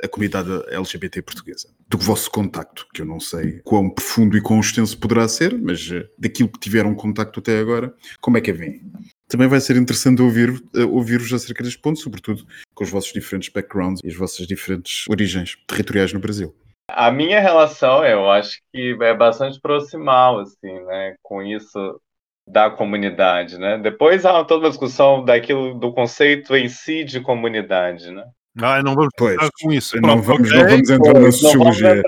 a 0.03 0.07
comunidade 0.07 0.51
LGBT 0.69 1.23
portuguesa? 1.23 1.67
Do 1.87 1.97
vosso 1.97 2.29
contacto, 2.29 2.87
que 2.93 3.01
eu 3.01 3.05
não 3.07 3.19
sei 3.19 3.59
quão 3.63 3.89
profundo 3.89 4.37
e 4.37 4.41
quão 4.41 4.59
extenso 4.59 4.99
poderá 4.99 5.27
ser, 5.27 5.57
mas 5.59 5.89
eh, 5.91 6.07
daquilo 6.15 6.49
que 6.49 6.59
tiveram 6.59 6.93
contacto 6.93 7.39
até 7.39 7.57
agora, 7.57 7.91
como 8.21 8.37
é 8.37 8.41
que 8.41 8.51
a 8.51 8.53
veem? 8.53 8.83
Também 9.27 9.47
vai 9.47 9.59
ser 9.59 9.75
interessante 9.75 10.21
ouvir, 10.21 10.61
eh, 10.75 10.83
ouvir-vos 10.83 11.33
acerca 11.33 11.63
deste 11.63 11.79
ponto, 11.79 11.99
sobretudo 11.99 12.45
com 12.73 12.83
os 12.83 12.89
vossos 12.91 13.11
diferentes 13.11 13.49
backgrounds 13.49 14.01
e 14.03 14.07
as 14.07 14.15
vossas 14.15 14.45
diferentes 14.45 15.05
origens 15.09 15.57
territoriais 15.67 16.13
no 16.13 16.19
Brasil. 16.19 16.55
A 16.89 17.11
minha 17.11 17.39
relação, 17.39 18.05
eu 18.05 18.29
acho 18.29 18.59
que 18.71 18.95
é 19.01 19.13
bastante 19.15 19.59
proximal, 19.59 20.39
assim, 20.39 20.79
né, 20.85 21.15
com 21.23 21.41
isso 21.41 21.99
da 22.47 22.69
comunidade, 22.69 23.57
né? 23.57 23.79
Depois 23.79 24.23
há 24.23 24.43
toda 24.43 24.65
uma 24.65 24.69
discussão 24.69 25.25
daquilo 25.25 25.73
do 25.79 25.91
conceito 25.91 26.55
em 26.55 26.69
si 26.69 27.03
de 27.03 27.19
comunidade, 27.19 28.11
né? 28.11 28.23
Ah, 28.61 28.81
não 28.83 28.93
vamos 28.93 29.09
Pois, 29.17 29.35
com 29.61 29.73
isso. 29.73 29.99
Não 29.99 30.21
vamos, 30.21 30.49
não 30.49 30.65
vamos 30.65 30.89
entrar 30.89 31.13
na 31.13 31.13
Não 31.13 31.21
vamos 31.23 31.39
sociologia. 31.39 32.03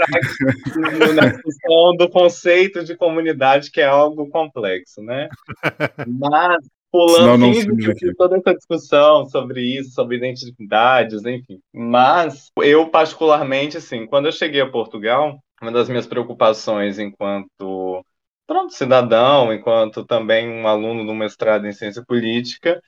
na 1.15 1.25
discussão 1.29 1.95
do 1.97 2.09
conceito 2.09 2.83
de 2.85 2.95
comunidade, 2.95 3.69
que 3.71 3.81
é 3.81 3.85
algo 3.85 4.29
complexo, 4.29 5.01
né? 5.01 5.27
Mas, 6.07 6.57
pulando 6.97 7.37
não 7.37 7.51
discutir 7.51 7.91
aqui. 7.91 8.15
toda 8.15 8.37
essa 8.37 8.53
discussão 8.53 9.27
sobre 9.27 9.61
isso, 9.61 9.91
sobre 9.91 10.17
identidades, 10.17 11.23
enfim. 11.25 11.59
Mas, 11.73 12.51
eu 12.57 12.89
particularmente, 12.89 13.77
assim, 13.77 14.07
quando 14.07 14.25
eu 14.25 14.31
cheguei 14.31 14.61
a 14.61 14.69
Portugal, 14.69 15.37
uma 15.61 15.71
das 15.71 15.89
minhas 15.89 16.07
preocupações 16.07 16.97
enquanto 16.99 18.03
pronto, 18.47 18.73
cidadão, 18.73 19.53
enquanto 19.53 20.05
também 20.05 20.49
um 20.49 20.67
aluno 20.67 21.05
do 21.05 21.13
mestrado 21.13 21.67
em 21.67 21.73
ciência 21.73 22.03
política, 22.07 22.81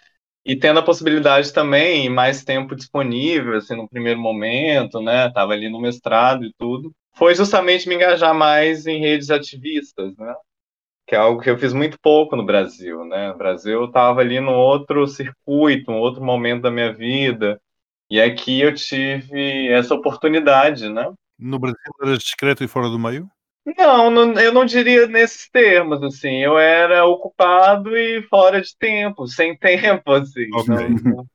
e 0.45 0.55
tendo 0.55 0.79
a 0.79 0.83
possibilidade 0.83 1.53
também, 1.53 2.05
e 2.05 2.09
mais 2.09 2.43
tempo 2.43 2.75
disponível, 2.75 3.57
assim, 3.57 3.75
no 3.75 3.87
primeiro 3.87 4.19
momento, 4.19 5.01
né, 5.01 5.29
tava 5.31 5.53
ali 5.53 5.69
no 5.69 5.81
mestrado 5.81 6.45
e 6.45 6.53
tudo, 6.57 6.91
foi 7.13 7.35
justamente 7.35 7.89
me 7.89 7.95
engajar 7.95 8.33
mais 8.33 8.87
em 8.87 8.99
redes 8.99 9.29
ativistas, 9.29 10.15
né, 10.17 10.33
que 11.09 11.15
é 11.15 11.19
algo 11.19 11.41
que 11.41 11.49
eu 11.51 11.57
fiz 11.59 11.73
muito 11.73 11.99
pouco 12.01 12.35
no 12.37 12.45
Brasil, 12.45 13.05
né, 13.05 13.29
no 13.31 13.37
Brasil 13.37 13.73
eu 13.81 13.87
estava 13.87 14.21
ali 14.21 14.39
num 14.41 14.53
outro 14.55 15.07
circuito, 15.07 15.91
um 15.91 15.99
outro 15.99 16.23
momento 16.23 16.63
da 16.63 16.71
minha 16.71 16.93
vida, 16.93 17.61
e 18.09 18.21
aqui 18.21 18.61
eu 18.61 18.73
tive 18.75 19.69
essa 19.69 19.95
oportunidade, 19.95 20.89
né, 20.89 21.11
No 21.39 21.57
Brasil 21.57 21.91
eras 22.03 22.19
discreto 22.19 22.63
e 22.63 22.67
fora 22.67 22.87
do 22.87 22.99
meio? 22.99 23.27
não, 23.77 24.09
não, 24.09 24.33
eu 24.39 24.53
não 24.53 24.65
diria 24.65 25.07
nesses 25.07 25.49
termos, 25.49 26.01
assim, 26.03 26.37
eu 26.43 26.57
era 26.57 27.05
ocupado 27.05 27.95
e 27.97 28.21
fora 28.23 28.61
de 28.61 28.75
tempo, 28.77 29.27
sem 29.27 29.57
tempo, 29.57 30.11
assim, 30.13 30.47
Ok. 30.51 30.69
não, 31.05 31.25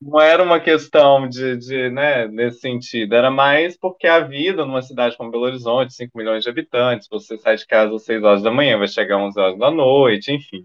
não, 0.00 0.20
era 0.20 0.42
uma 0.42 0.60
questão 0.60 1.28
de, 1.28 1.56
de, 1.56 1.90
né, 1.90 2.26
nesse 2.28 2.60
sentido, 2.60 3.14
era 3.14 3.30
mais 3.30 3.76
porque 3.76 4.06
a 4.06 4.20
vida 4.20 4.64
numa 4.64 4.82
cidade 4.82 5.16
como 5.16 5.30
Belo 5.30 5.44
Horizonte, 5.44 5.94
5 5.94 6.16
milhões 6.16 6.44
de 6.44 6.50
habitantes, 6.50 7.08
você 7.10 7.36
sai 7.38 7.56
de 7.56 7.66
casa 7.66 7.94
às 7.94 8.04
6 8.04 8.22
horas 8.22 8.42
da 8.42 8.50
manhã, 8.50 8.78
vai 8.78 8.88
chegar 8.88 9.16
às 9.16 9.22
11 9.22 9.40
horas 9.40 9.58
da 9.58 9.70
noite, 9.70 10.32
enfim, 10.32 10.64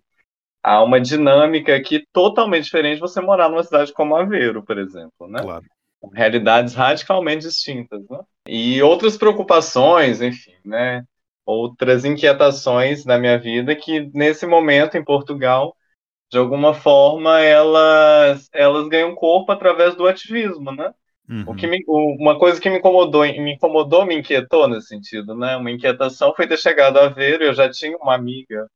há 0.64 0.82
uma 0.82 1.00
dinâmica 1.00 1.76
aqui 1.76 2.06
totalmente 2.14 2.64
diferente 2.64 2.96
de 2.96 3.02
você 3.02 3.20
morar 3.20 3.50
numa 3.50 3.64
cidade 3.64 3.92
como 3.92 4.16
Aveiro, 4.16 4.64
por 4.64 4.78
exemplo, 4.78 5.28
né? 5.28 5.42
Claro. 5.42 5.66
realidades 6.14 6.74
radicalmente 6.74 7.46
distintas, 7.46 8.02
né? 8.10 8.20
E 8.48 8.82
outras 8.82 9.18
preocupações, 9.18 10.22
enfim, 10.22 10.56
né? 10.64 11.04
Outras 11.46 12.06
inquietações 12.06 13.04
na 13.04 13.18
minha 13.18 13.38
vida 13.38 13.76
que 13.76 14.10
nesse 14.14 14.46
momento 14.46 14.96
em 14.96 15.04
Portugal, 15.04 15.76
de 16.34 16.40
alguma 16.40 16.74
forma, 16.76 17.40
elas 17.42 18.50
elas 18.54 18.88
ganham 18.90 19.16
corpo 19.16 19.52
através 19.54 19.96
do 19.96 20.08
ativismo, 20.08 20.72
né? 20.74 20.94
Uhum. 21.30 21.46
O 21.46 21.56
que 21.56 21.68
me, 21.68 21.84
o- 21.88 22.18
uma 22.22 22.40
coisa 22.40 22.62
que 22.62 22.70
me 22.70 22.80
incomodou, 22.80 23.24
me 23.24 23.54
incomodou, 23.56 24.06
me 24.06 24.16
inquietou 24.18 24.68
nesse 24.68 24.88
sentido, 24.90 25.36
né? 25.36 25.58
Uma 25.58 25.72
inquietação 25.72 26.34
foi 26.36 26.48
ter 26.48 26.58
chegado 26.58 26.98
a 27.00 27.10
ver, 27.10 27.42
eu 27.42 27.54
já 27.54 27.70
tinha 27.70 27.98
uma 27.98 28.16
amiga 28.16 28.68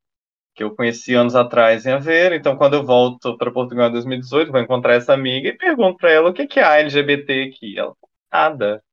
que 0.56 0.64
eu 0.64 0.76
conheci 0.76 1.14
anos 1.16 1.36
atrás 1.36 1.86
em 1.86 1.92
Aveiro. 1.94 2.36
Então, 2.36 2.58
quando 2.58 2.76
eu 2.76 2.86
volto 2.86 3.38
para 3.38 3.52
Portugal 3.52 3.90
em 3.90 3.94
2018, 3.94 4.52
vou 4.52 4.62
encontrar 4.62 4.96
essa 4.96 5.14
amiga 5.14 5.50
e 5.50 5.58
pergunto 5.58 5.98
para 5.98 6.12
ela 6.12 6.30
o 6.30 6.34
que, 6.34 6.48
que 6.48 6.60
é 6.60 6.64
a 6.64 6.78
LGBT 6.80 7.44
aqui. 7.44 7.80
Ela, 7.80 7.94
nada. 8.34 8.84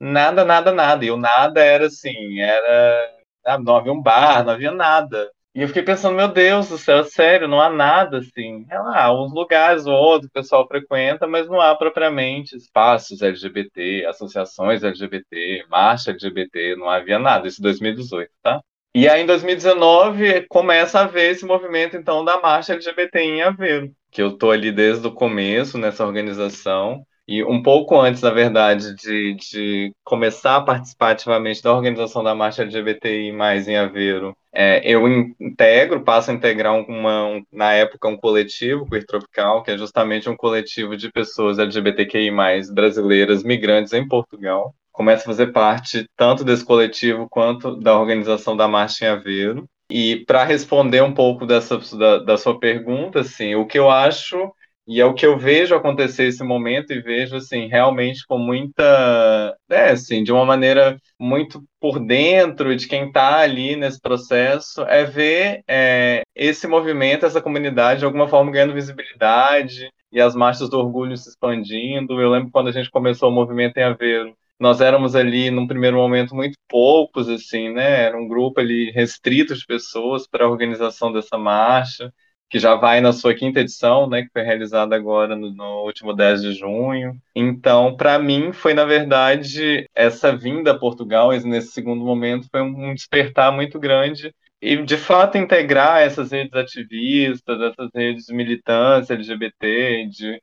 Nada, 0.00 0.44
nada, 0.44 0.72
nada. 0.72 1.04
E 1.04 1.10
o 1.10 1.16
nada 1.16 1.60
era 1.62 1.86
assim, 1.86 2.40
era. 2.40 3.10
Ah, 3.44 3.58
não 3.58 3.76
havia 3.76 3.92
um 3.92 4.02
bar, 4.02 4.44
não 4.44 4.52
havia 4.52 4.70
nada. 4.72 5.30
E 5.58 5.62
eu 5.62 5.66
fiquei 5.66 5.82
pensando, 5.82 6.14
meu 6.14 6.28
Deus 6.28 6.68
do 6.68 6.78
céu, 6.78 7.02
sério, 7.02 7.48
não 7.48 7.60
há 7.60 7.68
nada 7.68 8.18
assim. 8.18 8.64
É 8.70 8.78
lá, 8.78 9.12
uns 9.12 9.32
lugares 9.34 9.86
ou 9.86 9.92
outros 9.92 10.30
o 10.30 10.32
pessoal 10.32 10.68
frequenta, 10.68 11.26
mas 11.26 11.48
não 11.48 11.60
há 11.60 11.74
propriamente 11.74 12.56
espaços 12.56 13.20
LGBT, 13.20 14.06
associações 14.06 14.84
LGBT, 14.84 15.66
marcha 15.68 16.12
LGBT, 16.12 16.76
não 16.76 16.88
havia 16.88 17.18
nada. 17.18 17.48
Isso 17.48 17.60
em 17.60 17.64
2018, 17.64 18.30
tá? 18.40 18.60
E 18.94 19.08
aí, 19.08 19.20
em 19.20 19.26
2019, 19.26 20.46
começa 20.48 21.00
a 21.00 21.02
haver 21.02 21.32
esse 21.32 21.44
movimento, 21.44 21.96
então, 21.96 22.24
da 22.24 22.40
marcha 22.40 22.74
LGBT 22.74 23.18
em 23.18 23.42
Aveiro, 23.42 23.90
que 24.12 24.22
eu 24.22 24.38
tô 24.38 24.52
ali 24.52 24.70
desde 24.70 25.08
o 25.08 25.12
começo 25.12 25.76
nessa 25.76 26.06
organização. 26.06 27.04
E 27.26 27.44
um 27.44 27.62
pouco 27.62 28.00
antes, 28.00 28.22
na 28.22 28.30
verdade, 28.30 28.94
de, 28.94 29.34
de 29.34 29.92
começar 30.02 30.56
a 30.56 30.62
participar 30.62 31.10
ativamente 31.10 31.62
da 31.62 31.74
organização 31.74 32.24
da 32.24 32.34
marcha 32.34 32.62
LGBTI 32.62 33.30
em 33.66 33.76
Aveiro, 33.76 34.34
é, 34.60 34.80
eu 34.84 35.06
integro, 35.38 36.02
passo 36.02 36.32
a 36.32 36.34
integrar 36.34 36.74
uma, 36.74 37.26
um, 37.26 37.44
na 37.52 37.74
época 37.74 38.08
um 38.08 38.16
coletivo, 38.16 38.84
Queer 38.90 39.06
Tropical, 39.06 39.62
que 39.62 39.70
é 39.70 39.78
justamente 39.78 40.28
um 40.28 40.36
coletivo 40.36 40.96
de 40.96 41.12
pessoas 41.12 41.60
LGBTQI+, 41.60 42.32
brasileiras, 42.74 43.44
migrantes 43.44 43.92
em 43.92 44.08
Portugal. 44.08 44.74
Começo 44.90 45.22
a 45.22 45.26
fazer 45.26 45.52
parte 45.52 46.10
tanto 46.16 46.42
desse 46.42 46.64
coletivo 46.64 47.28
quanto 47.30 47.76
da 47.76 47.96
organização 47.96 48.56
da 48.56 48.66
Marcha 48.66 49.04
em 49.04 49.08
Aveiro. 49.10 49.64
E 49.88 50.24
para 50.26 50.42
responder 50.42 51.04
um 51.04 51.14
pouco 51.14 51.46
dessa, 51.46 51.78
da, 51.96 52.18
da 52.18 52.36
sua 52.36 52.58
pergunta, 52.58 53.20
assim, 53.20 53.54
o 53.54 53.64
que 53.64 53.78
eu 53.78 53.88
acho 53.88 54.52
e 54.88 55.02
é 55.02 55.04
o 55.04 55.12
que 55.12 55.26
eu 55.26 55.38
vejo 55.38 55.74
acontecer 55.74 56.24
esse 56.24 56.42
momento 56.42 56.94
e 56.94 57.02
vejo, 57.02 57.36
assim, 57.36 57.66
realmente 57.68 58.26
com 58.26 58.38
muita. 58.38 59.54
É, 59.68 59.90
assim, 59.90 60.24
de 60.24 60.32
uma 60.32 60.46
maneira 60.46 60.98
muito 61.20 61.62
por 61.78 62.00
dentro 62.00 62.74
de 62.74 62.88
quem 62.88 63.08
está 63.08 63.40
ali 63.40 63.76
nesse 63.76 64.00
processo, 64.00 64.80
é 64.84 65.04
ver 65.04 65.62
é, 65.68 66.22
esse 66.34 66.66
movimento, 66.66 67.26
essa 67.26 67.42
comunidade, 67.42 68.00
de 68.00 68.06
alguma 68.06 68.28
forma 68.28 68.50
ganhando 68.50 68.72
visibilidade 68.72 69.90
e 70.10 70.18
as 70.22 70.34
marchas 70.34 70.70
do 70.70 70.78
orgulho 70.78 71.16
se 71.18 71.28
expandindo. 71.28 72.18
Eu 72.18 72.30
lembro 72.30 72.50
quando 72.50 72.68
a 72.68 72.72
gente 72.72 72.90
começou 72.90 73.28
o 73.28 73.34
movimento 73.34 73.76
em 73.76 73.82
Aveiro, 73.82 74.34
nós 74.58 74.80
éramos 74.80 75.14
ali, 75.14 75.50
num 75.50 75.66
primeiro 75.66 75.98
momento, 75.98 76.34
muito 76.34 76.56
poucos, 76.66 77.28
assim, 77.28 77.70
né? 77.74 78.04
Era 78.04 78.18
um 78.18 78.26
grupo 78.26 78.58
ali 78.58 78.90
restrito 78.90 79.54
de 79.54 79.66
pessoas 79.66 80.26
para 80.26 80.46
a 80.46 80.48
organização 80.48 81.12
dessa 81.12 81.36
marcha 81.36 82.10
que 82.48 82.58
já 82.58 82.74
vai 82.74 83.00
na 83.00 83.12
sua 83.12 83.34
quinta 83.34 83.60
edição, 83.60 84.08
né, 84.08 84.22
que 84.22 84.30
foi 84.32 84.42
realizada 84.42 84.96
agora 84.96 85.36
no, 85.36 85.52
no 85.52 85.84
último 85.84 86.14
10 86.14 86.42
de 86.42 86.52
junho. 86.54 87.16
Então, 87.34 87.96
para 87.96 88.18
mim, 88.18 88.52
foi, 88.52 88.74
na 88.74 88.84
verdade, 88.84 89.88
essa 89.94 90.34
vinda 90.36 90.72
a 90.72 90.78
Portugal, 90.78 91.30
nesse 91.30 91.72
segundo 91.72 92.04
momento, 92.04 92.48
foi 92.50 92.62
um 92.62 92.94
despertar 92.94 93.52
muito 93.52 93.78
grande 93.78 94.32
e, 94.60 94.76
de 94.82 94.96
fato, 94.96 95.38
integrar 95.38 96.00
essas 96.00 96.32
redes 96.32 96.54
ativistas, 96.54 97.60
essas 97.60 97.90
redes 97.94 98.26
de 98.26 98.34
militância 98.34 99.14
LGBT, 99.14 100.06
de 100.06 100.42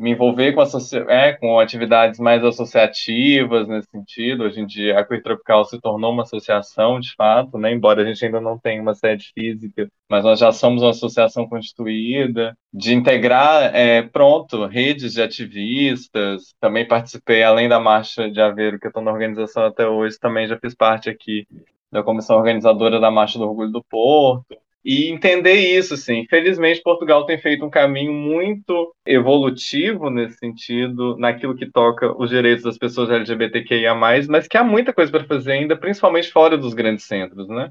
me 0.00 0.12
envolver 0.12 0.54
com, 0.54 0.62
é, 1.10 1.34
com 1.34 1.60
atividades 1.60 2.18
mais 2.18 2.42
associativas 2.42 3.68
nesse 3.68 3.90
sentido. 3.90 4.44
Hoje 4.44 4.58
em 4.58 4.66
dia, 4.66 4.98
a 4.98 5.04
Queer 5.04 5.22
Tropical 5.22 5.62
se 5.66 5.78
tornou 5.78 6.10
uma 6.10 6.22
associação, 6.22 6.98
de 6.98 7.14
fato, 7.14 7.58
né? 7.58 7.70
embora 7.70 8.00
a 8.00 8.04
gente 8.06 8.24
ainda 8.24 8.40
não 8.40 8.58
tenha 8.58 8.80
uma 8.80 8.94
sede 8.94 9.30
física, 9.34 9.90
mas 10.08 10.24
nós 10.24 10.40
já 10.40 10.50
somos 10.52 10.82
uma 10.82 10.92
associação 10.92 11.46
constituída, 11.46 12.56
de 12.72 12.94
integrar, 12.94 13.74
é, 13.76 14.00
pronto, 14.00 14.64
redes 14.64 15.12
de 15.12 15.22
ativistas. 15.22 16.54
Também 16.58 16.88
participei, 16.88 17.42
além 17.42 17.68
da 17.68 17.78
Marcha 17.78 18.30
de 18.30 18.40
Aveiro, 18.40 18.80
que 18.80 18.86
eu 18.86 18.90
estou 18.90 19.02
na 19.02 19.12
organização 19.12 19.64
até 19.66 19.86
hoje, 19.86 20.18
também 20.18 20.46
já 20.48 20.58
fiz 20.58 20.74
parte 20.74 21.10
aqui 21.10 21.46
da 21.92 22.02
comissão 22.02 22.38
organizadora 22.38 22.98
da 22.98 23.10
Marcha 23.10 23.38
do 23.38 23.44
Orgulho 23.44 23.70
do 23.70 23.84
Porto 23.84 24.56
e 24.84 25.10
entender 25.10 25.54
isso, 25.54 25.94
assim. 25.94 26.20
Infelizmente, 26.20 26.82
Portugal 26.82 27.26
tem 27.26 27.38
feito 27.38 27.64
um 27.64 27.70
caminho 27.70 28.12
muito 28.12 28.94
evolutivo 29.06 30.10
nesse 30.10 30.38
sentido, 30.38 31.16
naquilo 31.18 31.54
que 31.54 31.70
toca 31.70 32.12
os 32.20 32.30
direitos 32.30 32.64
das 32.64 32.78
pessoas 32.78 33.10
LGBTQIA+, 33.10 33.94
mas 33.94 34.48
que 34.48 34.56
há 34.56 34.64
muita 34.64 34.92
coisa 34.92 35.10
para 35.12 35.24
fazer 35.24 35.52
ainda, 35.52 35.76
principalmente 35.76 36.30
fora 36.30 36.56
dos 36.56 36.74
grandes 36.74 37.04
centros, 37.04 37.48
né? 37.48 37.70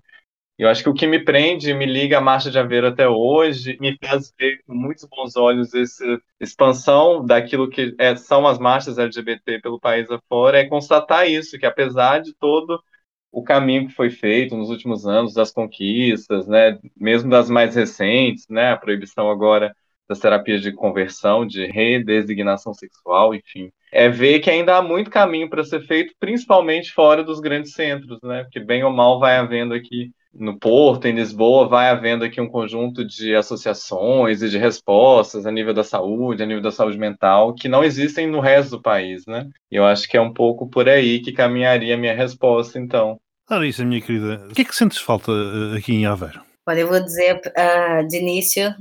Eu 0.59 0.67
acho 0.67 0.83
que 0.83 0.89
o 0.89 0.93
que 0.93 1.07
me 1.07 1.23
prende, 1.23 1.73
me 1.73 1.85
liga 1.85 2.17
a 2.17 2.21
Marcha 2.21 2.51
de 2.51 2.59
Aveiro 2.59 2.87
até 2.87 3.07
hoje, 3.07 3.77
me 3.79 3.97
faz 3.97 4.33
ver 4.37 4.61
com 4.67 4.75
muitos 4.75 5.05
bons 5.05 5.37
olhos 5.37 5.73
essa 5.73 6.03
expansão 6.37 7.25
daquilo 7.25 7.69
que 7.69 7.95
é, 7.97 8.13
são 8.17 8.45
as 8.45 8.59
marchas 8.59 8.97
LGBT 8.97 9.61
pelo 9.61 9.79
país 9.79 10.11
afora, 10.11 10.59
é 10.59 10.67
constatar 10.67 11.29
isso, 11.29 11.57
que 11.57 11.65
apesar 11.65 12.19
de 12.19 12.35
todo 12.35 12.83
o 13.31 13.43
caminho 13.43 13.87
que 13.87 13.93
foi 13.93 14.09
feito 14.09 14.55
nos 14.55 14.69
últimos 14.69 15.05
anos 15.05 15.33
das 15.33 15.51
conquistas, 15.51 16.47
né, 16.47 16.79
mesmo 16.95 17.29
das 17.29 17.49
mais 17.49 17.75
recentes, 17.75 18.45
né, 18.49 18.71
a 18.71 18.77
proibição 18.77 19.29
agora 19.29 19.75
das 20.07 20.19
terapias 20.19 20.61
de 20.61 20.71
conversão, 20.71 21.45
de 21.45 21.67
redesignação 21.67 22.73
sexual, 22.73 23.35
enfim, 23.35 23.71
é 23.91 24.09
ver 24.09 24.39
que 24.39 24.49
ainda 24.49 24.77
há 24.77 24.81
muito 24.81 25.11
caminho 25.11 25.49
para 25.49 25.63
ser 25.63 25.81
feito, 25.81 26.13
principalmente 26.19 26.91
fora 26.91 27.23
dos 27.23 27.39
grandes 27.39 27.73
centros, 27.73 28.19
né, 28.23 28.43
porque 28.43 28.59
bem 28.59 28.83
ou 28.83 28.91
mal 28.91 29.19
vai 29.19 29.37
havendo 29.37 29.73
aqui 29.73 30.11
no 30.33 30.57
Porto, 30.57 31.07
em 31.07 31.15
Lisboa, 31.15 31.67
vai 31.67 31.89
havendo 31.89 32.23
aqui 32.23 32.39
um 32.39 32.47
conjunto 32.47 33.05
de 33.05 33.35
associações 33.35 34.41
e 34.41 34.49
de 34.49 34.57
respostas 34.57 35.45
a 35.45 35.51
nível 35.51 35.73
da 35.73 35.83
saúde, 35.83 36.43
a 36.43 36.45
nível 36.45 36.61
da 36.61 36.71
saúde 36.71 36.97
mental, 36.97 37.53
que 37.53 37.67
não 37.67 37.83
existem 37.83 38.27
no 38.27 38.39
resto 38.39 38.71
do 38.71 38.81
país, 38.81 39.25
né? 39.25 39.49
E 39.71 39.75
eu 39.75 39.85
acho 39.85 40.07
que 40.07 40.17
é 40.17 40.21
um 40.21 40.33
pouco 40.33 40.69
por 40.69 40.87
aí 40.87 41.19
que 41.19 41.31
caminharia 41.31 41.95
a 41.95 41.97
minha 41.97 42.15
resposta, 42.15 42.79
então. 42.79 43.19
Larissa, 43.49 43.83
minha 43.83 44.01
querida, 44.01 44.45
o 44.49 44.53
que 44.53 44.61
é 44.61 44.65
que 44.65 44.75
sentes 44.75 44.99
falta 44.99 45.31
eh, 45.31 45.77
aqui 45.77 45.93
em 45.93 46.05
Aveiro? 46.05 46.41
Olha, 46.67 46.81
eu 46.81 46.87
vou 46.87 46.99
dizer 47.03 47.37
uh, 47.37 48.07
de 48.07 48.17
início, 48.17 48.75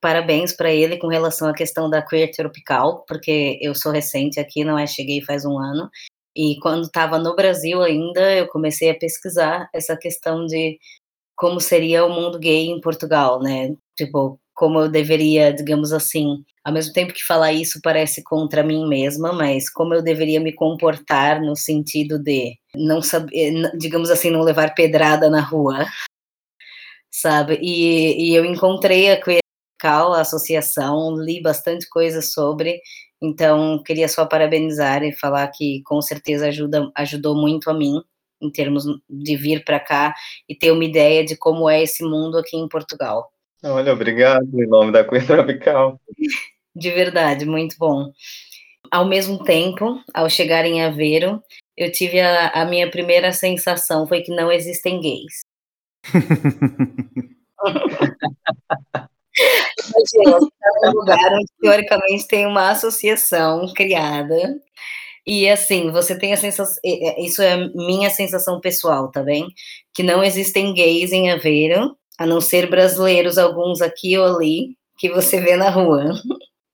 parabéns 0.00 0.52
para 0.52 0.70
ele 0.70 0.96
com 0.96 1.08
relação 1.08 1.48
à 1.48 1.52
questão 1.52 1.90
da 1.90 2.00
queer 2.00 2.30
tropical, 2.30 3.04
porque 3.08 3.58
eu 3.60 3.74
sou 3.74 3.90
recente 3.90 4.38
aqui, 4.38 4.64
não 4.64 4.78
é? 4.78 4.86
Cheguei 4.86 5.20
faz 5.22 5.44
um 5.44 5.58
ano, 5.58 5.90
e 6.36 6.58
quando 6.60 6.84
estava 6.84 7.18
no 7.18 7.34
Brasil 7.36 7.82
ainda, 7.82 8.34
eu 8.34 8.48
comecei 8.48 8.90
a 8.90 8.98
pesquisar 8.98 9.68
essa 9.72 9.96
questão 9.96 10.46
de 10.46 10.78
como 11.36 11.60
seria 11.60 12.04
o 12.04 12.10
mundo 12.10 12.38
gay 12.38 12.66
em 12.66 12.80
Portugal, 12.80 13.40
né? 13.40 13.74
Tipo, 13.96 14.38
como 14.54 14.80
eu 14.80 14.88
deveria, 14.88 15.52
digamos 15.52 15.92
assim, 15.92 16.44
ao 16.64 16.72
mesmo 16.72 16.92
tempo 16.92 17.12
que 17.12 17.24
falar 17.24 17.52
isso 17.52 17.80
parece 17.82 18.22
contra 18.22 18.62
mim 18.62 18.86
mesma, 18.86 19.32
mas 19.32 19.68
como 19.70 19.94
eu 19.94 20.02
deveria 20.02 20.40
me 20.40 20.52
comportar 20.52 21.40
no 21.40 21.56
sentido 21.56 22.18
de 22.18 22.54
não 22.74 23.02
saber, 23.02 23.52
digamos 23.76 24.10
assim, 24.10 24.30
não 24.30 24.42
levar 24.42 24.74
pedrada 24.74 25.28
na 25.28 25.40
rua, 25.40 25.86
sabe? 27.10 27.58
E, 27.60 28.30
e 28.30 28.34
eu 28.34 28.44
encontrei 28.44 29.10
a 29.10 29.20
Queer 29.20 29.42
a 29.84 30.20
associação, 30.20 31.16
li 31.16 31.42
bastante 31.42 31.88
coisa 31.88 32.22
sobre, 32.22 32.80
então, 33.22 33.80
queria 33.84 34.08
só 34.08 34.26
parabenizar 34.26 35.04
e 35.04 35.12
falar 35.12 35.46
que 35.48 35.80
com 35.84 36.02
certeza 36.02 36.48
ajuda, 36.48 36.90
ajudou 36.96 37.36
muito 37.36 37.70
a 37.70 37.74
mim 37.74 38.02
em 38.40 38.50
termos 38.50 38.84
de 39.08 39.36
vir 39.36 39.64
para 39.64 39.78
cá 39.78 40.12
e 40.48 40.56
ter 40.56 40.72
uma 40.72 40.84
ideia 40.84 41.24
de 41.24 41.36
como 41.36 41.70
é 41.70 41.80
esse 41.80 42.02
mundo 42.02 42.36
aqui 42.36 42.56
em 42.56 42.68
Portugal. 42.68 43.30
Olha, 43.62 43.92
obrigado 43.92 44.48
em 44.52 44.66
nome 44.66 44.90
da 44.90 45.04
Cunha 45.04 45.22
Tropical. 45.24 46.00
De 46.74 46.90
verdade, 46.90 47.46
muito 47.46 47.76
bom. 47.78 48.10
Ao 48.90 49.06
mesmo 49.06 49.44
tempo, 49.44 50.02
ao 50.12 50.28
chegar 50.28 50.64
em 50.64 50.82
Aveiro, 50.82 51.40
eu 51.76 51.92
tive 51.92 52.18
a, 52.18 52.48
a 52.48 52.64
minha 52.64 52.90
primeira 52.90 53.32
sensação 53.32 54.04
foi 54.04 54.22
que 54.22 54.34
não 54.34 54.50
existem 54.50 55.00
gays. 55.00 55.42
Imagina, 59.38 60.38
está 60.38 60.90
num 60.90 60.92
lugar 60.92 61.32
onde 61.32 61.46
teoricamente 61.60 62.26
tem 62.26 62.46
uma 62.46 62.70
associação 62.70 63.72
criada. 63.74 64.60
E 65.26 65.48
assim, 65.48 65.90
você 65.90 66.18
tem 66.18 66.32
a 66.32 66.36
sensação, 66.36 66.76
isso 67.18 67.40
é 67.42 67.68
minha 67.74 68.10
sensação 68.10 68.60
pessoal, 68.60 69.10
tá 69.10 69.22
bem? 69.22 69.46
Que 69.94 70.02
não 70.02 70.22
existem 70.22 70.74
gays 70.74 71.12
em 71.12 71.30
Aveiro, 71.30 71.96
a 72.18 72.26
não 72.26 72.40
ser 72.40 72.68
brasileiros, 72.68 73.38
alguns 73.38 73.80
aqui 73.80 74.18
ou 74.18 74.36
ali, 74.36 74.76
que 74.98 75.08
você 75.08 75.40
vê 75.40 75.56
na 75.56 75.70
rua. 75.70 76.12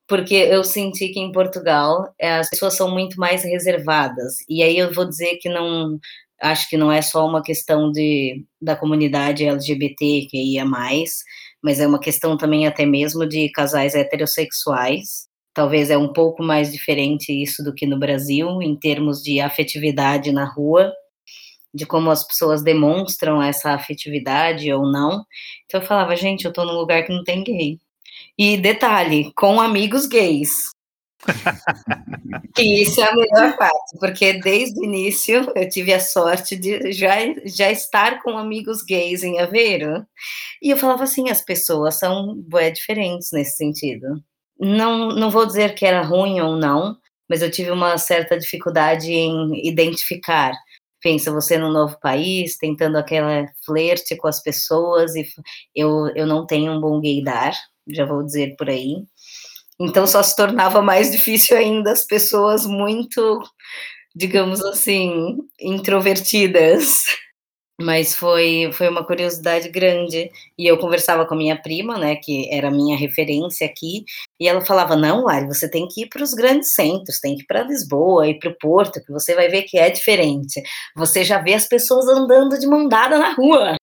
Porque 0.07 0.33
eu 0.35 0.63
senti 0.63 1.09
que 1.09 1.19
em 1.19 1.31
Portugal 1.31 2.11
as 2.19 2.49
pessoas 2.49 2.75
são 2.75 2.91
muito 2.91 3.19
mais 3.19 3.43
reservadas. 3.43 4.37
E 4.49 4.63
aí 4.63 4.77
eu 4.77 4.91
vou 4.93 5.05
dizer 5.05 5.37
que 5.37 5.47
não, 5.49 5.99
acho 6.41 6.67
que 6.69 6.77
não 6.77 6.91
é 6.91 7.01
só 7.01 7.27
uma 7.27 7.43
questão 7.43 7.91
de, 7.91 8.43
da 8.61 8.75
comunidade 8.75 9.45
LGBT 9.45 10.27
que 10.29 10.37
ia 10.37 10.65
mais, 10.65 11.23
mas 11.63 11.79
é 11.79 11.87
uma 11.87 11.99
questão 11.99 12.37
também 12.37 12.67
até 12.67 12.85
mesmo 12.85 13.27
de 13.27 13.49
casais 13.51 13.95
heterossexuais. 13.95 15.27
Talvez 15.53 15.89
é 15.89 15.97
um 15.97 16.13
pouco 16.13 16.43
mais 16.43 16.71
diferente 16.71 17.31
isso 17.33 17.63
do 17.63 17.73
que 17.73 17.85
no 17.85 17.99
Brasil, 17.99 18.61
em 18.61 18.75
termos 18.77 19.21
de 19.21 19.39
afetividade 19.39 20.31
na 20.31 20.45
rua. 20.45 20.93
de 21.73 21.85
como 21.85 22.09
as 22.09 22.25
pessoas 22.25 22.63
demonstram 22.63 23.41
essa 23.41 23.71
afetividade 23.73 24.71
ou 24.73 24.91
não. 24.91 25.23
Então 25.65 25.81
eu 25.81 25.85
falava, 25.85 26.15
gente, 26.15 26.45
eu 26.45 26.53
tô 26.53 26.65
num 26.65 26.73
lugar 26.73 27.03
que 27.05 27.13
não 27.13 27.23
tem 27.23 27.43
gay. 27.43 27.77
E 28.37 28.57
detalhe, 28.57 29.31
com 29.35 29.61
amigos 29.61 30.07
gays. 30.07 30.71
E 32.57 32.81
isso 32.81 33.01
é 33.01 33.09
a 33.09 33.15
melhor 33.15 33.57
parte, 33.57 33.97
porque 33.99 34.33
desde 34.33 34.79
o 34.79 34.83
início 34.83 35.51
eu 35.55 35.69
tive 35.69 35.93
a 35.93 35.99
sorte 35.99 36.55
de 36.55 36.91
já, 36.91 37.15
já 37.45 37.69
estar 37.71 38.21
com 38.23 38.37
amigos 38.37 38.83
gays 38.83 39.23
em 39.23 39.39
Aveiro. 39.39 40.05
E 40.61 40.69
eu 40.69 40.77
falava 40.77 41.03
assim, 41.03 41.29
as 41.29 41.41
pessoas 41.41 41.95
são 41.95 42.35
bué, 42.35 42.71
diferentes 42.71 43.29
nesse 43.33 43.57
sentido. 43.57 44.23
Não, 44.59 45.09
não 45.09 45.29
vou 45.29 45.45
dizer 45.45 45.75
que 45.75 45.85
era 45.85 46.01
ruim 46.01 46.41
ou 46.41 46.55
não, 46.55 46.97
mas 47.29 47.41
eu 47.41 47.51
tive 47.51 47.71
uma 47.71 47.97
certa 47.97 48.37
dificuldade 48.37 49.11
em 49.11 49.67
identificar. 49.67 50.53
Pensa 51.01 51.31
você 51.31 51.57
num 51.57 51.71
novo 51.71 51.97
país, 52.01 52.57
tentando 52.57 52.97
aquela 52.97 53.45
flerte 53.65 54.17
com 54.17 54.27
as 54.27 54.41
pessoas, 54.41 55.15
e 55.15 55.25
eu, 55.75 56.07
eu 56.15 56.27
não 56.27 56.45
tenho 56.45 56.73
um 56.73 56.81
bom 56.81 56.99
gaydar, 56.99 57.53
já 57.87 58.05
vou 58.05 58.23
dizer 58.23 58.55
por 58.57 58.69
aí. 58.69 59.05
Então 59.79 60.05
só 60.05 60.21
se 60.21 60.35
tornava 60.35 60.81
mais 60.81 61.11
difícil 61.11 61.57
ainda 61.57 61.91
as 61.91 62.05
pessoas 62.05 62.65
muito, 62.65 63.41
digamos 64.15 64.61
assim, 64.63 65.37
introvertidas. 65.59 67.03
Mas 67.81 68.13
foi, 68.13 68.69
foi 68.73 68.89
uma 68.89 69.05
curiosidade 69.05 69.69
grande. 69.69 70.29
E 70.57 70.67
eu 70.67 70.77
conversava 70.77 71.25
com 71.25 71.33
a 71.33 71.37
minha 71.37 71.61
prima, 71.61 71.97
né, 71.97 72.17
que 72.17 72.53
era 72.53 72.67
a 72.67 72.71
minha 72.71 72.97
referência 72.97 73.65
aqui, 73.65 74.03
e 74.39 74.49
ela 74.49 74.59
falava: 74.61 74.97
Não, 74.97 75.23
Lari, 75.23 75.47
você 75.47 75.69
tem 75.69 75.87
que 75.87 76.03
ir 76.03 76.09
para 76.09 76.21
os 76.21 76.33
grandes 76.33 76.73
centros, 76.73 77.21
tem 77.21 77.35
que 77.35 77.43
ir 77.43 77.45
para 77.45 77.63
Lisboa, 77.63 78.27
ir 78.27 78.37
para 78.37 78.49
o 78.49 78.57
Porto, 78.59 79.01
que 79.03 79.13
você 79.13 79.33
vai 79.33 79.47
ver 79.47 79.63
que 79.63 79.77
é 79.77 79.89
diferente. 79.89 80.61
Você 80.97 81.23
já 81.23 81.39
vê 81.41 81.53
as 81.53 81.67
pessoas 81.67 82.07
andando 82.09 82.59
de 82.59 82.67
mão 82.67 82.87
dada 82.87 83.17
na 83.17 83.33
rua. 83.33 83.75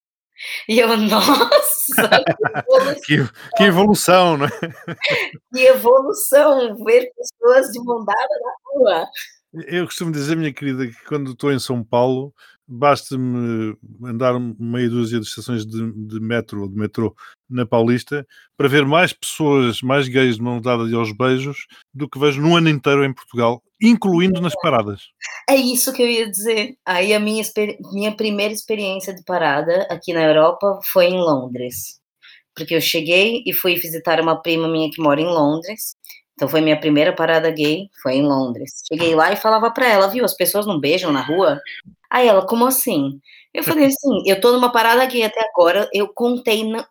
E 0.68 0.78
eu, 0.78 0.88
nossa! 0.98 1.65
Que, 3.04 3.28
que 3.56 3.62
evolução, 3.62 4.36
né? 4.36 4.48
que 5.52 5.60
evolução! 5.60 6.76
Ver 6.84 7.10
pessoas 7.14 7.72
de 7.72 7.82
mão 7.82 8.04
dada 8.04 8.40
na 8.42 8.52
rua. 8.64 9.06
Eu 9.66 9.86
costumo 9.86 10.12
dizer, 10.12 10.36
minha 10.36 10.52
querida, 10.52 10.86
que 10.86 11.04
quando 11.04 11.32
estou 11.32 11.52
em 11.52 11.58
São 11.58 11.82
Paulo, 11.82 12.34
basta-me 12.66 13.76
andar 14.04 14.38
meia 14.58 14.88
dúzia 14.88 15.20
de 15.20 15.26
estações 15.26 15.64
de, 15.64 15.92
de 15.92 16.20
metro 16.20 16.62
ou 16.62 16.68
de 16.68 16.76
metrô 16.76 17.14
na 17.48 17.64
Paulista 17.64 18.26
para 18.56 18.68
ver 18.68 18.84
mais 18.84 19.12
pessoas, 19.12 19.80
mais 19.82 20.08
gays 20.08 20.36
de 20.36 20.42
mão 20.42 20.60
dada 20.60 20.84
e 20.84 20.94
aos 20.94 21.12
beijos 21.12 21.66
do 21.94 22.08
que 22.08 22.18
vejo 22.18 22.40
no 22.40 22.56
ano 22.56 22.68
inteiro 22.68 23.04
em 23.04 23.14
Portugal, 23.14 23.62
incluindo 23.80 24.40
nas 24.40 24.54
paradas. 24.60 25.02
É 25.48 25.54
isso 25.54 25.92
que 25.92 26.02
eu 26.02 26.08
ia 26.08 26.30
dizer. 26.30 26.76
Aí 26.84 27.14
a 27.14 27.20
minha, 27.20 27.44
minha 27.92 28.14
primeira 28.14 28.52
experiência 28.52 29.14
de 29.14 29.22
parada 29.22 29.86
aqui 29.90 30.12
na 30.12 30.24
Europa 30.24 30.80
foi 30.92 31.06
em 31.06 31.18
Londres. 31.18 32.00
Porque 32.54 32.74
eu 32.74 32.80
cheguei 32.80 33.42
e 33.46 33.52
fui 33.52 33.74
visitar 33.76 34.20
uma 34.20 34.40
prima 34.40 34.66
minha 34.66 34.90
que 34.90 35.00
mora 35.00 35.20
em 35.20 35.26
Londres. 35.26 35.94
Então 36.34 36.48
foi 36.48 36.60
minha 36.60 36.78
primeira 36.78 37.14
parada 37.14 37.50
gay, 37.50 37.88
foi 38.02 38.16
em 38.16 38.22
Londres. 38.22 38.82
Cheguei 38.86 39.14
lá 39.14 39.32
e 39.32 39.36
falava 39.36 39.70
para 39.70 39.88
ela, 39.88 40.08
viu, 40.08 40.24
as 40.24 40.34
pessoas 40.34 40.66
não 40.66 40.78
beijam 40.78 41.10
na 41.10 41.22
rua? 41.22 41.58
Aí 42.10 42.28
ela, 42.28 42.46
como 42.46 42.66
assim? 42.66 43.20
Eu 43.52 43.64
falei 43.64 43.86
assim, 43.86 44.22
eu 44.26 44.40
tô 44.40 44.52
numa 44.52 44.70
parada 44.70 45.04
gay 45.06 45.24
até 45.24 45.40
agora, 45.48 45.88
eu 45.92 46.12
contei, 46.12 46.62
não, 46.64 46.84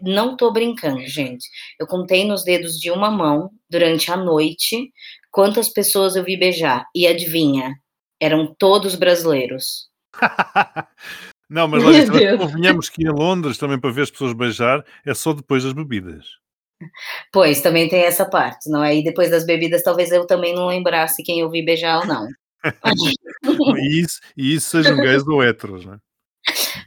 não 0.00 0.36
tô 0.36 0.52
brincando, 0.52 1.04
gente. 1.06 1.46
Eu 1.78 1.86
contei 1.86 2.24
nos 2.24 2.44
dedos 2.44 2.78
de 2.78 2.90
uma 2.90 3.10
mão 3.10 3.50
durante 3.68 4.10
a 4.10 4.16
noite 4.16 4.92
quantas 5.30 5.68
pessoas 5.68 6.14
eu 6.14 6.24
vi 6.24 6.36
beijar. 6.36 6.86
E 6.94 7.06
adivinha? 7.06 7.74
Eram 8.20 8.54
todos 8.56 8.94
brasileiros. 8.94 9.88
Não, 11.50 11.68
mas 11.68 11.84
olha, 11.84 12.38
convenhamos 12.38 12.88
que 12.88 13.06
a 13.06 13.12
Londres 13.12 13.58
também 13.58 13.78
para 13.78 13.90
ver 13.90 14.02
as 14.02 14.10
pessoas 14.10 14.32
beijar 14.32 14.82
é 15.04 15.12
só 15.12 15.32
depois 15.32 15.62
das 15.62 15.74
bebidas. 15.74 16.24
Pois, 17.32 17.60
também 17.60 17.88
tem 17.88 18.02
essa 18.02 18.28
parte, 18.28 18.68
não 18.68 18.82
é? 18.82 18.96
E 18.96 19.04
depois 19.04 19.30
das 19.30 19.44
bebidas, 19.46 19.82
talvez 19.82 20.10
eu 20.10 20.26
também 20.26 20.54
não 20.54 20.66
lembrasse 20.66 21.22
quem 21.22 21.40
eu 21.40 21.50
vi 21.50 21.64
beijar 21.64 22.00
ou 22.00 22.06
não. 22.06 22.26
e, 23.76 24.00
isso, 24.00 24.20
e 24.36 24.54
isso 24.54 24.82
gays 24.82 25.26
ou 25.26 25.42
héteros, 25.42 25.84
né? 25.84 25.98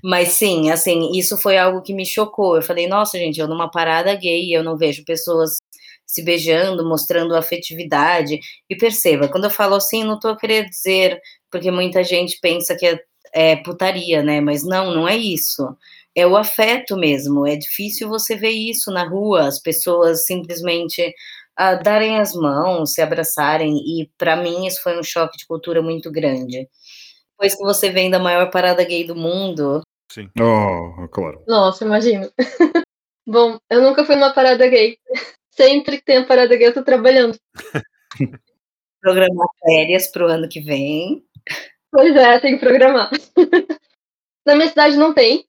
Mas 0.03 0.29
sim, 0.29 0.69
assim, 0.69 1.11
isso 1.17 1.37
foi 1.37 1.57
algo 1.57 1.81
que 1.81 1.93
me 1.93 2.05
chocou. 2.05 2.55
Eu 2.55 2.61
falei, 2.61 2.87
nossa, 2.87 3.17
gente, 3.17 3.39
eu 3.39 3.47
numa 3.47 3.69
parada 3.69 4.13
gay, 4.15 4.55
eu 4.55 4.63
não 4.63 4.77
vejo 4.77 5.03
pessoas 5.05 5.57
se 6.05 6.23
beijando, 6.23 6.87
mostrando 6.87 7.35
afetividade. 7.35 8.39
E 8.69 8.75
perceba, 8.75 9.27
quando 9.27 9.45
eu 9.45 9.49
falo 9.49 9.75
assim, 9.75 10.03
não 10.03 10.19
tô 10.19 10.35
querendo 10.37 10.69
dizer, 10.69 11.19
porque 11.51 11.71
muita 11.71 12.03
gente 12.03 12.37
pensa 12.41 12.75
que 12.75 12.85
é, 12.85 12.99
é 13.33 13.55
putaria, 13.57 14.21
né? 14.23 14.39
Mas 14.39 14.63
não, 14.63 14.93
não 14.93 15.07
é 15.07 15.17
isso 15.17 15.63
é 16.17 16.25
o 16.25 16.35
afeto 16.35 16.97
mesmo. 16.97 17.45
É 17.45 17.55
difícil 17.55 18.09
você 18.09 18.35
ver 18.35 18.49
isso 18.49 18.91
na 18.91 19.07
rua, 19.07 19.47
as 19.47 19.61
pessoas 19.61 20.25
simplesmente 20.25 21.13
uh, 21.59 21.81
darem 21.83 22.19
as 22.19 22.33
mãos, 22.33 22.93
se 22.93 23.01
abraçarem. 23.01 23.77
E 23.77 24.09
para 24.17 24.35
mim 24.35 24.65
isso 24.67 24.81
foi 24.81 24.97
um 24.97 25.03
choque 25.03 25.37
de 25.37 25.45
cultura 25.45 25.81
muito 25.81 26.11
grande. 26.11 26.67
Depois 27.31 27.55
que 27.55 27.63
você 27.63 27.89
vem 27.89 28.09
da 28.09 28.19
maior 28.19 28.49
parada 28.49 28.83
gay 28.83 29.05
do 29.05 29.15
mundo. 29.15 29.81
Sim. 30.11 30.29
Oh, 30.39 31.07
claro. 31.09 31.43
Nossa, 31.47 31.85
imagino. 31.85 32.31
Bom, 33.27 33.57
eu 33.69 33.81
nunca 33.81 34.05
fui 34.05 34.15
numa 34.15 34.33
parada 34.33 34.67
gay. 34.67 34.97
Sempre 35.51 35.97
que 35.97 36.05
tem 36.05 36.17
a 36.17 36.25
parada 36.25 36.55
gay, 36.55 36.67
eu 36.67 36.73
tô 36.73 36.83
trabalhando. 36.83 37.37
Programar 39.01 39.47
férias 39.63 40.07
pro 40.07 40.27
ano 40.27 40.47
que 40.47 40.59
vem. 40.59 41.23
Pois 41.91 42.15
é, 42.15 42.39
tem 42.39 42.57
que 42.57 42.65
programar. 42.65 43.09
Na 44.45 44.55
minha 44.55 44.67
cidade 44.67 44.97
não 44.97 45.13
tem, 45.13 45.45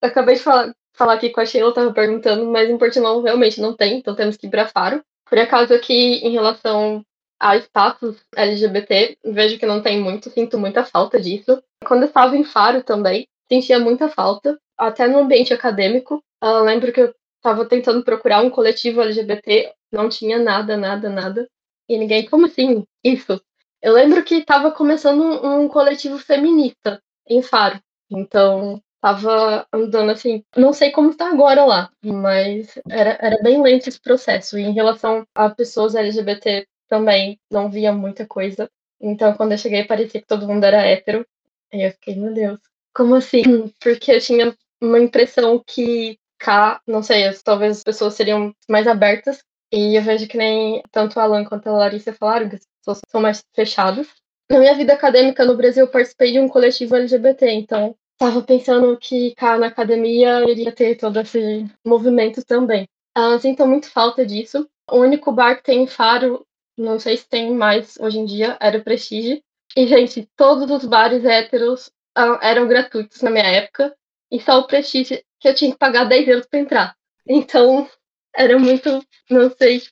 acabei 0.00 0.36
de 0.36 0.42
falar, 0.42 0.74
falar 0.94 1.14
aqui 1.14 1.30
com 1.30 1.40
a 1.40 1.46
Sheila, 1.46 1.74
tava 1.74 1.92
perguntando, 1.92 2.46
mas 2.46 2.68
em 2.68 2.78
Portimão 2.78 3.22
realmente 3.22 3.60
não 3.60 3.76
tem, 3.76 3.98
então 3.98 4.14
temos 4.14 4.36
que 4.36 4.46
ir 4.46 4.50
para 4.50 4.68
Faro. 4.68 5.02
Por 5.32 5.38
acaso 5.38 5.72
aqui, 5.72 6.16
em 6.16 6.30
relação 6.30 7.02
a 7.40 7.56
status 7.56 8.22
LGBT, 8.36 9.16
vejo 9.24 9.58
que 9.58 9.64
não 9.64 9.80
tem 9.80 9.98
muito, 9.98 10.28
sinto 10.28 10.58
muita 10.58 10.84
falta 10.84 11.18
disso. 11.18 11.62
Quando 11.86 12.02
eu 12.02 12.08
estava 12.08 12.36
em 12.36 12.44
Faro 12.44 12.82
também, 12.82 13.26
sentia 13.48 13.78
muita 13.78 14.10
falta, 14.10 14.60
até 14.76 15.08
no 15.08 15.20
ambiente 15.20 15.54
acadêmico. 15.54 16.22
Uh, 16.44 16.60
lembro 16.62 16.92
que 16.92 17.00
eu 17.00 17.14
estava 17.38 17.64
tentando 17.64 18.04
procurar 18.04 18.42
um 18.42 18.50
coletivo 18.50 19.00
LGBT, 19.00 19.72
não 19.90 20.06
tinha 20.10 20.38
nada, 20.38 20.76
nada, 20.76 21.08
nada. 21.08 21.48
E 21.88 21.96
ninguém, 21.96 22.28
como 22.28 22.44
assim? 22.44 22.84
Isso. 23.02 23.40
Eu 23.80 23.94
lembro 23.94 24.22
que 24.22 24.34
estava 24.34 24.70
começando 24.70 25.22
um 25.46 25.66
coletivo 25.66 26.18
feminista 26.18 27.02
em 27.26 27.40
Faro. 27.40 27.80
Então, 28.10 28.82
tava 29.02 29.66
andando 29.72 30.12
assim, 30.12 30.44
não 30.56 30.72
sei 30.72 30.92
como 30.92 31.10
está 31.10 31.28
agora 31.28 31.64
lá, 31.64 31.90
mas 32.04 32.78
era, 32.88 33.18
era 33.20 33.42
bem 33.42 33.60
lento 33.60 33.88
esse 33.88 34.00
processo. 34.00 34.56
E 34.56 34.62
em 34.62 34.72
relação 34.72 35.26
a 35.34 35.50
pessoas 35.50 35.96
LGBT 35.96 36.68
também 36.88 37.38
não 37.50 37.68
via 37.68 37.92
muita 37.92 38.24
coisa. 38.24 38.70
Então 39.00 39.34
quando 39.34 39.52
eu 39.52 39.58
cheguei 39.58 39.84
parecia 39.84 40.20
que 40.20 40.26
todo 40.26 40.46
mundo 40.46 40.64
era 40.64 40.86
hétero. 40.86 41.26
Aí 41.72 41.82
eu 41.82 41.90
fiquei, 41.90 42.14
meu 42.14 42.32
Deus, 42.32 42.60
como 42.94 43.16
assim? 43.16 43.42
Porque 43.82 44.12
eu 44.12 44.20
tinha 44.20 44.56
uma 44.80 45.00
impressão 45.00 45.60
que 45.66 46.16
cá, 46.38 46.80
não 46.86 47.02
sei, 47.02 47.24
talvez 47.44 47.78
as 47.78 47.82
pessoas 47.82 48.14
seriam 48.14 48.54
mais 48.68 48.86
abertas. 48.86 49.42
E 49.72 49.96
eu 49.96 50.02
vejo 50.02 50.28
que 50.28 50.36
nem 50.36 50.80
tanto 50.92 51.16
o 51.16 51.20
Alan 51.20 51.44
quanto 51.44 51.66
a 51.68 51.72
Larissa 51.72 52.12
falaram 52.12 52.48
que 52.48 52.56
as 52.56 52.66
pessoas 52.78 53.00
são 53.08 53.20
mais 53.20 53.42
fechadas. 53.52 54.06
Na 54.48 54.58
minha 54.60 54.74
vida 54.74 54.92
acadêmica 54.92 55.44
no 55.44 55.56
Brasil, 55.56 55.86
eu 55.86 55.90
participei 55.90 56.32
de 56.32 56.38
um 56.38 56.48
coletivo 56.48 56.94
LGBT, 56.94 57.50
então 57.50 57.96
Tava 58.22 58.40
pensando 58.40 58.96
que 58.96 59.34
cá 59.34 59.58
na 59.58 59.66
academia 59.66 60.48
iria 60.48 60.70
ter 60.70 60.94
todo 60.94 61.18
esse 61.18 61.66
movimento 61.84 62.44
também. 62.44 62.88
Uh, 63.18 63.36
sinto 63.40 63.66
muito 63.66 63.90
falta 63.90 64.24
disso. 64.24 64.70
O 64.88 64.98
único 64.98 65.32
bar 65.32 65.56
que 65.56 65.64
tem 65.64 65.82
em 65.82 65.86
Faro, 65.88 66.46
não 66.78 67.00
sei 67.00 67.16
se 67.16 67.28
tem 67.28 67.52
mais 67.52 67.96
hoje 67.98 68.20
em 68.20 68.24
dia, 68.24 68.56
era 68.60 68.78
o 68.78 68.84
Prestige. 68.84 69.42
E, 69.76 69.88
gente, 69.88 70.30
todos 70.36 70.70
os 70.70 70.88
bares 70.88 71.24
héteros 71.24 71.88
uh, 72.16 72.38
eram 72.40 72.68
gratuitos 72.68 73.20
na 73.22 73.30
minha 73.32 73.44
época. 73.44 73.92
E 74.30 74.38
só 74.40 74.60
o 74.60 74.68
Prestige 74.68 75.24
que 75.40 75.48
eu 75.48 75.54
tinha 75.56 75.72
que 75.72 75.78
pagar 75.78 76.04
10 76.04 76.28
euros 76.28 76.46
para 76.46 76.60
entrar. 76.60 76.96
Então, 77.28 77.90
era 78.36 78.56
muito. 78.56 79.04
Não 79.28 79.50
sei 79.50 79.82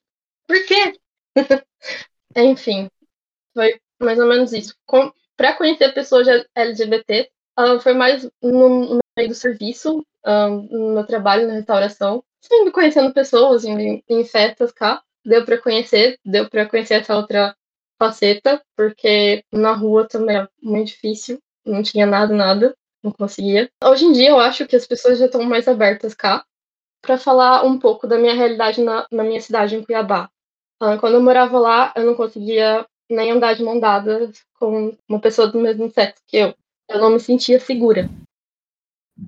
por 0.47 0.67
quê. 0.67 1.01
Enfim, 2.37 2.89
foi 3.53 3.81
mais 4.01 4.21
ou 4.21 4.29
menos 4.29 4.53
isso. 4.53 4.73
Para 5.37 5.57
conhecer 5.57 5.93
pessoas 5.93 6.29
LGBT, 6.55 7.29
Uh, 7.59 7.81
foi 7.81 7.93
mais 7.95 8.29
no, 8.43 8.95
no, 8.95 8.99
meio 9.17 9.29
do 9.29 9.35
serviço, 9.35 9.99
uh, 10.27 10.49
no 10.49 10.95
meu 10.95 11.07
trabalho 11.07 11.47
na 11.47 11.55
restauração. 11.55 12.23
Sempre 12.41 12.71
conhecendo 12.73 13.13
pessoas 13.13 13.65
em, 13.65 14.03
em 14.09 14.25
festas 14.25 14.73
cá. 14.73 15.03
Deu 15.25 15.45
para 15.45 15.59
conhecer, 15.59 16.19
deu 16.25 16.49
para 16.49 16.67
conhecer 16.67 16.95
essa 16.95 17.15
outra 17.15 17.55
faceta, 18.01 18.63
porque 18.75 19.45
na 19.53 19.73
rua 19.73 20.09
também 20.09 20.37
era 20.37 20.51
muito 20.63 20.89
difícil, 20.89 21.39
não 21.67 21.83
tinha 21.83 22.07
nada, 22.07 22.35
nada, 22.35 22.75
não 23.03 23.13
conseguia. 23.13 23.71
Hoje 23.85 24.07
em 24.07 24.13
dia 24.13 24.31
eu 24.31 24.41
acho 24.41 24.67
que 24.67 24.75
as 24.75 24.87
pessoas 24.87 25.19
já 25.19 25.27
estão 25.27 25.43
mais 25.43 25.69
abertas 25.69 26.15
cá 26.15 26.43
para 27.03 27.19
falar 27.19 27.63
um 27.65 27.79
pouco 27.79 28.07
da 28.07 28.19
minha 28.19 28.35
realidade 28.35 28.83
na, 28.83 29.07
na 29.13 29.23
minha 29.23 29.41
cidade, 29.41 29.77
em 29.77 29.85
Cuiabá. 29.85 30.31
Uh, 30.83 30.99
quando 30.99 31.15
eu 31.15 31.23
morava 31.23 31.59
lá, 31.59 31.93
eu 31.95 32.07
não 32.07 32.15
conseguia 32.15 32.87
nem 33.11 33.33
andar 33.33 33.55
de 33.55 33.63
mão 33.63 33.79
dada 33.79 34.31
com 34.59 34.97
uma 35.09 35.21
pessoa 35.21 35.49
do 35.49 35.59
mesmo 35.59 35.91
sexo 35.91 36.23
que 36.27 36.39
eu. 36.39 36.55
Eu 36.91 37.01
não 37.01 37.11
me 37.11 37.21
sentia 37.21 37.59
segura. 37.59 38.11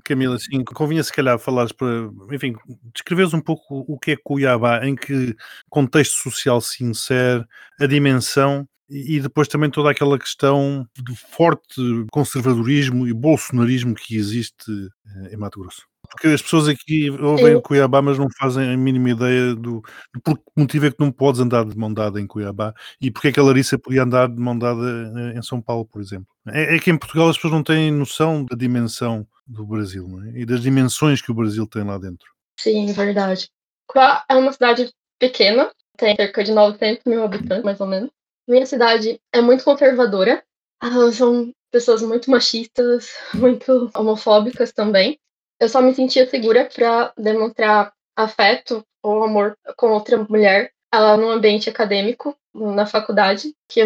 Camila, 0.05 0.37
assim, 0.37 0.65
convinha 0.65 1.03
se 1.03 1.13
calhar 1.13 1.39
falares 1.39 1.73
para, 1.73 2.11
enfim, 2.33 2.55
descreveres 2.95 3.35
um 3.35 3.41
pouco 3.41 3.85
o 3.87 3.99
que 3.99 4.13
é 4.13 4.17
Cuiabá, 4.17 4.87
em 4.87 4.95
que 4.95 5.37
contexto 5.69 6.23
social 6.23 6.61
se 6.61 6.83
insere, 6.83 7.45
a 7.79 7.87
dimensão 7.87 8.67
e 8.89 9.21
depois 9.21 9.49
também 9.49 9.71
toda 9.71 9.91
aquela 9.91 10.19
questão 10.19 10.87
do 10.99 11.15
forte 11.15 11.81
conservadorismo 12.11 13.07
e 13.07 13.13
bolsonarismo 13.13 13.95
que 13.95 14.17
existe 14.17 14.71
eh, 15.07 15.35
em 15.35 15.37
Mato 15.37 15.61
Grosso. 15.61 15.92
Porque 16.13 16.29
as 16.29 16.43
pessoas 16.43 16.69
aqui 16.69 17.11
ouvem 17.11 17.53
Eu- 17.53 17.63
Cuiabá, 17.63 18.03
mas 18.03 18.19
não 18.19 18.29
fazem 18.39 18.73
a 18.73 18.77
mínima 18.77 19.11
ideia 19.11 19.55
do, 19.55 19.83
do 20.15 20.21
por 20.23 20.37
que 20.37 20.45
motivo 20.57 20.87
é 20.87 20.91
que 20.91 21.01
não 21.01 21.11
podes 21.11 21.41
andar 21.41 21.65
de 21.65 21.77
mão 21.77 21.93
dada 21.93 22.21
em 22.21 22.27
Cuiabá 22.27 22.75
e 23.01 23.11
porque 23.11 23.29
é 23.29 23.33
que 23.33 23.41
a 23.41 23.43
Larissa 23.43 23.79
podia 23.79 24.03
andar 24.03 24.29
de 24.29 24.39
mão 24.39 24.57
dada 24.59 24.83
eh, 25.17 25.39
em 25.39 25.43
São 25.43 25.61
Paulo, 25.61 25.87
por 25.87 26.03
exemplo. 26.03 26.27
É, 26.49 26.77
é 26.77 26.79
que 26.79 26.91
em 26.91 26.99
Portugal 26.99 27.29
as 27.31 27.37
pessoas 27.37 27.55
não 27.55 27.63
têm 27.65 27.91
noção 27.91 28.45
da 28.45 28.55
dimensão 28.57 29.27
do 29.47 29.65
Brasil 29.65 30.07
é? 30.27 30.41
e 30.41 30.45
das 30.45 30.61
dimensões 30.61 31.23
que 31.23 31.31
o 31.31 31.35
Brasil 31.35 31.67
tem 31.67 31.83
lá 31.83 31.97
dentro. 31.97 32.31
Sim, 32.61 32.93
verdade. 32.93 33.49
Cuiabá 33.87 34.25
é 34.29 34.35
uma 34.35 34.53
cidade 34.53 34.93
pequena, 35.19 35.71
tem 35.97 36.15
cerca 36.15 36.45
de 36.45 36.53
900 36.53 37.05
mil 37.07 37.23
habitantes, 37.25 37.65
mais 37.65 37.81
ou 37.81 37.87
menos. 37.87 38.11
Minha 38.47 38.67
cidade 38.67 39.19
é 39.33 39.41
muito 39.41 39.65
conservadora. 39.65 40.43
Ah, 40.81 41.11
são 41.13 41.53
pessoas 41.71 42.03
muito 42.03 42.31
machistas, 42.31 43.09
muito 43.35 43.91
homofóbicas 43.95 44.73
também. 44.73 45.19
Eu 45.63 45.69
só 45.69 45.81
me 45.81 45.95
sentia 45.95 46.29
segura 46.29 46.69
para 46.75 47.13
demonstrar 47.17 47.93
afeto 48.17 48.85
ou 49.01 49.23
amor 49.23 49.57
com 49.77 49.93
outra 49.93 50.19
mulher 50.19 50.73
ah, 50.91 51.17
num 51.17 51.31
ambiente 51.31 51.71
acadêmico, 51.71 52.37
na 52.53 52.85
faculdade, 52.85 53.55
que 53.69 53.81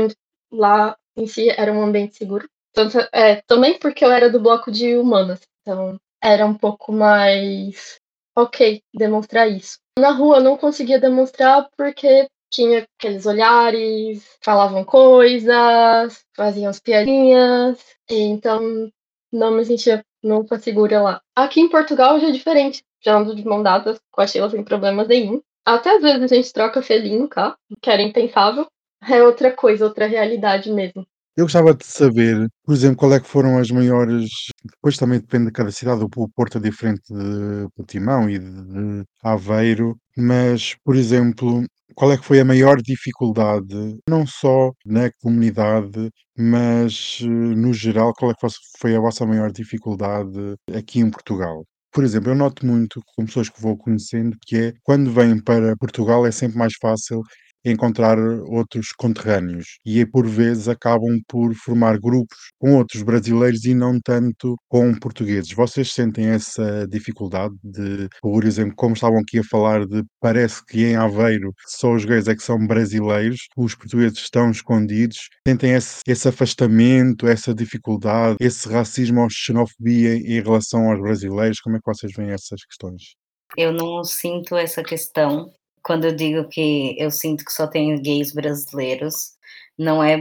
lá 0.50 0.96
em 1.14 1.26
si 1.26 1.50
era 1.50 1.70
um 1.70 1.82
ambiente 1.82 2.16
seguro. 2.16 2.48
Tanto, 2.72 2.96
é, 3.12 3.42
também 3.46 3.78
porque 3.78 4.02
eu 4.02 4.10
era 4.10 4.30
do 4.30 4.40
bloco 4.40 4.72
de 4.72 4.96
humanas, 4.96 5.42
então 5.60 6.00
era 6.18 6.46
um 6.46 6.54
pouco 6.54 6.92
mais 6.92 8.00
ok 8.34 8.80
demonstrar 8.94 9.46
isso. 9.46 9.76
Na 9.98 10.12
rua 10.12 10.38
eu 10.38 10.42
não 10.44 10.56
conseguia 10.56 10.98
demonstrar 10.98 11.68
porque 11.76 12.26
tinha 12.50 12.86
aqueles 12.98 13.26
olhares, 13.26 14.26
falavam 14.40 14.82
coisas, 14.82 16.24
faziam 16.34 16.70
as 16.70 16.80
piadinhas, 16.80 17.78
então 18.08 18.90
não 19.32 19.52
me 19.52 19.64
sentia 19.64 20.02
nunca 20.22 20.58
segura 20.58 21.00
lá. 21.00 21.20
Aqui 21.34 21.60
em 21.60 21.68
Portugal 21.68 22.18
já 22.20 22.28
é 22.28 22.32
diferente, 22.32 22.82
já 23.04 23.16
ando 23.16 23.34
de 23.34 23.44
mão 23.44 23.62
dadas 23.62 23.98
com 24.10 24.20
a 24.20 24.26
Sheila 24.26 24.50
sem 24.50 24.64
problemas 24.64 25.08
nenhum. 25.08 25.40
Até 25.64 25.96
às 25.96 26.02
vezes 26.02 26.22
a 26.22 26.34
gente 26.34 26.52
troca 26.52 26.82
selinho, 26.82 27.28
tá? 27.28 27.56
Que 27.80 27.90
era 27.90 28.02
impensável. 28.02 28.66
É 29.08 29.22
outra 29.22 29.52
coisa, 29.52 29.84
outra 29.84 30.06
realidade 30.06 30.70
mesmo. 30.70 31.06
Eu 31.36 31.44
gostava 31.44 31.74
de 31.74 31.84
saber, 31.84 32.48
por 32.64 32.72
exemplo, 32.74 32.96
qual 32.96 33.12
é 33.12 33.20
que 33.20 33.28
foram 33.28 33.58
as 33.58 33.70
maiores. 33.70 34.30
Depois 34.64 34.96
também 34.96 35.20
depende 35.20 35.46
de 35.46 35.52
cada 35.52 35.70
cidade, 35.70 36.02
o 36.02 36.28
Porto 36.30 36.56
é 36.56 36.60
diferente 36.60 37.02
de 37.10 37.68
Portimão 37.76 38.30
e 38.30 38.38
de 38.38 39.04
Aveiro, 39.22 39.98
mas, 40.16 40.74
por 40.82 40.96
exemplo, 40.96 41.62
qual 41.94 42.12
é 42.12 42.16
que 42.18 42.24
foi 42.24 42.40
a 42.40 42.44
maior 42.44 42.80
dificuldade, 42.82 43.98
não 44.08 44.26
só 44.26 44.72
na 44.84 45.10
comunidade, 45.20 46.10
mas 46.36 47.18
eh, 47.22 47.26
no 47.26 47.72
geral, 47.72 48.12
qual 48.14 48.30
é 48.30 48.34
que 48.34 48.46
foi 48.78 48.94
a 48.96 49.00
vossa 49.00 49.24
maior 49.26 49.50
dificuldade 49.52 50.56
aqui 50.74 51.00
em 51.00 51.10
Portugal? 51.10 51.64
Por 51.92 52.04
exemplo, 52.04 52.30
eu 52.30 52.34
noto 52.34 52.66
muito 52.66 53.00
com 53.14 53.24
pessoas 53.24 53.48
que 53.48 53.60
vou 53.60 53.76
conhecendo 53.76 54.36
que 54.46 54.56
é 54.56 54.72
quando 54.82 55.10
vêm 55.12 55.42
para 55.42 55.76
Portugal 55.76 56.26
é 56.26 56.30
sempre 56.32 56.58
mais 56.58 56.74
fácil 56.80 57.22
encontrar 57.70 58.18
outros 58.18 58.92
conterrâneos 58.96 59.78
e 59.84 59.98
aí, 59.98 60.06
por 60.06 60.26
vezes 60.26 60.68
acabam 60.68 61.20
por 61.28 61.54
formar 61.54 61.98
grupos 61.98 62.36
com 62.58 62.76
outros 62.76 63.02
brasileiros 63.02 63.64
e 63.64 63.74
não 63.74 64.00
tanto 64.00 64.56
com 64.68 64.94
portugueses. 64.94 65.52
Vocês 65.52 65.92
sentem 65.92 66.26
essa 66.26 66.86
dificuldade 66.88 67.54
de, 67.62 68.08
por 68.20 68.44
exemplo, 68.44 68.74
como 68.76 68.94
estavam 68.94 69.18
aqui 69.18 69.38
a 69.38 69.44
falar 69.44 69.86
de 69.86 70.02
parece 70.20 70.64
que 70.64 70.84
em 70.84 70.96
Aveiro 70.96 71.52
só 71.66 71.94
os 71.94 72.04
gays 72.04 72.28
é 72.28 72.34
que 72.34 72.42
são 72.42 72.66
brasileiros, 72.66 73.40
os 73.56 73.74
portugueses 73.74 74.18
estão 74.18 74.50
escondidos, 74.50 75.28
sentem 75.46 75.72
esse, 75.74 76.00
esse 76.06 76.28
afastamento, 76.28 77.26
essa 77.26 77.54
dificuldade, 77.54 78.36
esse 78.40 78.68
racismo 78.68 79.22
ou 79.22 79.28
xenofobia 79.30 80.14
em 80.16 80.42
relação 80.42 80.90
aos 80.90 81.00
brasileiros, 81.00 81.60
como 81.60 81.76
é 81.76 81.78
que 81.78 81.94
vocês 81.94 82.12
veem 82.16 82.30
essas 82.30 82.64
questões? 82.64 83.14
Eu 83.56 83.72
não 83.72 84.02
sinto 84.04 84.56
essa 84.56 84.82
questão 84.82 85.50
quando 85.86 86.06
eu 86.06 86.16
digo 86.16 86.48
que 86.48 86.96
eu 87.00 87.10
sinto 87.12 87.44
que 87.46 87.52
só 87.52 87.68
tem 87.68 88.00
gays 88.02 88.32
brasileiros, 88.34 89.32
não 89.78 90.02
é 90.04 90.18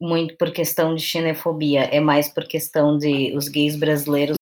muito 0.00 0.36
por 0.38 0.52
questão 0.52 0.94
de 0.96 1.02
xenofobia, 1.02 1.82
é 1.84 2.00
mais 2.00 2.28
por 2.32 2.46
questão 2.48 2.98
de 2.98 3.34
os 3.36 3.48
gays 3.48 3.76
brasileiros 3.76 4.36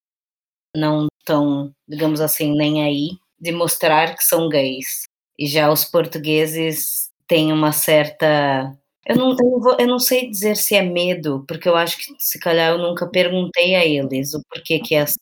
não 0.77 1.09
estão, 1.20 1.72
digamos 1.89 2.20
assim, 2.20 2.55
nem 2.57 2.85
aí 2.85 3.11
de 3.41 3.53
mostrar 3.53 4.14
que 4.16 4.24
são 4.24 4.49
gays. 4.49 5.05
E 5.39 5.47
já 5.47 5.70
os 5.70 5.85
portugueses 5.85 7.11
têm 7.29 7.53
uma 7.53 7.72
certa. 7.72 8.77
Eu 9.07 9.16
não, 9.16 9.31
eu, 9.33 9.61
vou- 9.61 9.77
eu 9.79 9.87
não 9.87 9.99
sei 9.99 10.29
dizer 10.31 10.57
se 10.57 10.74
é 10.74 10.83
medo, 10.83 11.45
porque 11.49 11.68
eu 11.68 11.77
acho 11.77 11.99
que 11.99 12.05
se 12.18 12.39
calhar 12.41 12.72
eu 12.72 12.79
nunca 12.79 13.09
perguntei 13.11 13.74
a 13.74 13.85
eles 13.85 14.35
o 14.35 14.43
porquê 14.51 14.79
que 14.81 14.95
é 14.95 15.03
assim. 15.03 15.18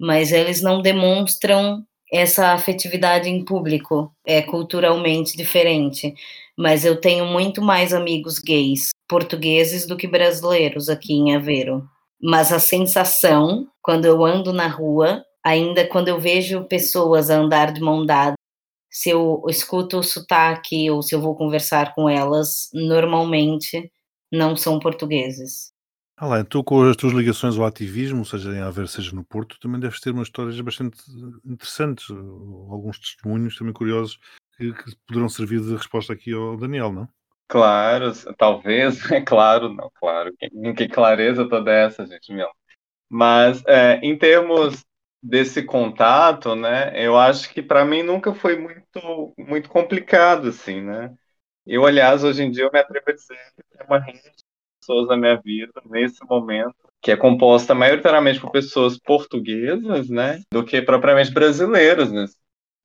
Mas 0.00 0.32
eles 0.32 0.62
não 0.62 0.82
demonstram 0.82 1.84
essa 2.12 2.52
afetividade 2.52 3.28
em 3.28 3.42
público, 3.44 4.12
é 4.26 4.42
culturalmente 4.42 5.36
diferente. 5.36 6.14
Mas 6.56 6.84
eu 6.84 7.00
tenho 7.00 7.24
muito 7.24 7.62
mais 7.62 7.94
amigos 7.94 8.38
gays 8.38 8.90
portugueses 9.08 9.86
do 9.86 9.96
que 9.96 10.06
brasileiros 10.06 10.88
aqui 10.90 11.14
em 11.14 11.34
Aveiro. 11.34 11.88
Mas 12.20 12.52
a 12.52 12.60
sensação, 12.60 13.66
quando 13.82 14.04
eu 14.04 14.24
ando 14.24 14.52
na 14.52 14.68
rua, 14.68 15.24
ainda 15.44 15.86
quando 15.88 16.08
eu 16.08 16.20
vejo 16.20 16.64
pessoas 16.64 17.30
andar 17.30 17.72
de 17.72 17.80
mão 17.80 18.04
dada, 18.04 18.34
se 18.90 19.08
eu 19.08 19.42
escuto 19.48 19.98
o 19.98 20.02
sotaque 20.02 20.90
ou 20.90 21.02
se 21.02 21.14
eu 21.14 21.20
vou 21.20 21.34
conversar 21.34 21.94
com 21.94 22.08
elas, 22.08 22.68
normalmente 22.74 23.90
não 24.30 24.54
são 24.54 24.78
portugueses. 24.78 25.71
Alain, 26.22 26.44
tu 26.44 26.62
com 26.62 26.88
as 26.88 26.94
tuas 26.94 27.12
ligações 27.12 27.58
ao 27.58 27.66
ativismo, 27.66 28.24
seja 28.24 28.52
em 28.52 28.60
Aveiro, 28.60 28.86
seja 28.86 29.12
no 29.12 29.24
Porto, 29.24 29.58
também 29.58 29.80
deves 29.80 29.98
ter 29.98 30.12
umas 30.12 30.28
histórias 30.28 30.60
bastante 30.60 30.96
interessantes, 31.44 32.08
alguns 32.10 33.00
testemunhos 33.00 33.56
também 33.56 33.72
curiosos 33.72 34.20
que, 34.56 34.72
que 34.72 34.96
poderão 35.04 35.28
servir 35.28 35.60
de 35.60 35.74
resposta 35.74 36.12
aqui 36.12 36.32
ao 36.32 36.56
Daniel, 36.56 36.92
não? 36.92 37.08
Claro, 37.48 38.12
talvez, 38.38 39.02
é 39.10 39.20
claro, 39.20 39.74
não, 39.74 39.90
claro. 39.98 40.32
Que, 40.38 40.48
que 40.74 40.88
clareza 40.88 41.48
toda 41.48 41.72
essa, 41.72 42.06
gente, 42.06 42.32
meu. 42.32 42.48
Mas 43.10 43.60
é, 43.66 43.96
em 43.96 44.16
termos 44.16 44.84
desse 45.20 45.64
contato, 45.64 46.54
né, 46.54 46.92
eu 47.04 47.18
acho 47.18 47.52
que 47.52 47.60
para 47.60 47.84
mim 47.84 48.04
nunca 48.04 48.32
foi 48.32 48.56
muito, 48.56 49.34
muito 49.36 49.68
complicado, 49.68 50.50
assim, 50.50 50.80
né? 50.82 51.12
Eu, 51.66 51.84
aliás, 51.84 52.22
hoje 52.22 52.44
em 52.44 52.50
dia 52.52 52.62
eu 52.62 52.70
me 52.72 52.78
atrevo 52.78 53.10
a 53.10 53.12
dizer 53.12 53.38
que 53.56 53.76
tem 53.76 53.86
uma 53.88 53.98
rede 53.98 54.22
de 54.22 54.51
pessoas 54.82 55.08
na 55.08 55.16
minha 55.16 55.36
vida, 55.36 55.72
nesse 55.88 56.18
momento, 56.28 56.74
que 57.00 57.12
é 57.12 57.16
composta 57.16 57.74
maioritariamente 57.74 58.40
por 58.40 58.50
pessoas 58.50 58.98
portuguesas, 58.98 60.08
né, 60.10 60.42
do 60.52 60.64
que 60.64 60.82
propriamente 60.82 61.32
brasileiros, 61.32 62.10
né? 62.10 62.26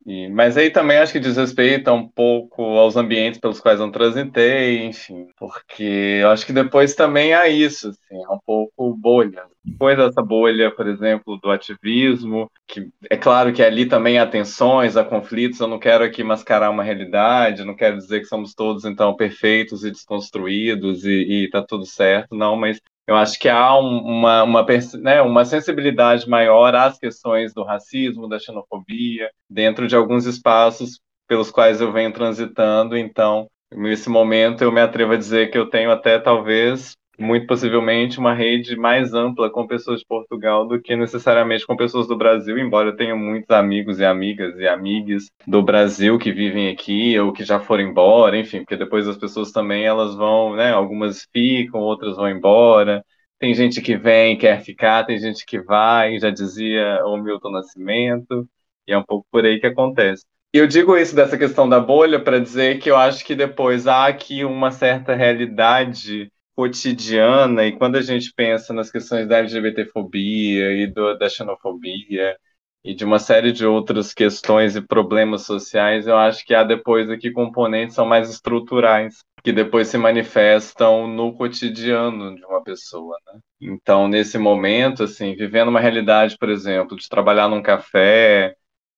E, 0.07 0.29
mas 0.29 0.55
aí 0.55 0.69
também 0.69 0.97
acho 0.97 1.11
que 1.11 1.19
diz 1.19 1.35
respeito 1.35 1.91
um 1.91 2.07
pouco 2.07 2.63
aos 2.63 2.95
ambientes 2.95 3.41
pelos 3.41 3.59
quais 3.59 3.77
eu 3.81 3.91
transitei, 3.91 4.85
enfim, 4.85 5.27
porque 5.37 6.19
eu 6.21 6.29
acho 6.29 6.45
que 6.45 6.53
depois 6.53 6.95
também 6.95 7.33
há 7.33 7.49
isso, 7.49 7.89
assim, 7.89 8.23
é 8.23 8.29
um 8.29 8.39
pouco 8.45 8.95
bolha. 8.95 9.43
Depois 9.65 9.97
dessa 9.97 10.21
bolha, 10.21 10.73
por 10.73 10.87
exemplo, 10.87 11.37
do 11.37 11.51
ativismo, 11.51 12.49
que 12.65 12.87
é 13.09 13.17
claro 13.17 13.51
que 13.51 13.61
ali 13.61 13.85
também 13.85 14.17
há 14.17 14.25
tensões, 14.25 14.95
há 14.95 15.03
conflitos, 15.03 15.59
eu 15.59 15.67
não 15.67 15.77
quero 15.77 16.05
aqui 16.05 16.23
mascarar 16.23 16.69
uma 16.69 16.83
realidade, 16.83 17.65
não 17.65 17.75
quero 17.75 17.97
dizer 17.97 18.21
que 18.21 18.27
somos 18.27 18.53
todos, 18.53 18.85
então, 18.85 19.13
perfeitos 19.13 19.83
e 19.83 19.91
desconstruídos 19.91 21.03
e, 21.03 21.43
e 21.43 21.49
tá 21.49 21.61
tudo 21.61 21.85
certo, 21.85 22.33
não, 22.33 22.55
mas 22.55 22.79
eu 23.07 23.15
acho 23.15 23.39
que 23.39 23.47
há 23.47 23.79
um, 23.79 23.99
uma, 23.99 24.43
uma, 24.43 24.65
né, 25.01 25.21
uma 25.21 25.45
sensibilidade 25.45 26.29
maior 26.29 26.75
às 26.75 26.99
questões 26.99 27.53
do 27.53 27.63
racismo, 27.63 28.27
da 28.27 28.37
xenofobia, 28.37 29.31
dentro 29.49 29.87
de 29.87 29.95
alguns 29.95 30.25
espaços 30.25 30.99
pelos 31.25 31.49
quais 31.49 31.79
eu 31.79 31.91
venho 31.91 32.11
transitando. 32.11 32.97
Então, 32.97 33.47
nesse 33.71 34.09
momento, 34.09 34.61
eu 34.61 34.71
me 34.71 34.81
atrevo 34.81 35.13
a 35.13 35.17
dizer 35.17 35.49
que 35.49 35.57
eu 35.57 35.69
tenho 35.69 35.89
até, 35.89 36.19
talvez, 36.19 36.97
muito 37.19 37.47
possivelmente, 37.47 38.19
uma 38.19 38.33
rede 38.33 38.75
mais 38.75 39.13
ampla 39.13 39.49
com 39.49 39.65
pessoas 39.67 39.99
de 40.01 40.05
Portugal 40.05 40.67
do 40.67 40.81
que 40.81 40.95
necessariamente 40.95 41.65
com 41.65 41.75
pessoas 41.75 42.07
do 42.07 42.17
Brasil, 42.17 42.57
embora 42.57 42.89
eu 42.89 42.95
tenha 42.95 43.15
muitos 43.15 43.49
amigos 43.49 43.99
e 43.99 44.05
amigas 44.05 44.57
e 44.59 44.67
amigas 44.67 45.29
do 45.45 45.61
Brasil 45.63 46.17
que 46.19 46.31
vivem 46.31 46.69
aqui 46.69 47.17
ou 47.19 47.33
que 47.33 47.43
já 47.43 47.59
foram 47.59 47.83
embora, 47.83 48.37
enfim, 48.37 48.59
porque 48.59 48.77
depois 48.77 49.07
as 49.07 49.17
pessoas 49.17 49.51
também 49.51 49.83
elas 49.85 50.15
vão, 50.15 50.55
né, 50.55 50.71
algumas 50.71 51.27
ficam, 51.33 51.81
outras 51.81 52.15
vão 52.15 52.29
embora. 52.29 53.03
Tem 53.39 53.53
gente 53.53 53.81
que 53.81 53.95
vem, 53.95 54.37
quer 54.37 54.61
ficar, 54.61 55.05
tem 55.05 55.17
gente 55.19 55.45
que 55.45 55.61
vai, 55.61 56.19
já 56.19 56.29
dizia 56.29 57.03
o 57.05 57.17
Milton 57.17 57.51
Nascimento, 57.51 58.47
e 58.87 58.93
é 58.93 58.97
um 58.97 59.03
pouco 59.03 59.27
por 59.31 59.45
aí 59.45 59.59
que 59.59 59.67
acontece. 59.67 60.23
Eu 60.53 60.65
digo 60.65 60.97
isso 60.97 61.15
dessa 61.15 61.37
questão 61.37 61.67
da 61.67 61.79
bolha 61.79 62.19
para 62.19 62.39
dizer 62.39 62.79
que 62.79 62.89
eu 62.89 62.95
acho 62.95 63.23
que 63.25 63.35
depois 63.35 63.85
há 63.85 64.07
aqui 64.07 64.43
uma 64.45 64.71
certa 64.71 65.13
realidade 65.13 66.31
cotidiana, 66.57 67.65
e 67.67 67.77
quando 67.77 67.97
a 67.97 68.01
gente 68.01 68.33
pensa 68.33 68.73
nas 68.73 68.91
questões 68.91 69.27
da 69.27 69.37
LGBTfobia 69.37 70.73
e 70.73 70.87
do, 70.87 71.15
da 71.15 71.29
xenofobia 71.29 72.35
e 72.83 72.95
de 72.95 73.05
uma 73.05 73.19
série 73.19 73.51
de 73.51 73.63
outras 73.63 74.11
questões 74.11 74.75
e 74.75 74.81
problemas 74.81 75.43
sociais, 75.43 76.07
eu 76.07 76.17
acho 76.17 76.43
que 76.43 76.55
há 76.55 76.63
depois 76.63 77.11
aqui 77.11 77.29
componentes 77.31 77.93
são 77.95 78.07
mais 78.07 78.27
estruturais, 78.29 79.23
que 79.43 79.51
depois 79.53 79.87
se 79.87 79.99
manifestam 79.99 81.07
no 81.07 81.31
cotidiano 81.33 82.33
de 82.35 82.43
uma 82.45 82.63
pessoa, 82.63 83.15
né? 83.27 83.39
Então, 83.61 84.07
nesse 84.07 84.39
momento, 84.39 85.03
assim, 85.03 85.35
vivendo 85.35 85.67
uma 85.67 85.79
realidade, 85.79 86.37
por 86.39 86.49
exemplo, 86.49 86.97
de 86.97 87.07
trabalhar 87.07 87.47
num 87.47 87.61
café, 87.61 88.55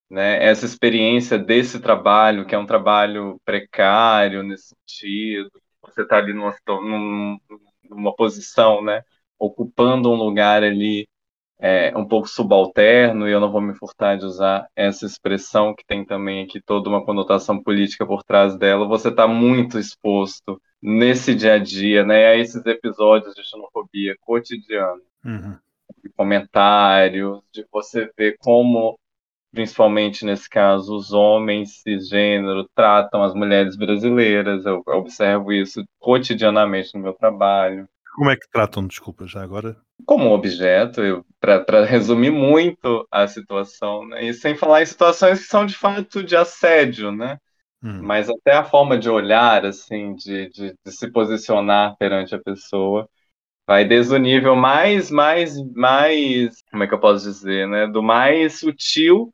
né, 0.10 0.44
essa 0.44 0.66
experiência 0.66 1.38
desse 1.38 1.80
trabalho, 1.82 2.46
que 2.46 2.56
é 2.56 2.58
um 2.58 2.66
trabalho 2.66 3.40
precário 3.46 4.44
nesse 4.44 4.76
sentido, 4.76 5.52
você 5.94 6.04
está 6.04 6.18
ali 6.18 6.34
numa, 6.34 6.54
numa 7.90 8.16
posição, 8.16 8.84
né, 8.84 9.04
ocupando 9.38 10.12
um 10.12 10.16
lugar 10.16 10.64
ali 10.64 11.08
é, 11.60 11.96
um 11.98 12.08
pouco 12.08 12.28
subalterno, 12.28 13.28
e 13.28 13.32
eu 13.32 13.40
não 13.40 13.52
vou 13.52 13.60
me 13.60 13.76
furtar 13.76 14.18
de 14.18 14.26
usar 14.26 14.68
essa 14.76 15.06
expressão 15.06 15.76
que 15.76 15.86
tem 15.86 16.06
também 16.06 16.44
aqui 16.44 16.62
toda 16.62 16.90
uma 16.90 17.04
conotação 17.04 17.62
política 17.62 18.06
por 18.06 18.24
trás 18.24 18.58
dela, 18.58 18.88
você 18.88 19.10
está 19.10 19.28
muito 19.28 19.78
exposto 19.78 20.62
nesse 20.82 21.36
dia 21.36 21.56
a 21.56 21.60
dia, 21.60 22.06
né, 22.06 22.28
a 22.28 22.38
esses 22.38 22.66
episódios 22.66 23.36
de 23.36 23.44
xenofobia 23.44 24.16
cotidiano, 24.22 25.02
uhum. 25.26 25.58
de 26.02 26.10
comentários, 26.16 27.42
de 27.52 27.66
você 27.70 28.10
ver 28.18 28.38
como 28.40 28.98
principalmente 29.52 30.26
nesse 30.26 30.50
caso, 30.50 30.96
os 30.96 31.12
homens 31.12 31.82
cisgênero 31.82 32.68
tratam 32.76 33.24
as 33.24 33.34
mulheres 33.34 33.76
brasileiras. 33.76 34.66
Eu, 34.66 34.84
observo 34.88 35.52
isso 35.52 35.84
cotidianamente 36.00 36.94
no 36.94 37.02
meu 37.02 37.14
trabalho. 37.14 37.88
Como 38.16 38.30
é 38.30 38.36
que 38.36 38.50
tratam, 38.52 38.86
desculpa, 38.86 39.26
já 39.26 39.42
agora? 39.42 39.78
Como 40.06 40.32
objeto, 40.32 41.26
para 41.40 41.86
resumir 41.86 42.32
muito 42.32 43.08
a 43.12 43.28
situação, 43.28 44.06
né? 44.08 44.26
e 44.26 44.34
sem 44.34 44.56
falar 44.56 44.82
em 44.82 44.86
situações 44.86 45.40
que 45.40 45.46
são 45.46 45.66
de 45.66 45.76
fato 45.76 46.24
de 46.24 46.36
assédio, 46.36 47.12
né? 47.12 47.38
Hum. 47.82 48.02
Mas 48.02 48.30
até 48.30 48.52
a 48.52 48.66
forma 48.66 48.98
de 48.98 49.10
olhar, 49.10 49.66
assim, 49.66 50.14
de, 50.16 50.50
de, 50.50 50.76
de 50.86 50.92
se 50.92 51.10
posicionar 51.10 51.96
perante 51.98 52.36
a 52.36 52.42
pessoa, 52.42 53.08
vai 53.66 53.86
desde 53.86 54.14
o 54.14 54.18
nível 54.18 54.56
mais, 54.56 55.10
mais, 55.10 55.56
mais, 55.74 56.62
como 56.72 56.84
é 56.84 56.88
que 56.88 56.94
eu 56.94 57.00
posso 57.00 57.24
dizer, 57.24 57.68
né? 57.68 57.88
Do 57.88 58.04
mais 58.04 58.60
sutil 58.60 59.32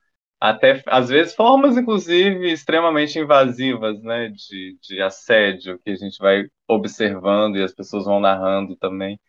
até 0.49 0.83
às 0.87 1.09
vezes 1.09 1.35
formas 1.35 1.77
inclusive 1.77 2.51
extremamente 2.51 3.19
invasivas, 3.19 4.01
né, 4.01 4.29
de, 4.29 4.77
de 4.81 5.01
assédio 5.01 5.79
que 5.83 5.91
a 5.91 5.95
gente 5.95 6.17
vai 6.19 6.45
observando 6.67 7.57
e 7.57 7.63
as 7.63 7.73
pessoas 7.73 8.05
vão 8.05 8.19
narrando 8.19 8.75
também 8.75 9.19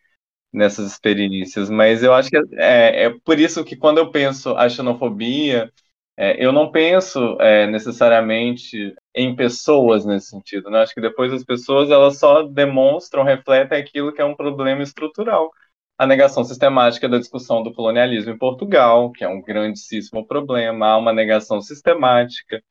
nessas 0.51 0.91
experiências. 0.91 1.69
Mas 1.69 2.03
eu 2.03 2.13
acho 2.13 2.29
que 2.29 2.37
é, 2.55 3.05
é 3.05 3.09
por 3.23 3.39
isso 3.39 3.63
que 3.63 3.75
quando 3.75 3.99
eu 3.99 4.11
penso 4.11 4.55
a 4.55 4.69
xenofobia, 4.69 5.71
é, 6.17 6.43
eu 6.43 6.51
não 6.51 6.71
penso 6.71 7.37
é, 7.39 7.67
necessariamente 7.67 8.95
em 9.15 9.35
pessoas 9.35 10.05
nesse 10.05 10.29
sentido. 10.29 10.69
Né? 10.69 10.79
Acho 10.79 10.93
que 10.93 11.01
depois 11.01 11.31
as 11.33 11.43
pessoas 11.43 11.91
elas 11.91 12.17
só 12.17 12.43
demonstram, 12.43 13.23
refletem 13.23 13.79
aquilo 13.79 14.13
que 14.13 14.21
é 14.21 14.25
um 14.25 14.35
problema 14.35 14.81
estrutural 14.83 15.51
a 15.97 16.05
negação 16.05 16.43
sistemática 16.43 17.09
da 17.09 17.17
discussão 17.17 17.63
do 17.63 17.73
colonialismo 17.73 18.31
em 18.31 18.37
Portugal, 18.37 19.11
que 19.11 19.23
é 19.23 19.27
um 19.27 19.41
grandíssimo 19.41 20.25
problema, 20.27 20.87
há 20.87 20.97
uma 20.97 21.11
negação 21.11 21.59
sistemática. 21.61 22.61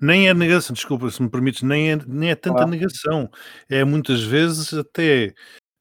Nem 0.00 0.28
é 0.28 0.34
negação, 0.34 0.74
desculpa, 0.74 1.10
se 1.10 1.22
me 1.22 1.30
permites, 1.30 1.62
nem 1.62 1.92
é, 1.92 1.98
nem 2.06 2.30
é 2.30 2.34
tanta 2.34 2.64
ah. 2.64 2.66
negação, 2.66 3.30
é 3.68 3.82
muitas 3.84 4.22
vezes 4.22 4.74
até 4.74 5.32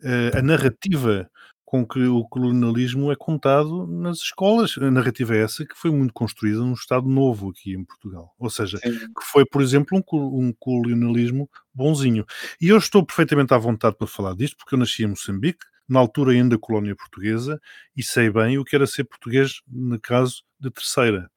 uh, 0.01 0.37
a 0.37 0.41
narrativa 0.41 1.29
com 1.67 1.85
que 1.85 1.99
o 2.05 2.23
colonialismo 2.23 3.11
é 3.11 3.15
contado 3.17 3.85
nas 3.87 4.19
escolas. 4.19 4.77
A 4.77 4.89
narrativa 4.89 5.35
é 5.35 5.43
essa 5.43 5.65
que 5.65 5.75
foi 5.75 5.91
muito 5.91 6.13
construída 6.13 6.59
num 6.59 6.71
Estado 6.71 7.05
novo 7.05 7.49
aqui 7.49 7.73
em 7.73 7.83
Portugal. 7.83 8.33
Ou 8.39 8.49
seja, 8.49 8.77
Sim. 8.77 8.91
que 8.91 9.25
foi, 9.25 9.45
por 9.45 9.61
exemplo, 9.61 10.01
um, 10.13 10.45
um, 10.45 10.53
colonialismo 10.57 11.49
bonzinho. 11.73 12.25
E 12.61 12.69
eu 12.69 12.77
estou 12.77 13.05
perfeitamente 13.05 13.53
à 13.53 13.57
vontade 13.57 13.97
para 13.97 14.07
falar 14.07 14.33
disto, 14.33 14.55
porque 14.55 14.75
eu 14.75 14.79
nasci 14.79 15.03
em 15.03 15.07
Moçambique, 15.07 15.65
na 15.87 15.99
altura 15.99 16.31
ainda 16.31 16.57
colónia 16.57 16.95
portuguesa, 16.95 17.59
e 17.95 18.03
sei 18.03 18.29
bem 18.29 18.57
o 18.57 18.65
que 18.65 18.75
era 18.75 18.87
ser 18.87 19.03
português 19.05 19.61
no 19.67 19.99
caso 19.99 20.43
de 20.59 20.69
terceira. 20.71 21.29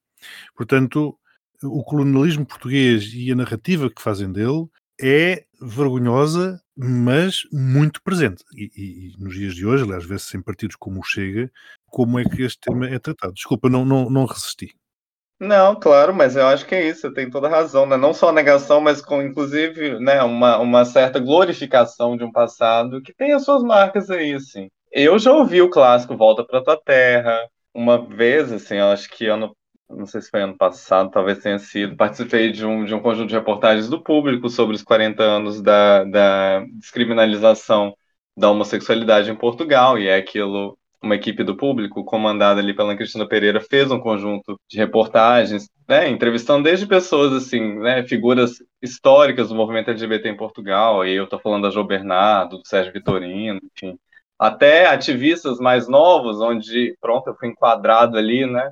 Portanto, 0.55 1.18
o 1.62 1.84
colonialismo 1.84 2.46
português 2.46 3.12
e 3.14 3.30
a 3.30 3.34
narrativa 3.34 3.90
que 3.90 4.03
fazem 4.03 4.32
dele 4.32 4.66
é 5.01 5.44
vergonhosa, 5.61 6.61
mas 6.76 7.42
muito 7.53 8.03
presente. 8.03 8.44
E, 8.55 8.70
e, 8.76 9.09
e 9.09 9.22
nos 9.22 9.34
dias 9.34 9.55
de 9.55 9.66
hoje, 9.66 9.84
aliás, 9.84 10.05
vê-se 10.05 10.36
em 10.36 10.42
partidos 10.42 10.76
como 10.76 11.01
o 11.01 11.03
Chega, 11.03 11.51
como 11.86 12.18
é 12.18 12.24
que 12.24 12.42
este 12.42 12.61
tema 12.61 12.86
é 12.88 12.98
tratado. 12.98 13.34
Desculpa, 13.34 13.68
não, 13.68 13.84
não, 13.84 14.11
não 14.11 14.24
resisti. 14.24 14.74
Não, 15.43 15.74
claro, 15.74 16.12
mas 16.14 16.36
eu 16.36 16.47
acho 16.47 16.66
que 16.66 16.74
é 16.74 16.86
isso, 16.86 17.11
tem 17.14 17.30
toda 17.30 17.49
razão, 17.49 17.86
né? 17.86 17.97
Não 17.97 18.12
só 18.12 18.28
a 18.28 18.32
negação, 18.32 18.78
mas 18.80 19.01
com, 19.01 19.22
inclusive, 19.22 19.99
né, 19.99 20.22
uma, 20.22 20.59
uma 20.59 20.84
certa 20.84 21.18
glorificação 21.18 22.14
de 22.16 22.22
um 22.22 22.30
passado 22.30 23.01
que 23.03 23.14
tem 23.14 23.32
as 23.32 23.43
suas 23.45 23.62
marcas 23.62 24.11
aí, 24.11 24.34
assim. 24.34 24.68
Eu 24.93 25.18
já 25.18 25.32
ouvi 25.32 25.62
o 25.62 25.70
clássico 25.70 26.14
Volta 26.16 26.45
para 26.45 26.62
Tua 26.62 26.78
Terra, 26.78 27.38
uma 27.72 28.07
vez, 28.07 28.53
assim, 28.53 28.76
acho 28.78 29.09
que 29.09 29.26
ano, 29.28 29.57
não 29.88 30.05
sei 30.05 30.20
se 30.20 30.28
foi 30.30 30.43
ano 30.43 30.57
passado, 30.59 31.11
talvez 31.11 31.38
tenha 31.38 31.59
sido, 31.59 31.97
participei 31.97 32.53
de 32.53 32.66
um, 32.66 32.84
de 32.84 32.95
um 32.95 33.01
conjunto 33.01 33.28
de 33.28 33.34
reportagens 33.34 33.88
do 33.88 34.03
público 34.03 34.49
sobre 34.51 34.76
os 34.76 34.82
40 34.82 35.22
anos 35.22 35.62
da, 35.62 36.05
da 36.05 36.61
descriminalização 36.78 37.95
da 38.36 38.51
homossexualidade 38.51 39.30
em 39.30 39.36
Portugal, 39.36 39.99
e 39.99 40.07
é 40.07 40.16
aquilo 40.16 40.76
uma 41.03 41.14
equipe 41.14 41.42
do 41.42 41.57
público, 41.57 42.05
comandada 42.05 42.61
ali 42.61 42.74
pela 42.74 42.96
Cristina 42.96 43.26
Pereira, 43.26 43.61
fez 43.61 43.90
um 43.90 43.98
conjunto 43.98 44.61
de 44.68 44.76
reportagens, 44.76 45.68
né, 45.88 46.09
entrevistando 46.09 46.64
desde 46.64 46.86
pessoas 46.86 47.32
assim, 47.32 47.78
né, 47.78 48.03
figuras 48.07 48.57
históricas 48.82 49.48
do 49.48 49.55
movimento 49.55 49.90
LGBT 49.90 50.28
em 50.28 50.36
Portugal, 50.36 51.05
e 51.07 51.14
eu 51.14 51.24
estou 51.24 51.40
falando 51.40 51.62
da 51.62 51.70
Jo 51.70 51.84
Bernardo, 51.84 52.59
do 52.59 52.68
Sérgio 52.68 52.92
Vitorino, 52.92 53.61
enfim, 53.74 53.98
até 54.38 54.86
ativistas 54.86 55.59
mais 55.59 55.88
novos, 55.88 56.40
onde, 56.40 56.94
pronto, 57.01 57.28
eu 57.28 57.34
fui 57.36 57.48
enquadrado 57.48 58.16
ali, 58.18 58.46
né, 58.46 58.70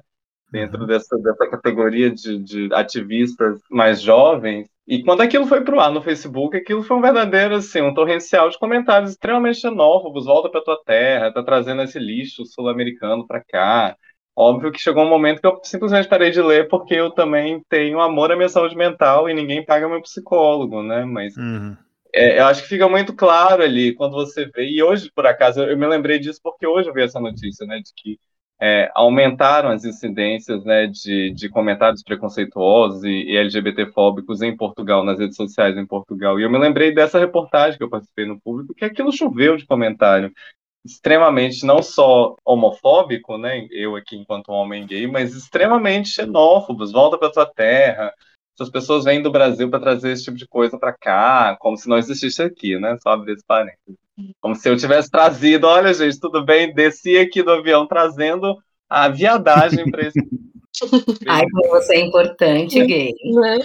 dentro 0.50 0.86
dessa, 0.86 1.16
dessa 1.18 1.48
categoria 1.48 2.10
de, 2.10 2.38
de 2.38 2.68
ativistas 2.72 3.60
mais 3.70 4.00
jovens, 4.00 4.68
e 4.88 5.02
quando 5.02 5.20
aquilo 5.20 5.46
foi 5.46 5.60
pro 5.60 5.78
ar 5.78 5.92
no 5.92 6.00
Facebook, 6.00 6.56
aquilo 6.56 6.82
foi 6.82 6.96
um 6.96 7.02
verdadeiro, 7.02 7.56
assim, 7.56 7.82
um 7.82 7.92
torrencial 7.92 8.48
de 8.48 8.58
comentários 8.58 9.10
extremamente 9.10 9.60
xenófobos, 9.60 10.24
volta 10.24 10.48
para 10.48 10.64
tua 10.64 10.82
terra, 10.82 11.30
tá 11.30 11.42
trazendo 11.42 11.82
esse 11.82 11.98
lixo 11.98 12.46
sul-americano 12.46 13.26
para 13.26 13.44
cá. 13.44 13.94
Óbvio 14.34 14.72
que 14.72 14.80
chegou 14.80 15.04
um 15.04 15.08
momento 15.08 15.42
que 15.42 15.46
eu 15.46 15.60
simplesmente 15.62 16.08
parei 16.08 16.30
de 16.30 16.40
ler 16.40 16.68
porque 16.68 16.94
eu 16.94 17.10
também 17.10 17.62
tenho 17.68 18.00
amor 18.00 18.32
à 18.32 18.36
minha 18.36 18.48
saúde 18.48 18.74
mental 18.74 19.28
e 19.28 19.34
ninguém 19.34 19.62
paga 19.62 19.86
meu 19.86 20.00
psicólogo, 20.00 20.82
né? 20.82 21.04
Mas 21.04 21.36
uhum. 21.36 21.76
é, 22.14 22.38
eu 22.38 22.46
acho 22.46 22.62
que 22.62 22.68
fica 22.68 22.88
muito 22.88 23.14
claro 23.14 23.62
ali 23.62 23.92
quando 23.94 24.12
você 24.12 24.46
vê. 24.46 24.70
E 24.70 24.82
hoje, 24.82 25.10
por 25.14 25.26
acaso, 25.26 25.60
eu, 25.60 25.70
eu 25.70 25.76
me 25.76 25.86
lembrei 25.86 26.18
disso 26.18 26.40
porque 26.42 26.66
hoje 26.66 26.88
eu 26.88 26.94
vi 26.94 27.02
essa 27.02 27.20
notícia, 27.20 27.66
né? 27.66 27.78
De 27.80 27.92
que 27.94 28.18
é, 28.60 28.90
aumentaram 28.94 29.70
as 29.70 29.84
incidências 29.84 30.64
né, 30.64 30.86
de, 30.86 31.30
de 31.32 31.48
comentários 31.48 32.02
preconceituosos 32.02 33.04
e, 33.04 33.08
e 33.08 33.36
LGBTfóbicos 33.36 34.42
em 34.42 34.56
Portugal, 34.56 35.04
nas 35.04 35.18
redes 35.18 35.36
sociais 35.36 35.76
em 35.76 35.86
Portugal. 35.86 36.38
E 36.38 36.42
eu 36.42 36.50
me 36.50 36.58
lembrei 36.58 36.92
dessa 36.92 37.18
reportagem 37.18 37.78
que 37.78 37.84
eu 37.84 37.90
participei 37.90 38.26
no 38.26 38.40
público, 38.40 38.74
que 38.74 38.84
aquilo 38.84 39.12
choveu 39.12 39.56
de 39.56 39.66
comentário 39.66 40.32
extremamente 40.84 41.66
não 41.66 41.82
só 41.82 42.34
homofóbico, 42.44 43.36
né, 43.36 43.66
eu 43.70 43.94
aqui 43.94 44.16
enquanto 44.16 44.50
homem 44.50 44.86
gay, 44.86 45.06
mas 45.06 45.34
extremamente 45.34 46.08
xenófobos, 46.08 46.92
volta 46.92 47.18
para 47.18 47.32
tua 47.32 47.46
terra. 47.46 48.12
Essas 48.54 48.70
pessoas 48.70 49.04
vêm 49.04 49.22
do 49.22 49.30
Brasil 49.30 49.70
para 49.70 49.80
trazer 49.80 50.12
esse 50.12 50.24
tipo 50.24 50.36
de 50.36 50.48
coisa 50.48 50.78
para 50.78 50.92
cá, 50.92 51.56
como 51.60 51.76
se 51.76 51.88
não 51.88 51.98
existisse 51.98 52.42
aqui, 52.42 52.78
né? 52.78 52.96
Só 53.00 53.10
abrir 53.10 53.34
esse 53.34 53.44
parênteses. 53.46 54.07
Como 54.40 54.54
se 54.54 54.68
eu 54.68 54.76
tivesse 54.76 55.10
trazido, 55.10 55.66
olha, 55.66 55.92
gente, 55.94 56.18
tudo 56.18 56.44
bem, 56.44 56.74
desci 56.74 57.18
aqui 57.18 57.42
do 57.42 57.52
avião 57.52 57.86
trazendo 57.86 58.56
a 58.88 59.08
viadagem 59.08 59.90
para 59.90 60.06
esse. 60.06 60.18
Ai, 61.28 61.44
como 61.50 61.70
você 61.70 61.94
é 61.94 62.00
importante, 62.00 62.84
gay. 62.84 63.12
Né? 63.24 63.58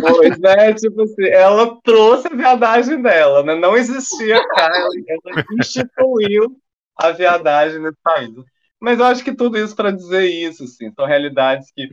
Pois 0.00 0.42
é, 0.42 0.74
tipo 0.74 1.02
assim, 1.02 1.26
ela 1.28 1.78
trouxe 1.82 2.28
a 2.28 2.36
viadagem 2.36 3.00
dela, 3.00 3.42
né? 3.42 3.54
Não 3.54 3.76
existia 3.76 4.38
cá, 4.48 4.70
ela 4.74 5.44
instituiu 5.58 6.56
a 6.96 7.10
viadagem 7.12 7.80
nesse 7.80 7.98
país. 8.02 8.30
Mas 8.78 8.98
eu 8.98 9.06
acho 9.06 9.24
que 9.24 9.34
tudo 9.34 9.58
isso 9.58 9.74
para 9.74 9.90
dizer 9.90 10.26
isso, 10.26 10.64
assim, 10.64 10.90
são 10.92 11.06
realidades 11.06 11.70
que 11.74 11.90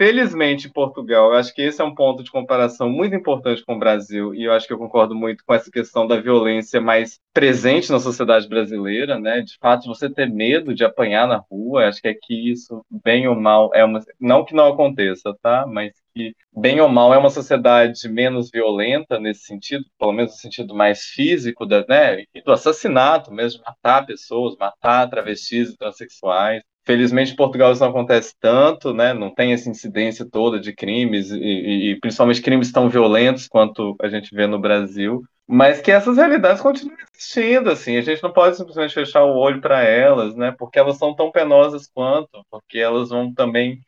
felizmente, 0.00 0.70
Portugal, 0.70 1.30
eu 1.30 1.36
acho 1.38 1.54
que 1.54 1.60
esse 1.60 1.82
é 1.82 1.84
um 1.84 1.94
ponto 1.94 2.24
de 2.24 2.30
comparação 2.30 2.88
muito 2.88 3.14
importante 3.14 3.62
com 3.62 3.74
o 3.74 3.78
Brasil, 3.78 4.34
e 4.34 4.44
eu 4.44 4.52
acho 4.54 4.66
que 4.66 4.72
eu 4.72 4.78
concordo 4.78 5.14
muito 5.14 5.44
com 5.44 5.52
essa 5.52 5.70
questão 5.70 6.06
da 6.06 6.18
violência 6.18 6.80
mais 6.80 7.20
presente 7.34 7.92
na 7.92 8.00
sociedade 8.00 8.48
brasileira, 8.48 9.20
né? 9.20 9.42
De 9.42 9.58
fato, 9.60 9.86
você 9.86 10.08
ter 10.08 10.26
medo 10.26 10.74
de 10.74 10.86
apanhar 10.86 11.28
na 11.28 11.36
rua, 11.36 11.86
acho 11.86 12.00
que 12.00 12.08
aqui 12.08 12.50
isso, 12.50 12.82
bem 13.04 13.28
ou 13.28 13.38
mal, 13.38 13.70
é 13.74 13.84
uma. 13.84 14.00
Não 14.18 14.42
que 14.42 14.54
não 14.54 14.68
aconteça, 14.68 15.36
tá? 15.42 15.66
Mas 15.66 15.92
que, 16.14 16.34
bem 16.56 16.80
ou 16.80 16.88
mal, 16.88 17.12
é 17.12 17.18
uma 17.18 17.28
sociedade 17.28 18.08
menos 18.08 18.50
violenta 18.50 19.20
nesse 19.20 19.42
sentido, 19.42 19.84
pelo 19.98 20.12
menos 20.12 20.32
no 20.32 20.38
sentido 20.38 20.74
mais 20.74 21.02
físico, 21.02 21.66
da, 21.66 21.84
né? 21.86 22.24
Do 22.42 22.52
assassinato 22.52 23.30
mesmo, 23.30 23.62
matar 23.66 24.06
pessoas, 24.06 24.56
matar 24.56 25.10
travestis 25.10 25.68
e 25.68 25.76
transexuais. 25.76 26.62
Felizmente, 26.90 27.34
em 27.34 27.36
Portugal 27.36 27.70
isso 27.70 27.80
não 27.82 27.90
acontece 27.90 28.34
tanto, 28.40 28.92
né? 28.92 29.14
Não 29.14 29.32
tem 29.32 29.52
essa 29.52 29.70
incidência 29.70 30.28
toda 30.28 30.58
de 30.58 30.74
crimes, 30.74 31.30
e, 31.30 31.92
e, 31.92 32.00
principalmente 32.00 32.42
crimes 32.42 32.72
tão 32.72 32.90
violentos 32.90 33.46
quanto 33.46 33.94
a 34.02 34.08
gente 34.08 34.34
vê 34.34 34.44
no 34.48 34.58
Brasil. 34.58 35.22
Mas 35.46 35.80
que 35.80 35.92
essas 35.92 36.16
realidades 36.16 36.60
continuam 36.60 36.96
existindo, 37.14 37.70
assim. 37.70 37.96
A 37.96 38.00
gente 38.00 38.20
não 38.24 38.32
pode 38.32 38.56
simplesmente 38.56 38.92
fechar 38.92 39.22
o 39.22 39.36
olho 39.36 39.60
para 39.60 39.84
elas, 39.84 40.34
né? 40.34 40.52
Porque 40.58 40.80
elas 40.80 40.98
são 40.98 41.14
tão 41.14 41.30
penosas 41.30 41.86
quanto, 41.86 42.44
porque 42.50 42.78
elas 42.78 43.10
vão 43.10 43.32
também 43.32 43.78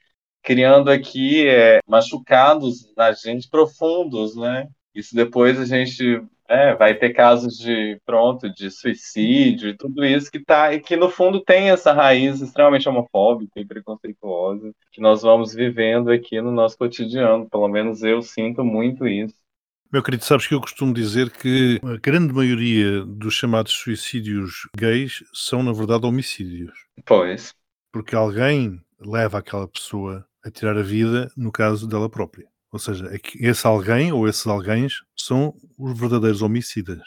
criando 0.41 0.89
aqui 0.89 1.49
é, 1.49 1.81
machucados 1.85 2.95
na 2.97 3.11
gente 3.11 3.49
profundos, 3.49 4.37
né? 4.37 4.69
Isso 4.95 5.13
depois 5.13 5.59
a 5.59 5.65
gente 5.65 6.23
é, 6.49 6.75
vai 6.75 6.95
ter 6.95 7.13
casos 7.13 7.57
de 7.57 8.01
pronto 8.05 8.53
de 8.53 8.71
suicídio 8.71 9.71
e 9.71 9.77
tudo 9.77 10.05
isso 10.05 10.31
que 10.31 10.41
tá 10.41 10.73
e 10.75 10.81
que 10.81 10.97
no 10.97 11.09
fundo 11.09 11.41
tem 11.41 11.71
essa 11.71 11.93
raiz 11.93 12.41
extremamente 12.41 12.89
homofóbica 12.89 13.59
e 13.59 13.65
preconceituosa 13.65 14.73
que 14.91 15.01
nós 15.01 15.23
vamos 15.23 15.55
vivendo 15.55 16.11
aqui 16.11 16.41
no 16.41 16.51
nosso 16.51 16.77
cotidiano. 16.77 17.49
Pelo 17.49 17.69
menos 17.69 18.03
eu 18.03 18.23
sinto 18.23 18.65
muito 18.65 19.07
isso. 19.07 19.35
Meu 19.93 20.03
querido, 20.03 20.25
sabes 20.25 20.47
que 20.47 20.55
eu 20.55 20.61
costumo 20.61 20.95
dizer 20.95 21.31
que 21.31 21.79
a 21.85 21.99
grande 21.99 22.33
maioria 22.33 23.05
dos 23.05 23.35
chamados 23.35 23.73
suicídios 23.73 24.67
gays 24.75 25.23
são, 25.35 25.63
na 25.63 25.71
verdade, 25.71 26.07
homicídios. 26.07 26.73
Pois. 27.05 27.55
Porque 27.93 28.17
alguém 28.17 28.81
leva 28.99 29.39
aquela 29.39 29.69
pessoa 29.69 30.25
a 30.43 30.51
tirar 30.51 30.79
a 30.79 30.83
vida, 30.83 31.31
no 31.37 31.53
caso 31.53 31.87
dela 31.87 32.09
própria. 32.09 32.52
Ou 32.73 32.79
seja, 32.79 33.07
é 33.15 33.19
esse 33.47 33.67
alguém 33.67 34.13
ou 34.13 34.27
esses 34.27 34.47
alguém 34.47 34.89
são 35.15 35.55
os 35.79 35.99
verdadeiros 35.99 36.41
homicidas. 36.41 37.03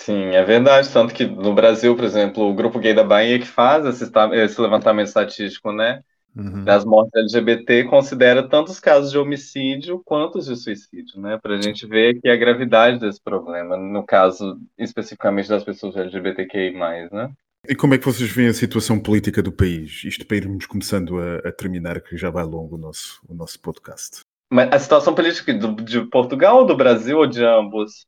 Sim, 0.00 0.34
é 0.34 0.42
verdade. 0.44 0.92
Tanto 0.92 1.14
que 1.14 1.24
no 1.24 1.54
Brasil, 1.54 1.94
por 1.94 2.04
exemplo, 2.04 2.44
o 2.44 2.54
Grupo 2.54 2.80
Gay 2.80 2.94
da 2.94 3.04
Bahia 3.04 3.38
que 3.38 3.46
faz 3.46 3.86
esse, 3.86 4.10
esse 4.32 4.60
levantamento 4.60 5.06
estatístico, 5.06 5.72
né? 5.72 6.02
Uhum. 6.36 6.64
Das 6.64 6.84
mortes 6.84 7.14
LGBT 7.14 7.84
considera 7.84 8.48
tanto 8.48 8.72
os 8.72 8.80
casos 8.80 9.12
de 9.12 9.16
homicídio 9.16 10.02
quanto 10.04 10.38
os 10.38 10.46
de 10.46 10.56
suicídio, 10.56 11.20
né? 11.20 11.38
Para 11.40 11.54
a 11.54 11.62
gente 11.62 11.86
ver 11.86 12.16
aqui 12.16 12.28
a 12.28 12.36
gravidade 12.36 12.98
desse 12.98 13.22
problema, 13.22 13.76
no 13.76 14.04
caso 14.04 14.58
especificamente 14.76 15.48
das 15.48 15.62
pessoas 15.62 15.94
LGBTQI, 15.94 16.72
né? 17.12 17.30
E 17.68 17.74
como 17.74 17.94
é 17.94 17.98
que 17.98 18.04
vocês 18.04 18.28
veem 18.30 18.48
a 18.48 18.54
situação 18.54 18.98
política 18.98 19.40
do 19.40 19.52
país? 19.52 20.02
Isto 20.04 20.26
para 20.26 20.36
irmos 20.36 20.66
começando 20.66 21.18
a, 21.18 21.48
a 21.48 21.52
terminar, 21.52 22.00
que 22.00 22.16
já 22.16 22.30
vai 22.30 22.44
longo 22.44 22.74
o 22.74 22.78
nosso, 22.78 23.20
o 23.28 23.32
nosso 23.32 23.58
podcast. 23.60 24.22
Mas 24.54 24.70
a 24.70 24.78
situação 24.78 25.12
política 25.12 25.52
do, 25.52 25.74
de 25.82 26.06
Portugal 26.06 26.58
ou 26.58 26.64
do 26.64 26.76
Brasil 26.76 27.18
ou 27.18 27.26
de 27.26 27.44
ambos? 27.44 28.06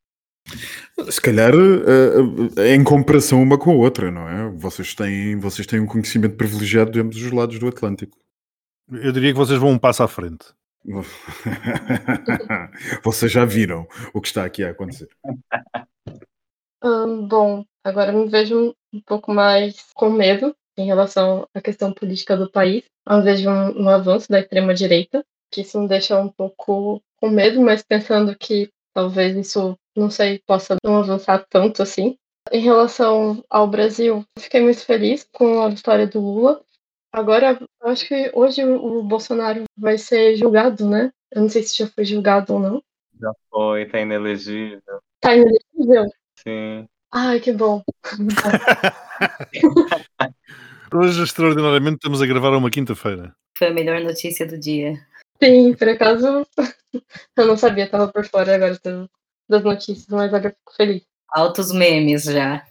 Se 1.11 1.21
calhar 1.21 1.53
uh, 1.53 2.61
em 2.65 2.85
comparação 2.85 3.43
uma 3.43 3.59
com 3.59 3.73
a 3.73 3.75
outra, 3.75 4.13
não 4.13 4.29
é? 4.29 4.49
Vocês 4.51 4.95
têm, 4.95 5.41
vocês 5.41 5.67
têm 5.67 5.81
um 5.81 5.89
conhecimento 5.89 6.37
privilegiado 6.37 6.93
de 6.93 7.01
ambos 7.01 7.17
os 7.17 7.33
lados 7.33 7.59
do 7.59 7.67
Atlântico. 7.67 8.17
Eu 8.89 9.11
diria 9.11 9.33
que 9.33 9.39
vocês 9.39 9.59
vão 9.59 9.71
um 9.71 9.79
passo 9.79 10.05
à 10.05 10.09
frente. 10.09 10.47
vocês 13.03 13.33
já 13.33 13.45
viram 13.45 13.85
o 14.15 14.21
que 14.21 14.29
está 14.29 14.45
aqui 14.45 14.63
a 14.63 14.71
acontecer. 14.71 15.09
Hum, 16.85 17.27
bom, 17.27 17.65
agora 17.83 18.13
me 18.13 18.29
vejo 18.29 18.77
um 18.93 19.01
pouco 19.01 19.33
mais 19.33 19.75
com 19.95 20.11
medo 20.11 20.55
em 20.77 20.87
relação 20.87 21.49
à 21.55 21.61
questão 21.61 21.93
política 21.93 22.37
do 22.37 22.51
país, 22.51 22.85
invés 23.11 23.41
de 23.41 23.49
um, 23.49 23.83
um 23.83 23.89
avanço 23.89 24.29
da 24.29 24.39
extrema-direita 24.39 25.25
que 25.51 25.63
isso 25.63 25.81
me 25.81 25.89
deixa 25.89 26.21
um 26.21 26.29
pouco 26.29 27.03
com 27.17 27.29
medo, 27.29 27.61
mas 27.61 27.83
pensando 27.83 28.37
que 28.37 28.71
talvez 28.95 29.37
isso, 29.37 29.77
não 29.97 30.11
sei, 30.11 30.41
possa 30.47 30.77
não 30.85 30.97
avançar 30.97 31.45
tanto 31.49 31.83
assim. 31.83 32.17
Em 32.53 32.61
relação 32.61 33.45
ao 33.51 33.67
Brasil, 33.67 34.25
fiquei 34.39 34.61
muito 34.61 34.85
feliz 34.85 35.29
com 35.33 35.63
a 35.63 35.69
vitória 35.69 36.07
do 36.07 36.21
Lula. 36.21 36.63
Agora, 37.13 37.59
acho 37.83 38.07
que 38.07 38.31
hoje 38.35 38.65
o 38.65 39.03
Bolsonaro 39.03 39.65
vai 39.77 39.99
ser 39.99 40.37
julgado, 40.37 40.89
né? 40.89 41.11
Eu 41.33 41.43
não 41.43 41.49
sei 41.49 41.63
se 41.63 41.77
já 41.77 41.87
foi 41.87 42.05
julgado 42.05 42.55
ou 42.55 42.61
não. 42.61 42.83
Já 43.21 43.33
foi, 43.51 43.87
tá 43.87 44.01
inelegível. 44.01 45.01
Tá 45.21 45.35
inelegível? 45.35 46.05
Sim. 46.37 46.87
Ai, 47.13 47.41
que 47.41 47.53
bom. 47.53 47.83
Hoje, 50.95 51.23
extraordinariamente, 51.23 51.97
estamos 51.97 52.23
a 52.23 52.27
gravar 52.27 52.57
uma 52.57 52.71
quinta-feira. 52.71 53.35
Foi 53.59 53.69
a 53.69 53.73
melhor 53.73 54.01
notícia 54.01 54.47
do 54.47 54.59
dia. 54.59 54.95
Sim, 55.43 55.74
por 55.74 55.89
acaso 55.89 56.47
eu 57.37 57.47
não 57.47 57.57
sabia, 57.57 57.89
tava 57.89 58.11
por 58.12 58.24
fora 58.26 58.55
agora 58.55 58.78
das 59.49 59.62
notícias, 59.62 60.07
mas 60.09 60.32
agora 60.32 60.51
fico 60.51 60.74
feliz. 60.74 61.03
Altos 61.28 61.72
memes 61.72 62.24
já. 62.24 62.66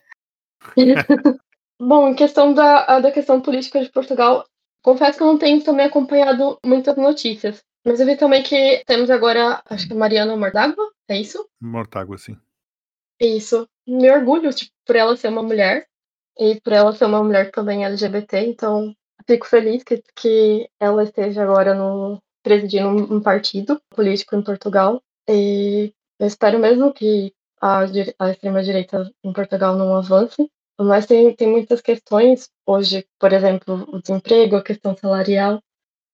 Bom, 1.79 2.09
em 2.09 2.15
questão 2.15 2.53
da, 2.53 2.99
da 2.99 3.11
questão 3.11 3.41
política 3.41 3.81
de 3.81 3.91
Portugal, 3.91 4.45
confesso 4.81 5.17
que 5.17 5.23
eu 5.23 5.27
não 5.27 5.37
tenho 5.37 5.63
também 5.63 5.85
acompanhado 5.85 6.57
muitas 6.65 6.95
notícias. 6.95 7.63
Mas 7.85 7.99
eu 7.99 8.05
vi 8.05 8.17
também 8.17 8.41
que 8.41 8.83
temos 8.85 9.11
agora, 9.11 9.61
acho 9.69 9.87
que 9.87 9.93
a 9.93 9.97
Mariana 9.97 10.35
Mortágua, 10.35 10.91
é 11.07 11.19
isso? 11.19 11.47
Mortágua, 11.61 12.17
sim. 12.17 12.35
Isso. 13.19 13.67
Me 13.87 14.09
orgulho 14.09 14.51
tipo, 14.51 14.71
por 14.85 14.95
ela 14.95 15.15
ser 15.15 15.27
uma 15.27 15.43
mulher 15.43 15.85
e 16.39 16.59
por 16.61 16.73
ela 16.73 16.93
ser 16.93 17.05
uma 17.05 17.23
mulher 17.23 17.51
também 17.51 17.85
LGBT, 17.85 18.39
então 18.39 18.95
fico 19.27 19.45
feliz 19.45 19.83
que, 19.83 20.01
que 20.15 20.69
ela 20.79 21.03
esteja 21.03 21.43
agora 21.43 21.73
no, 21.73 22.19
presidindo 22.45 23.11
um 23.11 23.19
partido 23.19 23.81
político 23.89 24.35
em 24.35 24.43
Portugal. 24.43 25.01
E 25.27 25.91
eu 26.19 26.27
espero 26.27 26.59
mesmo 26.59 26.93
que 26.93 27.33
a, 27.59 27.79
a 28.19 28.29
extrema-direita 28.29 29.11
em 29.23 29.33
Portugal 29.33 29.75
não 29.75 29.95
avance. 29.95 30.47
Mas 30.79 31.07
tem, 31.07 31.35
tem 31.35 31.49
muitas 31.49 31.81
questões 31.81 32.49
hoje, 32.65 33.07
por 33.19 33.33
exemplo, 33.33 33.87
o 33.91 33.99
desemprego, 33.99 34.55
a 34.55 34.63
questão 34.63 34.95
salarial. 34.95 35.59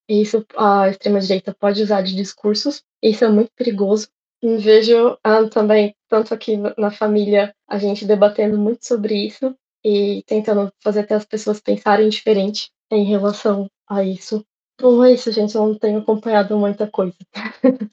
E 0.07 0.21
isso 0.21 0.45
a 0.55 0.87
extrema-direita 0.87 1.53
pode 1.53 1.83
usar 1.83 2.01
de 2.01 2.15
discursos. 2.15 2.81
Isso 3.03 3.25
é 3.25 3.29
muito 3.29 3.51
perigoso. 3.53 4.07
E 4.41 4.55
vejo 4.55 5.17
ah, 5.23 5.49
também, 5.49 5.93
tanto 6.07 6.33
aqui 6.33 6.55
na 6.77 6.91
família, 6.91 7.53
a 7.67 7.77
gente 7.77 8.05
debatendo 8.05 8.57
muito 8.57 8.87
sobre 8.87 9.15
isso 9.27 9.53
e 9.83 10.23
tentando 10.25 10.71
fazer 10.81 11.01
até 11.01 11.15
as 11.15 11.25
pessoas 11.25 11.59
pensarem 11.59 12.07
diferente 12.07 12.71
em 12.89 13.03
relação 13.03 13.69
a 13.89 14.03
isso. 14.03 14.45
Bom, 14.81 15.05
é 15.05 15.13
isso, 15.13 15.31
gente. 15.31 15.53
Eu 15.53 15.67
não 15.67 15.77
tenho 15.77 15.99
acompanhado 15.99 16.57
muita 16.57 16.89
coisa. 16.89 17.15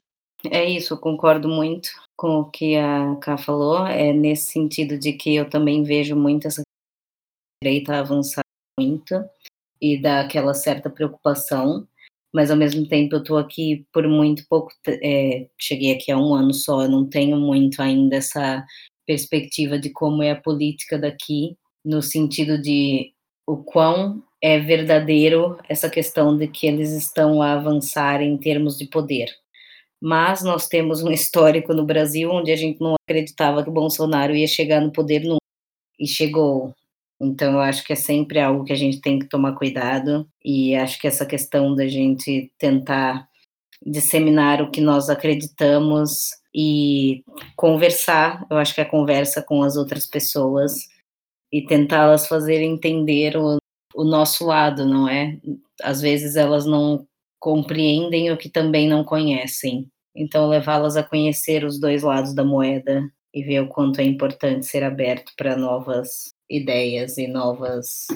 É 0.49 0.63
isso, 0.63 0.93
eu 0.93 0.97
concordo 0.97 1.49
muito 1.49 1.89
com 2.15 2.39
o 2.39 2.49
que 2.49 2.77
a 2.77 3.17
Ká 3.17 3.37
falou. 3.37 3.85
É 3.85 4.13
nesse 4.13 4.53
sentido 4.53 4.97
de 4.97 5.11
que 5.11 5.35
eu 5.35 5.49
também 5.49 5.83
vejo 5.83 6.15
muito 6.15 6.47
essa 6.47 6.61
direita 7.61 7.99
avançar 7.99 8.41
muito 8.79 9.21
e 9.81 10.01
dá 10.01 10.21
aquela 10.21 10.53
certa 10.53 10.89
preocupação, 10.89 11.85
mas 12.33 12.49
ao 12.49 12.55
mesmo 12.55 12.87
tempo 12.87 13.15
eu 13.15 13.19
estou 13.19 13.37
aqui 13.37 13.85
por 13.91 14.07
muito 14.07 14.45
pouco, 14.47 14.71
é, 14.87 15.49
cheguei 15.59 15.93
aqui 15.93 16.09
há 16.09 16.17
um 16.17 16.33
ano 16.33 16.53
só, 16.53 16.83
eu 16.83 16.89
não 16.89 17.05
tenho 17.05 17.35
muito 17.35 17.81
ainda 17.81 18.15
essa 18.15 18.65
perspectiva 19.05 19.77
de 19.77 19.89
como 19.89 20.23
é 20.23 20.31
a 20.31 20.41
política 20.41 20.97
daqui, 20.97 21.57
no 21.83 22.01
sentido 22.01 22.61
de 22.61 23.13
o 23.45 23.57
quão 23.57 24.23
é 24.41 24.59
verdadeiro 24.59 25.57
essa 25.67 25.89
questão 25.89 26.37
de 26.37 26.47
que 26.47 26.67
eles 26.67 26.91
estão 26.91 27.41
a 27.41 27.53
avançar 27.53 28.21
em 28.21 28.37
termos 28.37 28.77
de 28.77 28.87
poder. 28.87 29.29
Mas 30.01 30.41
nós 30.43 30.67
temos 30.67 31.03
um 31.03 31.11
histórico 31.11 31.73
no 31.73 31.85
Brasil 31.85 32.31
onde 32.31 32.51
a 32.51 32.55
gente 32.55 32.79
não 32.79 32.95
acreditava 33.03 33.63
que 33.63 33.69
o 33.69 33.73
Bolsonaro 33.73 34.35
ia 34.35 34.47
chegar 34.47 34.81
no 34.81 34.91
poder 34.91 35.23
nunca, 35.23 35.39
e 35.99 36.07
chegou. 36.07 36.73
Então, 37.21 37.53
eu 37.53 37.59
acho 37.59 37.83
que 37.83 37.91
é 37.91 37.97
sempre 37.97 38.39
algo 38.39 38.63
que 38.63 38.71
a 38.71 38.77
gente 38.77 39.01
tem 39.01 39.19
que 39.19 39.27
tomar 39.27 39.53
cuidado, 39.53 40.25
e 40.43 40.73
acho 40.75 40.99
que 40.99 41.07
essa 41.07 41.25
questão 41.25 41.75
da 41.75 41.85
gente 41.85 42.49
tentar 42.57 43.27
disseminar 43.85 44.61
o 44.61 44.71
que 44.71 44.79
nós 44.79 45.09
acreditamos 45.09 46.29
e 46.55 47.23
conversar, 47.55 48.45
eu 48.49 48.57
acho 48.57 48.73
que 48.73 48.81
a 48.81 48.89
conversa 48.89 49.43
com 49.43 49.61
as 49.63 49.75
outras 49.75 50.05
pessoas 50.05 50.87
e 51.51 51.65
tentá-las 51.65 52.27
fazer 52.27 52.61
entender 52.61 53.37
o 53.93 54.03
nosso 54.03 54.45
lado, 54.45 54.85
não 54.85 55.07
é? 55.07 55.37
Às 55.81 56.01
vezes 56.01 56.35
elas 56.35 56.65
não 56.65 57.07
compreendem 57.39 58.31
o 58.31 58.37
que 58.37 58.49
também 58.49 58.87
não 58.87 59.03
conhecem. 59.03 59.87
Então, 60.15 60.47
levá-las 60.47 60.97
a 60.97 61.03
conhecer 61.03 61.63
os 61.63 61.79
dois 61.79 62.03
lados 62.03 62.33
da 62.33 62.43
moeda 62.43 63.09
e 63.33 63.43
ver 63.43 63.61
o 63.61 63.67
quanto 63.67 63.99
é 63.99 64.03
importante 64.03 64.65
ser 64.65 64.83
aberto 64.83 65.31
para 65.37 65.55
novas 65.55 66.33
ideias 66.49 67.17
e 67.17 67.27
novas 67.27 68.07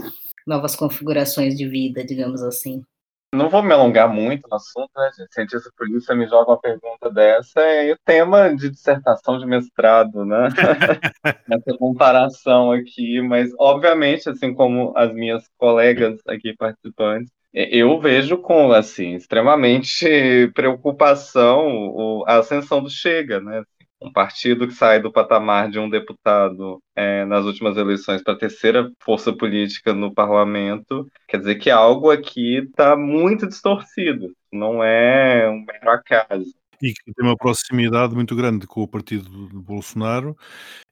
novas 0.45 0.76
configurações 0.76 1.55
de 1.55 1.67
vida, 1.67 2.03
digamos 2.03 2.41
assim. 2.41 2.84
Não 3.34 3.49
vou 3.49 3.63
me 3.63 3.73
alongar 3.73 4.07
muito 4.07 4.47
no 4.49 4.55
assunto, 4.55 4.89
né, 4.95 5.09
gente? 5.17 5.34
Cientista 5.34 5.69
polícia 5.77 6.15
me 6.15 6.27
joga 6.27 6.51
uma 6.51 6.59
pergunta 6.59 7.11
dessa, 7.11 7.59
é 7.61 7.91
o 7.91 7.97
tema 8.05 8.55
de 8.55 8.69
dissertação 8.69 9.39
de 9.39 9.45
mestrado, 9.45 10.23
né? 10.25 10.47
Essa 11.51 11.77
comparação 11.77 12.71
aqui, 12.71 13.21
mas 13.21 13.49
obviamente, 13.59 14.29
assim 14.29 14.53
como 14.53 14.93
as 14.95 15.11
minhas 15.13 15.43
colegas 15.57 16.19
aqui 16.27 16.55
participantes, 16.55 17.31
eu 17.53 17.99
vejo 17.99 18.38
com 18.39 18.71
assim 18.71 19.13
extremamente 19.13 20.51
preocupação 20.55 22.23
a 22.25 22.38
ascensão 22.38 22.81
do 22.81 22.89
Chega, 22.89 23.39
né? 23.39 23.63
Um 24.04 24.12
partido 24.12 24.68
que 24.68 24.74
sai 24.74 25.01
do 25.01 25.12
patamar 25.12 25.70
de 25.70 25.80
um 25.80 25.89
deputado 25.89 26.80
é, 26.95 27.26
nas 27.26 27.45
últimas 27.45 27.78
eleições 27.78 28.22
para 28.22 28.34
a 28.34 28.38
terceira 28.38 28.91
força 28.99 29.32
política 29.32 29.93
no 29.93 30.14
parlamento, 30.14 31.10
quer 31.28 31.38
dizer 31.38 31.56
que 31.56 31.70
algo 31.70 32.12
aqui 32.12 32.58
está 32.58 32.95
muito 32.95 33.47
distorcido, 33.47 34.36
não 34.51 34.84
é 34.84 35.49
um 35.49 35.64
mero 35.66 35.89
acaso. 35.89 36.54
E 36.82 36.91
que 36.91 37.14
tem 37.14 37.26
uma 37.26 37.38
proximidade 37.38 38.14
muito 38.14 38.36
grande 38.36 38.68
com 38.68 38.82
o 38.82 38.88
partido 38.88 39.47
de 39.47 39.56
Bolsonaro 39.56 40.36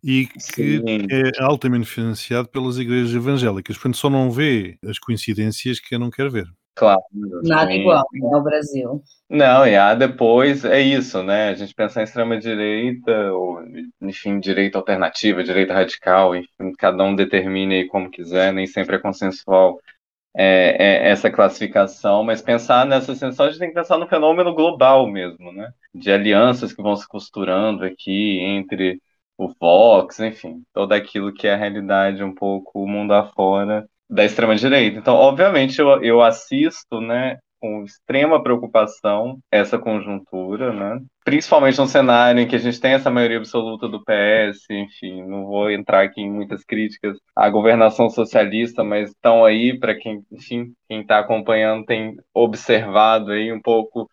e 0.02 0.26
que 0.26 0.40
Sim. 0.40 0.82
é 1.12 1.44
altamente 1.44 1.86
financiado 1.86 2.48
pelas 2.48 2.78
igrejas 2.78 3.14
evangélicas. 3.14 3.76
Portanto, 3.76 3.98
só 3.98 4.10
não 4.10 4.32
vê 4.32 4.78
as 4.86 4.98
coincidências 4.98 5.82
que 5.82 5.94
eu 5.94 6.00
não 6.00 6.10
quero 6.10 6.32
ver. 6.32 6.48
Claro. 6.82 7.00
Nada 7.44 7.72
igual 7.72 8.04
né, 8.12 8.30
ao 8.34 8.42
Brasil. 8.42 9.04
Não, 9.30 9.68
e 9.68 9.76
há 9.76 9.94
depois, 9.94 10.66
é 10.66 10.82
isso, 10.82 11.22
né? 11.22 11.50
A 11.50 11.54
gente 11.54 11.76
pensa 11.76 12.02
em 12.02 12.04
extrema-direita, 12.04 13.32
ou, 13.34 13.62
enfim, 14.02 14.40
direita 14.40 14.80
alternativa, 14.80 15.44
direita 15.44 15.76
radical, 15.76 16.36
enfim, 16.36 16.74
cada 16.80 17.04
um 17.04 17.16
determine 17.16 17.76
aí 17.76 17.88
como 17.88 18.10
quiser, 18.10 18.52
nem 18.52 18.66
sempre 18.66 18.96
é 18.96 19.00
consensual 19.00 19.80
é, 20.36 21.06
é, 21.06 21.10
essa 21.12 21.30
classificação, 21.30 22.24
mas 22.24 22.42
pensar 22.42 22.84
nessa 22.88 23.12
ascensão, 23.12 23.46
a 23.46 23.50
gente 23.50 23.60
tem 23.60 23.70
que 23.70 23.76
pensar 23.76 24.00
no 24.00 24.08
fenômeno 24.08 24.52
global 24.56 25.06
mesmo, 25.06 25.52
né? 25.52 25.72
De 25.94 26.12
alianças 26.12 26.74
que 26.74 26.82
vão 26.82 26.96
se 26.96 27.08
costurando 27.08 27.86
aqui 27.86 28.40
entre 28.40 29.00
o 29.38 29.50
Vox, 29.50 30.20
enfim, 30.20 30.64
todo 30.74 30.94
aquilo 30.94 31.32
que 31.32 31.48
é 31.48 31.54
a 31.54 31.58
realidade 31.58 32.24
um 32.24 32.34
pouco 32.34 32.82
o 32.82 32.88
mundo 32.88 33.14
afora 33.14 33.88
da 34.12 34.26
extrema-direita. 34.26 35.00
Então, 35.00 35.16
obviamente, 35.16 35.80
eu, 35.80 36.04
eu 36.04 36.22
assisto, 36.22 37.00
né, 37.00 37.38
com 37.62 37.84
extrema 37.84 38.42
preocupação 38.42 39.38
essa 39.52 39.78
conjuntura, 39.78 40.74
né? 40.74 41.00
Principalmente 41.24 41.78
num 41.78 41.88
cenário 41.88 42.42
em 42.42 42.48
que 42.48 42.56
a 42.56 42.60
gente 42.60 42.82
tem 42.82 42.94
essa 42.94 43.12
maioria 43.12 43.38
absoluta 43.38 43.88
do 43.88 44.04
PS, 44.04 44.66
enfim, 44.72 45.24
não 45.24 45.46
vou 45.46 45.70
entrar 45.70 46.04
aqui 46.04 46.22
em 46.22 46.32
muitas 46.32 46.64
críticas 46.66 47.16
à 47.36 47.48
governação 47.50 48.10
socialista, 48.10 48.84
mas 48.84 49.12
estão 49.12 49.46
aí 49.46 49.80
para 49.80 49.96
quem, 49.96 50.24
enfim, 50.32 50.74
quem 50.90 51.02
está 51.02 51.20
acompanhando 51.20 51.86
tem 51.86 52.18
observado 52.34 53.32
aí 53.32 53.54
um 53.54 53.62
pouco 53.62 54.10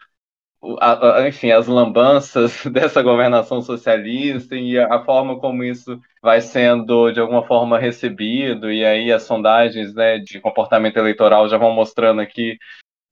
a, 0.80 1.18
a, 1.20 1.28
enfim, 1.28 1.50
as 1.50 1.66
lambanças 1.66 2.64
dessa 2.66 3.02
governação 3.02 3.62
socialista 3.62 4.56
e 4.56 4.78
a, 4.78 4.96
a, 4.96 5.04
forma 5.04 5.38
como 5.38 5.62
isso 5.64 6.00
vai 6.22 6.40
sendo, 6.40 7.10
de 7.12 7.20
alguma 7.20 7.46
forma, 7.46 7.78
recebido, 7.78 8.70
e 8.70 8.84
aí 8.84 9.12
as 9.12 9.22
sondagens 9.22 9.94
né, 9.94 10.18
de 10.18 10.40
comportamento 10.40 10.96
eleitoral 10.96 11.48
já 11.48 11.56
vão 11.56 11.72
mostrando 11.72 12.20
aqui 12.20 12.58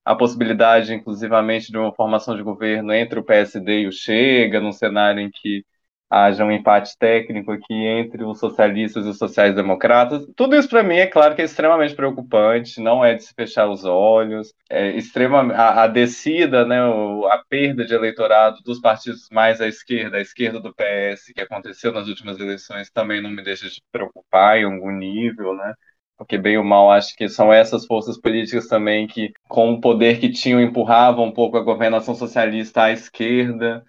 a 0.05 0.15
possibilidade, 0.15 0.93
inclusivamente, 0.93 1.71
de 1.71 1.77
uma 1.77 1.93
formação 1.93 2.35
de 2.35 2.43
governo 2.43 2.93
entre 2.93 3.19
o 3.19 3.23
PSD 3.23 3.81
e 3.81 3.87
o 3.87 3.91
Chega, 3.91 4.59
num 4.59 4.71
cenário 4.71 5.19
em 5.21 5.29
que 5.29 5.65
haja 6.09 6.45
um 6.45 6.51
empate 6.51 6.97
técnico 6.97 7.51
aqui 7.51 7.73
entre 7.73 8.23
os 8.23 8.39
socialistas 8.39 9.05
e 9.05 9.09
os 9.09 9.17
sociais-democratas. 9.17 10.25
Tudo 10.35 10.55
isso, 10.55 10.69
para 10.69 10.83
mim, 10.83 10.95
é 10.95 11.07
claro 11.07 11.35
que 11.35 11.41
é 11.41 11.45
extremamente 11.45 11.95
preocupante, 11.95 12.81
não 12.81 13.03
é 13.03 13.13
de 13.15 13.23
se 13.23 13.33
fechar 13.33 13.69
os 13.69 13.83
olhos. 13.83 14.53
É 14.69 14.89
extrema, 14.91 15.53
a, 15.53 15.83
a 15.83 15.87
descida, 15.87 16.65
né, 16.65 16.79
a 16.79 17.43
perda 17.49 17.85
de 17.85 17.93
eleitorado 17.93 18.61
dos 18.63 18.79
partidos 18.79 19.27
mais 19.31 19.59
à 19.59 19.67
esquerda, 19.67 20.17
à 20.17 20.21
esquerda 20.21 20.59
do 20.59 20.73
PS, 20.73 21.33
que 21.33 21.41
aconteceu 21.41 21.91
nas 21.91 22.07
últimas 22.07 22.39
eleições, 22.39 22.89
também 22.91 23.21
não 23.21 23.29
me 23.29 23.43
deixa 23.43 23.69
de 23.69 23.81
preocupar 23.91 24.57
em 24.57 24.65
algum 24.65 24.91
nível, 24.91 25.53
né? 25.55 25.73
porque 26.17 26.37
bem 26.37 26.57
ou 26.57 26.63
mal 26.63 26.91
acho 26.91 27.15
que 27.15 27.29
são 27.29 27.53
essas 27.53 27.85
forças 27.85 28.19
políticas 28.19 28.67
também 28.67 29.05
que, 29.05 29.31
com 29.47 29.73
o 29.73 29.79
poder 29.79 30.19
que 30.19 30.31
tinham, 30.31 30.59
empurravam 30.59 31.25
um 31.25 31.31
pouco 31.31 31.57
a 31.57 31.63
governação 31.63 32.15
socialista 32.15 32.83
à 32.85 32.91
esquerda, 32.91 33.85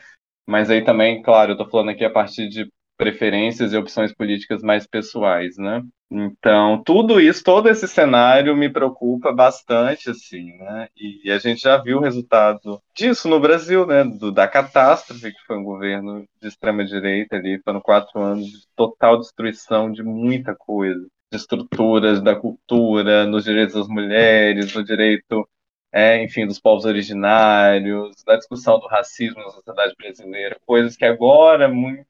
mas 0.49 0.71
aí 0.71 0.83
também, 0.83 1.21
claro, 1.23 1.51
eu 1.51 1.53
estou 1.53 1.69
falando 1.69 1.91
aqui 1.91 2.05
a 2.05 2.11
partir 2.11 2.49
de 2.49 2.67
preferências 2.97 3.73
e 3.73 3.77
opções 3.77 4.15
políticas 4.15 4.63
mais 4.63 4.87
pessoais, 4.87 5.59
né? 5.59 5.83
Então, 6.11 6.83
tudo 6.83 7.21
isso, 7.21 7.45
todo 7.45 7.69
esse 7.69 7.87
cenário 7.87 8.57
me 8.57 8.71
preocupa 8.71 9.31
bastante, 9.31 10.09
assim, 10.09 10.57
né? 10.57 10.89
E 10.97 11.31
a 11.31 11.39
gente 11.39 11.61
já 11.61 11.77
viu 11.77 11.99
o 11.99 12.01
resultado 12.01 12.81
disso 12.97 13.29
no 13.29 13.39
Brasil, 13.39 13.87
né? 13.87 14.03
Do, 14.05 14.33
da 14.33 14.49
catástrofe 14.49 15.33
que 15.33 15.47
foi 15.47 15.59
um 15.59 15.63
governo 15.63 16.25
de 16.41 16.49
extrema-direita 16.49 17.37
ali, 17.37 17.61
foram 17.63 17.81
quatro 17.81 18.19
anos 18.19 18.47
de 18.47 18.67
total 18.75 19.19
destruição 19.19 19.93
de 19.93 20.03
muita 20.03 20.55
coisa, 20.57 21.07
de 21.31 21.37
estruturas 21.37 22.23
da 22.23 22.35
cultura, 22.35 23.27
nos 23.27 23.45
direitos 23.45 23.75
das 23.75 23.87
mulheres, 23.87 24.75
no 24.75 24.83
direito 24.83 25.47
é, 25.93 26.22
enfim, 26.22 26.47
dos 26.47 26.61
povos 26.61 26.84
originários, 26.84 28.22
da 28.24 28.36
discussão 28.36 28.78
do 28.78 28.86
racismo 28.86 29.43
na 29.43 29.51
sociedade 29.51 29.95
brasileira, 29.97 30.59
coisas 30.66 30.97
que 30.97 31.05
agora, 31.05 31.68
muito 31.68 32.07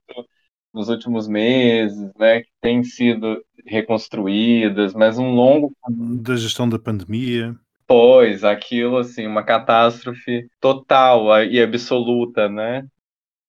nos 0.73 0.89
últimos 0.89 1.27
meses, 1.27 2.11
né, 2.17 2.41
que 2.41 2.49
têm 2.61 2.83
sido 2.83 3.43
reconstruídas, 3.65 4.93
mas 4.93 5.17
um 5.17 5.31
longo 5.31 5.73
da 5.89 6.35
gestão 6.35 6.69
da 6.69 6.77
pandemia. 6.77 7.55
Pois, 7.87 8.43
aquilo 8.43 8.97
assim, 8.97 9.25
uma 9.25 9.43
catástrofe 9.43 10.47
total 10.59 11.43
e 11.43 11.59
absoluta, 11.59 12.47
né? 12.47 12.85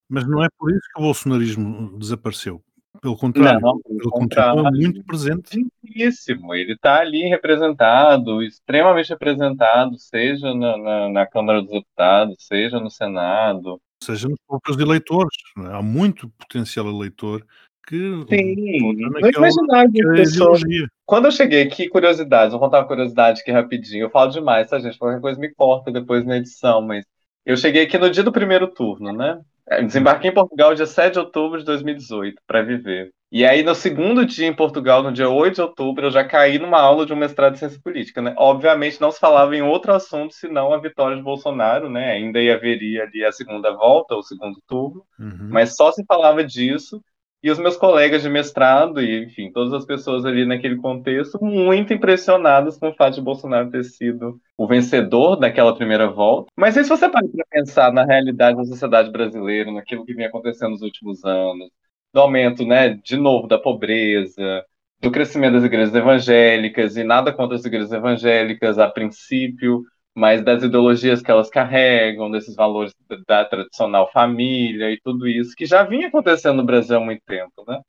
Mas 0.09 0.27
não 0.27 0.43
é 0.43 0.47
por 0.57 0.71
isso 0.71 0.81
que 0.93 0.99
o 0.99 1.03
bolsonarismo 1.03 1.97
desapareceu. 1.97 2.61
Pelo 3.01 3.17
contrário, 3.17 3.59
não, 3.59 3.81
ele 3.89 3.99
continua 4.11 4.71
muito 4.71 5.03
presente. 5.03 5.57
Muitíssimo. 5.83 6.53
Ele 6.53 6.73
está 6.73 6.99
ali 6.99 7.27
representado, 7.27 8.43
extremamente 8.43 9.09
representado, 9.09 9.97
seja 9.97 10.53
na, 10.53 10.77
na, 10.77 11.09
na, 11.09 11.25
Câmara 11.25 11.63
dos 11.63 11.71
Deputados, 11.71 12.35
seja 12.39 12.79
no 12.79 12.91
Senado. 12.91 13.81
Seja 14.03 14.29
nos 14.29 14.37
próprios 14.47 14.77
eleitores. 14.77 15.35
É? 15.57 15.73
Há 15.73 15.81
muito 15.81 16.29
potencial 16.37 16.87
eleitor 16.87 17.43
que. 17.87 18.23
Sim, 18.29 18.93
não 18.93 19.19
imaginava 19.19 19.89
pessoas. 20.15 20.61
Quando 21.03 21.25
eu 21.25 21.31
cheguei 21.31 21.63
aqui, 21.63 21.89
curiosidades, 21.89 22.51
vou 22.51 22.59
contar 22.59 22.81
uma 22.81 22.87
curiosidade 22.87 23.41
aqui 23.41 23.51
rapidinho. 23.51 24.03
Eu 24.03 24.09
falo 24.11 24.29
demais, 24.29 24.69
tá, 24.69 24.77
gente? 24.77 24.99
Qualquer 24.99 25.19
coisa 25.19 25.39
me 25.39 25.51
corta 25.55 25.91
depois 25.91 26.23
na 26.23 26.37
edição, 26.37 26.83
mas 26.83 27.03
eu 27.45 27.57
cheguei 27.57 27.83
aqui 27.83 27.97
no 27.97 28.09
dia 28.09 28.23
do 28.23 28.31
primeiro 28.31 28.67
turno, 28.67 29.11
né? 29.11 29.39
É, 29.69 29.81
desembarquei 29.81 30.31
em 30.31 30.33
Portugal 30.33 30.75
dia 30.75 30.85
7 30.85 31.13
de 31.13 31.19
outubro 31.19 31.59
de 31.59 31.65
2018 31.65 32.41
para 32.45 32.61
viver. 32.61 33.11
E 33.31 33.45
aí, 33.45 33.63
no 33.63 33.73
segundo 33.73 34.25
dia 34.25 34.45
em 34.45 34.53
Portugal, 34.53 35.01
no 35.01 35.13
dia 35.13 35.29
8 35.29 35.55
de 35.55 35.61
outubro, 35.61 36.07
eu 36.07 36.11
já 36.11 36.21
caí 36.21 36.59
numa 36.59 36.81
aula 36.81 37.05
de 37.05 37.13
um 37.13 37.15
mestrado 37.15 37.53
de 37.53 37.59
ciência 37.59 37.79
política, 37.81 38.21
né? 38.21 38.35
Obviamente 38.37 38.99
não 38.99 39.09
se 39.09 39.19
falava 39.19 39.55
em 39.55 39.61
outro 39.61 39.93
assunto 39.93 40.33
senão 40.33 40.73
a 40.73 40.77
vitória 40.77 41.15
de 41.15 41.23
Bolsonaro, 41.23 41.89
né? 41.89 42.11
Ainda 42.11 42.39
haveria 42.39 43.03
ali 43.03 43.23
a 43.23 43.31
segunda 43.31 43.71
volta, 43.71 44.15
o 44.15 44.23
segundo 44.23 44.57
turno, 44.67 45.05
uhum. 45.17 45.47
mas 45.49 45.77
só 45.77 45.91
se 45.93 46.03
falava 46.05 46.43
disso. 46.43 47.01
E 47.43 47.49
os 47.49 47.57
meus 47.57 47.75
colegas 47.75 48.21
de 48.21 48.29
mestrado, 48.29 49.01
e 49.01 49.23
enfim, 49.23 49.51
todas 49.51 49.73
as 49.73 49.83
pessoas 49.83 50.25
ali 50.25 50.45
naquele 50.45 50.75
contexto, 50.75 51.43
muito 51.43 51.91
impressionadas 51.91 52.77
com 52.77 52.89
o 52.89 52.93
fato 52.93 53.15
de 53.15 53.21
Bolsonaro 53.21 53.71
ter 53.71 53.83
sido 53.83 54.39
o 54.55 54.67
vencedor 54.67 55.35
daquela 55.35 55.75
primeira 55.75 56.07
volta. 56.07 56.51
Mas 56.55 56.75
se 56.75 56.83
você 56.83 57.09
para 57.09 57.27
para 57.27 57.45
pensar 57.49 57.91
na 57.91 58.05
realidade 58.05 58.57
da 58.57 58.65
sociedade 58.65 59.11
brasileira, 59.11 59.71
naquilo 59.71 60.05
que 60.05 60.13
vem 60.13 60.25
acontecendo 60.25 60.71
nos 60.71 60.83
últimos 60.83 61.23
anos, 61.25 61.69
do 62.13 62.19
aumento, 62.19 62.65
né, 62.65 62.89
de 62.89 63.17
novo, 63.17 63.47
da 63.47 63.57
pobreza, 63.57 64.63
do 65.01 65.09
crescimento 65.09 65.53
das 65.53 65.63
igrejas 65.63 65.95
evangélicas, 65.95 66.95
e 66.95 67.03
nada 67.03 67.33
contra 67.33 67.55
as 67.55 67.65
igrejas 67.65 67.91
evangélicas 67.91 68.77
a 68.77 68.87
princípio, 68.87 69.83
mas 70.15 70.43
das 70.43 70.63
ideologias 70.63 71.21
que 71.21 71.31
elas 71.31 71.49
carregam, 71.49 72.29
desses 72.31 72.55
valores 72.55 72.93
da, 73.27 73.45
tradicional 73.45 74.11
família 74.11 74.91
e 74.91 74.99
tudo 75.01 75.27
isso, 75.27 75.55
que 75.55 75.65
já 75.65 75.83
vinha 75.83 76.07
acontecendo 76.07 76.57
no 76.57 76.65
Brasil 76.65 76.97
há 76.97 76.99
muito 77.01 77.23
tempo, 77.25 77.63
né? 77.67 77.79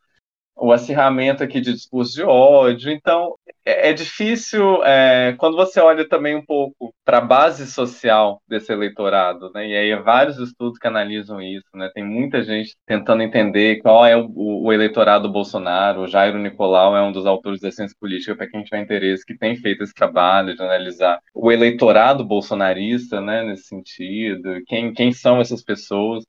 O 0.65 0.71
acirramento 0.71 1.43
aqui 1.43 1.61
de 1.61 1.73
discurso 1.73 2.15
de 2.15 2.23
ódio. 2.23 2.93
Então, 2.93 3.35
é, 3.65 3.91
é 3.91 3.93
difícil 3.93 4.83
é, 4.85 5.35
quando 5.39 5.57
você 5.57 5.81
olha 5.81 6.09
também 6.09 6.37
um 6.37 6.45
pouco 6.45 6.95
para 7.05 7.19
a 7.19 7.21
base 7.21 7.67
social 7.67 8.41
desse 8.49 8.73
eleitorado, 8.73 9.51
né? 9.53 9.67
E 9.69 9.77
aí 9.77 9.97
vários 10.03 10.39
estudos 10.39 10.79
que 10.79 10.87
analisam 10.87 11.41
isso, 11.41 11.67
né? 11.75 11.91
Tem 11.93 12.05
muita 12.05 12.43
gente 12.43 12.77
tentando 12.87 13.23
entender 13.23 13.81
qual 13.83 14.07
é 14.07 14.17
o, 14.17 14.31
o 14.37 14.73
eleitorado 14.73 15.29
Bolsonaro. 15.29 16.03
O 16.03 16.09
Jairo 16.09 16.39
Nicolau 16.39 16.97
é 16.97 17.03
um 17.03 17.13
dos 17.13 17.27
autores 17.27 17.61
da 17.61 17.71
ciência 17.73 17.97
política, 18.01 18.37
para 18.37 18.49
quem 18.49 18.63
tiver 18.63 18.83
interesse, 18.83 19.27
que 19.27 19.37
tem 19.37 19.57
feito 19.57 19.83
esse 19.83 19.95
trabalho 19.95 20.55
de 20.55 20.63
analisar 20.63 21.19
o 21.35 21.51
eleitorado 21.51 22.25
bolsonarista, 22.25 23.21
né? 23.21 23.43
Nesse 23.43 23.65
sentido, 23.65 24.61
quem, 24.67 24.93
quem 24.93 25.13
são 25.13 25.41
essas 25.41 25.63
pessoas. 25.63 26.25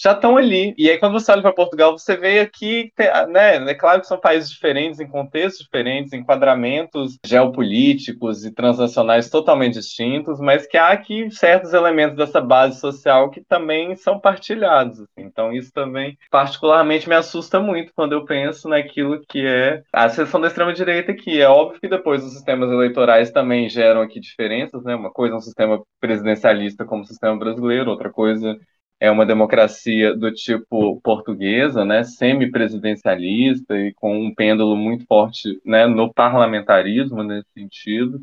Já 0.00 0.12
estão 0.12 0.36
ali. 0.36 0.74
E 0.76 0.90
aí, 0.90 0.98
quando 0.98 1.12
você 1.12 1.32
olha 1.32 1.42
para 1.42 1.52
Portugal, 1.52 1.96
você 1.96 2.16
vê 2.16 2.40
aqui, 2.40 2.92
né? 3.28 3.56
É 3.70 3.74
claro 3.74 4.00
que 4.00 4.06
são 4.06 4.18
países 4.18 4.50
diferentes, 4.50 5.00
em 5.00 5.08
contextos 5.08 5.64
diferentes, 5.64 6.12
enquadramentos 6.12 7.18
geopolíticos 7.24 8.44
e 8.44 8.52
transnacionais 8.52 9.30
totalmente 9.30 9.74
distintos, 9.74 10.38
mas 10.40 10.66
que 10.66 10.76
há 10.76 10.88
aqui 10.88 11.30
certos 11.30 11.72
elementos 11.72 12.16
dessa 12.16 12.40
base 12.40 12.80
social 12.80 13.30
que 13.30 13.40
também 13.42 13.96
são 13.96 14.20
partilhados. 14.20 15.00
Assim. 15.00 15.26
Então, 15.26 15.52
isso 15.52 15.72
também, 15.72 16.16
particularmente, 16.30 17.08
me 17.08 17.14
assusta 17.14 17.60
muito 17.60 17.92
quando 17.94 18.12
eu 18.12 18.24
penso 18.24 18.68
naquilo 18.68 19.20
que 19.28 19.46
é 19.46 19.82
a 19.92 20.08
seção 20.08 20.40
da 20.40 20.48
extrema-direita, 20.48 21.14
que 21.14 21.40
é 21.40 21.48
óbvio 21.48 21.80
que 21.80 21.88
depois 21.88 22.24
os 22.24 22.32
sistemas 22.32 22.70
eleitorais 22.70 23.30
também 23.30 23.68
geram 23.68 24.02
aqui 24.02 24.20
diferenças, 24.20 24.82
né? 24.84 24.94
Uma 24.94 25.10
coisa 25.10 25.34
é 25.34 25.38
um 25.38 25.40
sistema 25.40 25.82
presidencialista 26.00 26.84
como 26.84 27.02
o 27.02 27.06
sistema 27.06 27.38
brasileiro, 27.38 27.90
outra 27.90 28.10
coisa 28.10 28.56
é 29.00 29.10
uma 29.10 29.26
democracia 29.26 30.14
do 30.16 30.32
tipo 30.32 31.00
portuguesa, 31.02 31.84
né, 31.84 32.02
semi-presidencialista 32.04 33.76
e 33.78 33.92
com 33.94 34.18
um 34.18 34.34
pêndulo 34.34 34.76
muito 34.76 35.06
forte 35.06 35.60
né, 35.64 35.86
no 35.86 36.12
parlamentarismo 36.12 37.22
nesse 37.22 37.48
sentido. 37.52 38.20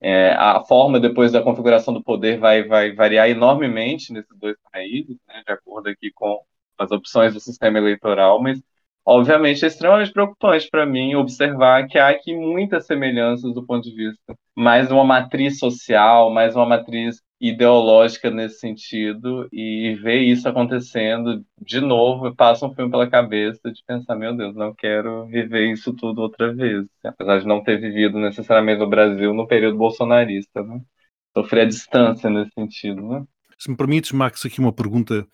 É, 0.00 0.32
a 0.34 0.62
forma 0.64 1.00
depois 1.00 1.32
da 1.32 1.42
configuração 1.42 1.92
do 1.94 2.02
poder 2.02 2.38
vai, 2.38 2.64
vai 2.64 2.92
variar 2.92 3.28
enormemente 3.30 4.12
nesses 4.12 4.36
dois 4.38 4.56
países, 4.72 5.16
né, 5.28 5.42
de 5.46 5.52
acordo 5.52 5.88
aqui 5.88 6.10
com 6.14 6.40
as 6.78 6.90
opções 6.90 7.34
do 7.34 7.40
sistema 7.40 7.78
eleitoral, 7.78 8.42
mas 8.42 8.62
obviamente 9.04 9.64
é 9.64 9.68
extremamente 9.68 10.12
preocupante 10.12 10.68
para 10.70 10.86
mim 10.86 11.14
observar 11.14 11.86
que 11.86 11.98
há 11.98 12.08
aqui 12.10 12.34
muitas 12.34 12.86
semelhanças 12.86 13.52
do 13.54 13.64
ponto 13.66 13.84
de 13.84 13.94
vista 13.94 14.34
mais 14.54 14.90
uma 14.90 15.04
matriz 15.04 15.58
social, 15.58 16.30
mais 16.30 16.54
uma 16.56 16.66
matriz 16.66 17.20
ideológica 17.40 18.30
nesse 18.30 18.58
sentido 18.58 19.48
e 19.50 19.94
ver 20.02 20.20
isso 20.20 20.46
acontecendo 20.46 21.42
de 21.58 21.80
novo 21.80 22.34
passa 22.36 22.66
um 22.66 22.74
filme 22.74 22.90
pela 22.90 23.08
cabeça 23.08 23.72
de 23.72 23.82
pensar 23.86 24.14
meu 24.14 24.36
Deus 24.36 24.54
não 24.54 24.74
quero 24.74 25.26
viver 25.26 25.72
isso 25.72 25.94
tudo 25.94 26.20
outra 26.20 26.52
vez. 26.54 26.84
Apesar 27.02 27.40
de 27.40 27.46
não 27.46 27.62
ter 27.62 27.80
vivido 27.80 28.18
necessariamente 28.18 28.80
no 28.80 28.90
Brasil 28.90 29.32
no 29.32 29.46
período 29.46 29.78
bolsonarista 29.78 30.62
né? 30.62 30.82
sofrer 31.34 31.62
a 31.62 31.68
distância 31.68 32.28
nesse 32.28 32.52
sentido 32.52 33.00
né? 33.08 33.24
se 33.58 33.70
me 33.70 33.76
permites 33.76 34.12
Max 34.12 34.44
aqui 34.44 34.58
uma 34.58 34.72
pergunta. 34.72 35.26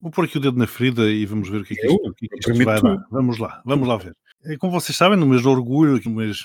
Vou 0.00 0.10
pôr 0.10 0.24
aqui 0.24 0.36
o 0.36 0.40
dedo 0.40 0.58
na 0.58 0.66
ferida 0.66 1.10
e 1.10 1.24
vamos 1.24 1.48
ver 1.48 1.60
o 1.60 1.64
que, 1.64 1.74
é 1.74 1.76
que 1.76 1.86
isto, 1.86 2.08
o 2.08 2.14
que, 2.14 2.26
é 2.26 2.28
que 2.28 2.38
isto 2.38 2.64
vai 2.64 2.80
dar. 2.80 3.06
Vamos 3.08 3.38
lá 3.38 3.62
vamos 3.64 3.86
lá 3.86 3.96
ver. 3.96 4.16
É, 4.44 4.56
como 4.56 4.72
vocês 4.72 4.96
sabem 4.96 5.16
no 5.16 5.26
mês 5.26 5.42
de 5.42 5.48
orgulho 5.48 6.00
no 6.04 6.10
mês 6.10 6.38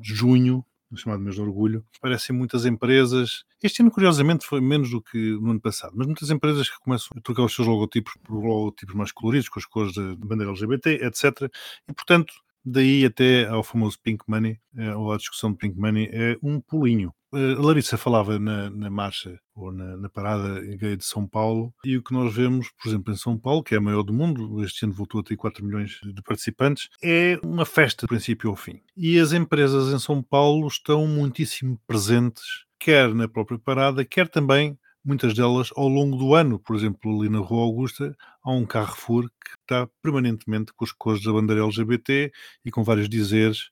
de 0.00 0.14
junho 0.14 0.64
chamado 0.96 1.28
de 1.30 1.40
orgulho, 1.40 1.84
aparecem 1.98 2.34
muitas 2.34 2.64
empresas. 2.66 3.44
Este 3.62 3.82
ano, 3.82 3.90
curiosamente, 3.90 4.46
foi 4.46 4.60
menos 4.60 4.90
do 4.90 5.00
que 5.02 5.18
no 5.40 5.50
ano 5.50 5.60
passado, 5.60 5.92
mas 5.96 6.06
muitas 6.06 6.30
empresas 6.30 6.68
que 6.68 6.78
começam 6.80 7.08
a 7.16 7.20
trocar 7.20 7.44
os 7.44 7.54
seus 7.54 7.66
logotipos 7.66 8.14
por 8.22 8.34
logotipos 8.34 8.94
mais 8.94 9.12
coloridos, 9.12 9.48
com 9.48 9.58
as 9.58 9.66
cores 9.66 9.94
da 9.94 10.14
bandeira 10.16 10.50
LGBT, 10.50 11.04
etc. 11.04 11.50
E, 11.88 11.92
portanto, 11.92 12.32
daí 12.64 13.04
até 13.04 13.46
ao 13.46 13.62
famoso 13.62 13.98
Pink 14.02 14.24
Money, 14.28 14.58
eh, 14.76 14.94
ou 14.94 15.12
à 15.12 15.16
discussão 15.16 15.52
de 15.52 15.58
Pink 15.58 15.78
Money, 15.78 16.08
é 16.12 16.36
um 16.42 16.60
pulinho. 16.60 17.12
Eh, 17.32 17.52
a 17.52 17.60
Larissa 17.60 17.96
falava 17.96 18.38
na, 18.38 18.68
na 18.70 18.90
marcha 18.90 19.38
ou 19.54 19.72
na, 19.72 19.96
na, 19.96 20.08
parada 20.08 20.60
gay 20.76 20.96
de 20.96 21.04
São 21.04 21.26
Paulo 21.26 21.72
e 21.84 21.96
o 21.96 22.02
que 22.02 22.12
nós 22.12 22.34
vemos, 22.34 22.70
por 22.70 22.88
exemplo, 22.88 23.12
em 23.12 23.16
São 23.16 23.38
Paulo, 23.38 23.62
que 23.62 23.74
é 23.74 23.78
a 23.78 23.80
maior 23.80 24.02
do 24.02 24.12
mundo, 24.12 24.62
este 24.64 24.84
ano 24.84 24.94
voltou 24.94 25.20
a 25.20 25.24
ter 25.24 25.36
4 25.36 25.64
milhões 25.64 25.98
de 26.02 26.22
participantes, 26.22 26.88
é 27.02 27.38
uma 27.42 27.64
festa 27.64 28.06
do 28.06 28.08
princípio 28.08 28.50
ao 28.50 28.56
fim. 28.56 28.80
E 28.96 29.18
as 29.18 29.32
empresas 29.32 29.92
em 29.92 29.98
São 29.98 30.22
Paulo 30.22 30.66
estão 30.66 31.06
muitíssimo 31.06 31.80
presentes, 31.86 32.64
quer 32.78 33.14
na 33.14 33.28
própria 33.28 33.58
parada, 33.58 34.04
quer 34.04 34.28
também 34.28 34.78
muitas 35.04 35.34
delas 35.34 35.70
ao 35.76 35.88
longo 35.88 36.16
do 36.16 36.34
ano. 36.34 36.58
Por 36.58 36.76
exemplo, 36.76 37.18
ali 37.18 37.28
na 37.28 37.38
Rua 37.38 37.62
Augusta 37.62 38.16
há 38.42 38.52
um 38.52 38.64
Carrefour 38.64 39.24
que 39.24 39.52
está 39.60 39.88
permanentemente 40.02 40.72
com 40.72 40.84
as 40.84 40.92
cores 40.92 41.22
da 41.22 41.32
bandeira 41.32 41.62
LGBT 41.62 42.32
e 42.64 42.70
com 42.70 42.84
vários 42.84 43.08
dizeres 43.08 43.70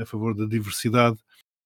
a 0.00 0.04
favor 0.04 0.34
da 0.34 0.46
diversidade. 0.46 1.18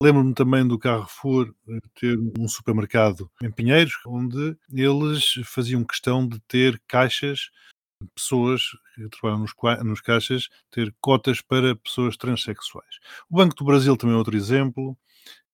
Lembro-me 0.03 0.35
também 0.35 0.67
do 0.67 0.81
Carrefour 0.81 1.55
eh, 1.69 1.79
ter 1.95 2.19
um 2.37 2.49
supermercado 2.49 3.31
em 3.41 3.53
Pinheiros, 3.53 3.95
onde 4.05 4.57
eles 4.73 5.35
faziam 5.45 5.85
questão 5.85 6.27
de 6.27 6.41
ter 6.41 6.83
caixas, 6.89 7.51
pessoas 8.13 8.63
que 8.97 9.09
trabalham 9.09 9.39
nos, 9.39 9.53
nos 9.85 10.01
caixas, 10.01 10.49
ter 10.73 10.93
cotas 11.01 11.41
para 11.41 11.77
pessoas 11.77 12.17
transexuais. 12.17 12.99
O 13.31 13.37
Banco 13.37 13.55
do 13.55 13.65
Brasil 13.65 13.97
também 13.97 14.17
é 14.17 14.19
outro 14.19 14.37
exemplo 14.37 14.99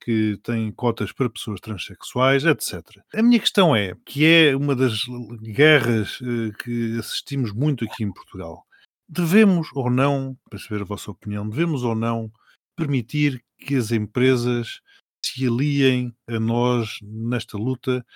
que 0.01 0.39
tem 0.43 0.73
cotas 0.73 1.13
para 1.13 1.29
pessoas 1.29 1.61
transexuais, 1.61 2.47
etc. 2.47 3.03
A 3.13 3.23
minha 3.23 3.41
questão 3.41 3.77
é, 3.77 3.95
que 4.07 4.25
é 4.25 4.57
uma 4.57 4.75
das 4.75 5.03
guerras 5.43 6.23
uh, 6.23 6.57
que 6.65 6.99
assistimos 6.99 7.53
muito 7.53 7.85
aqui 7.85 8.03
em 8.03 8.13
Portugal, 8.15 8.65
devemos 9.07 9.69
ou 9.75 9.91
não, 9.91 10.35
para 10.49 10.59
saber 10.59 10.81
a 10.81 10.87
vossa 10.87 11.11
opinião, 11.11 11.47
devemos 11.47 11.83
ou 11.83 11.95
não 11.95 12.33
permitir 12.79 13.45
que 13.59 13.75
as 13.75 13.91
empresas 13.91 14.81
se 15.25 15.47
aliem 15.47 16.15
a 16.29 16.39
nós 16.39 16.99
nesta 17.03 17.59
luta 17.59 18.07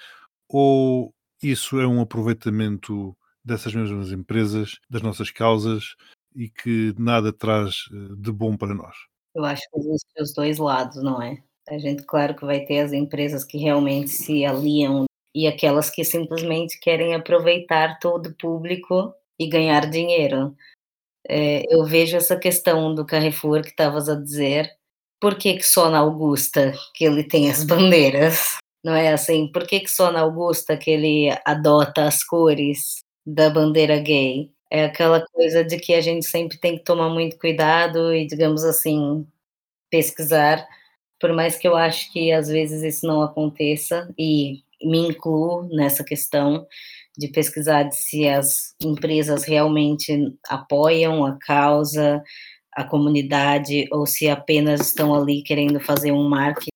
ou 0.49 1.13
isso 1.43 1.81
é 1.81 1.87
um 1.87 2.01
aproveitamento 2.01 3.17
dessas 3.45 3.75
mesmas 3.75 4.13
empresas, 4.13 4.79
das 4.89 5.03
nossas 5.03 5.31
causas 5.31 5.97
e 6.37 6.49
que 6.49 6.95
nada 6.97 7.33
traz 7.33 7.89
eh, 7.93 8.15
de 8.17 8.31
bom 8.31 8.57
para 8.57 8.75
nós? 8.75 8.95
Eu 9.35 9.45
acho 9.45 9.63
que 9.71 9.81
existem 9.81 10.23
os 10.23 10.33
dois 10.33 10.59
lados, 10.59 11.03
não 11.03 11.21
é? 11.21 11.43
A 11.69 11.79
gente, 11.79 12.05
claro 12.05 12.37
que 12.37 12.45
vai 12.45 12.61
ter 12.65 12.81
as 12.81 12.93
empresas 12.93 13.45
que 13.45 13.59
realmente 13.59 14.11
se 14.11 14.45
aliam 14.45 15.07
e 15.35 15.47
aquelas 15.47 15.91
que 15.91 16.05
simplesmente 16.05 16.79
querem 16.79 17.15
aproveitar 17.15 17.99
todo 17.99 18.27
o 18.27 18.35
público 18.35 19.13
e 19.39 19.49
ganhar 19.49 19.89
dinheiro. 19.91 20.55
É, 21.29 21.63
eu 21.73 21.85
vejo 21.85 22.17
essa 22.17 22.37
questão 22.37 22.95
do 22.95 23.07
Carrefour 23.07 23.63
que 23.63 23.69
estavas 23.69 24.09
a 24.09 24.15
dizer. 24.15 24.71
Por 25.21 25.37
que, 25.37 25.55
que 25.55 25.63
só 25.63 25.89
na 25.89 25.99
Augusta 25.99 26.73
que 26.95 27.05
ele 27.05 27.23
tem 27.25 27.51
as 27.51 27.65
bandeiras? 27.65 28.57
Não 28.85 28.95
é 28.95 29.13
assim? 29.13 29.51
Por 29.53 29.67
que, 29.67 29.81
que 29.81 29.91
só 29.91 30.11
na 30.11 30.21
Augusta 30.21 30.77
que 30.77 30.91
ele 30.91 31.31
adota 31.45 32.05
as 32.05 32.25
cores 32.25 33.03
da 33.25 33.49
bandeira 33.49 33.99
gay? 33.99 34.51
É 34.71 34.85
aquela 34.85 35.25
coisa 35.33 35.63
de 35.63 35.79
que 35.79 35.95
a 35.95 36.01
gente 36.01 36.27
sempre 36.27 36.59
tem 36.59 36.79
que 36.79 36.85
tomar 36.85 37.09
muito 37.09 37.39
cuidado 37.39 38.13
e, 38.13 38.27
digamos 38.27 38.65
assim, 38.65 39.27
pesquisar 39.91 40.67
por 41.23 41.33
mais 41.33 41.57
que 41.57 41.69
eu 41.69 41.77
acho 41.77 42.13
que 42.13 42.33
às 42.33 42.49
vezes 42.49 42.83
isso 42.83 43.07
não 43.07 43.23
aconteça, 43.23 44.13
e 44.19 44.65
me 44.83 44.99
incluo 44.99 45.63
nessa 45.73 46.03
questão 46.03 46.67
de 47.17 47.29
pesquisar 47.29 47.91
se 47.93 48.27
as 48.29 48.75
empresas 48.83 49.45
realmente 49.45 50.35
apoiam 50.49 51.25
a 51.25 51.39
causa, 51.39 52.23
a 52.75 52.85
comunidade, 52.85 53.87
ou 53.93 54.07
se 54.07 54.29
apenas 54.29 54.89
estão 54.89 55.15
ali 55.15 55.43
querendo 55.43 55.79
fazer 55.81 56.13
um 56.13 56.29
marketing 56.29 56.71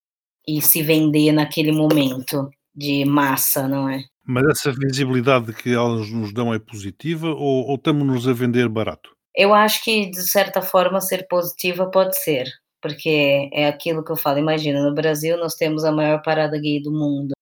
e 0.47 0.61
se 0.61 0.83
vender 0.83 1.33
naquele 1.33 1.73
momento 1.73 2.49
de 2.75 3.05
massa, 3.05 3.67
não 3.67 3.89
é? 3.89 4.05
Mas 4.25 4.45
essa 4.51 4.73
visibilidade 4.73 5.53
que 5.53 5.73
elas 5.73 6.11
nos 6.11 6.33
dão 6.33 6.53
é 6.53 6.59
positiva 6.59 7.29
ou, 7.29 7.67
ou 7.69 7.77
estamos-nos 7.77 8.29
a 8.29 8.33
vender 8.33 8.69
barato? 8.69 9.11
Eu 9.35 9.55
acho 9.55 9.83
que, 9.85 10.11
de 10.11 10.23
certa 10.29 10.61
forma, 10.61 11.01
ser 11.01 11.27
positiva 11.29 11.91
pode 11.91 12.19
ser, 12.19 12.47
porque 12.83 13.49
é 13.53 13.69
aquilo 13.69 14.05
que 14.05 14.11
eu 14.11 14.17
falo. 14.17 14.39
Imagina, 14.39 14.83
no 14.83 14.95
Brasil 14.95 15.37
nós 15.37 15.55
temos 15.55 15.85
a 15.85 15.93
maior 15.93 16.23
parada 16.23 16.59
gay 16.59 16.81
do 16.83 16.91
mundo, 16.91 17.36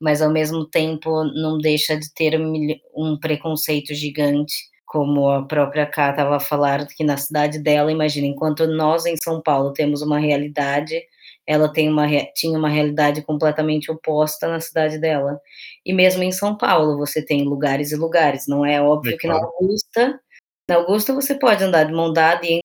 mas 0.00 0.20
ao 0.20 0.30
mesmo 0.30 0.66
tempo 0.66 1.24
não 1.24 1.58
deixa 1.58 1.96
de 1.96 2.12
ter 2.14 2.38
um 2.94 3.18
preconceito 3.18 3.94
gigante, 3.94 4.54
como 4.84 5.28
a 5.28 5.44
própria 5.44 5.86
Cá 5.86 6.10
estava 6.10 6.36
a 6.36 6.40
falar, 6.40 6.86
que 6.86 7.04
na 7.04 7.16
cidade 7.16 7.58
dela, 7.58 7.90
imagina, 7.90 8.26
enquanto 8.26 8.66
nós 8.66 9.04
em 9.04 9.16
São 9.22 9.42
Paulo 9.42 9.72
temos 9.72 10.00
uma 10.00 10.18
realidade, 10.18 11.02
ela 11.46 11.72
tem 11.72 11.88
uma, 11.88 12.06
tinha 12.34 12.58
uma 12.58 12.68
realidade 12.68 13.22
completamente 13.22 13.90
oposta 13.90 14.48
na 14.48 14.60
cidade 14.60 14.98
dela. 14.98 15.40
E 15.84 15.92
mesmo 15.92 16.22
em 16.22 16.32
São 16.32 16.56
Paulo, 16.56 16.96
você 16.96 17.24
tem 17.24 17.44
lugares 17.44 17.92
e 17.92 17.96
lugares, 17.96 18.46
não 18.48 18.64
é 18.64 18.80
óbvio 18.80 19.14
é 19.14 19.18
claro. 19.18 19.38
que 19.38 19.44
na 19.44 19.46
Augusta, 19.46 20.20
na 20.68 20.76
Augusta 20.76 21.14
você 21.14 21.34
pode 21.38 21.62
andar 21.64 21.84
de 21.84 21.92
mão 21.92 22.12
dada 22.12 22.46
e 22.46 22.60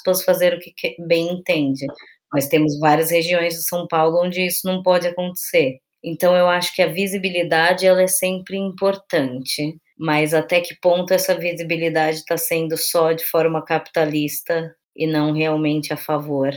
aspas, 0.00 0.24
fazer 0.24 0.54
o 0.54 0.58
que 0.58 0.74
bem 1.06 1.30
entende. 1.32 1.86
Mas 2.32 2.48
temos 2.48 2.78
várias 2.78 3.10
regiões 3.10 3.54
de 3.54 3.62
São 3.62 3.86
Paulo 3.86 4.22
onde 4.24 4.44
isso 4.44 4.66
não 4.66 4.82
pode 4.82 5.06
acontecer. 5.06 5.78
Então 6.06 6.36
eu 6.36 6.48
acho 6.48 6.72
que 6.72 6.80
a 6.80 6.86
visibilidade 6.86 7.84
ela 7.84 8.00
é 8.00 8.06
sempre 8.06 8.56
importante, 8.56 9.76
mas 9.98 10.32
até 10.32 10.60
que 10.60 10.78
ponto 10.80 11.12
essa 11.12 11.36
visibilidade 11.36 12.18
está 12.18 12.36
sendo 12.36 12.76
só 12.76 13.12
de 13.12 13.24
forma 13.24 13.60
capitalista 13.64 14.72
e 14.94 15.04
não 15.04 15.32
realmente 15.32 15.92
a 15.92 15.96
favor? 15.96 16.54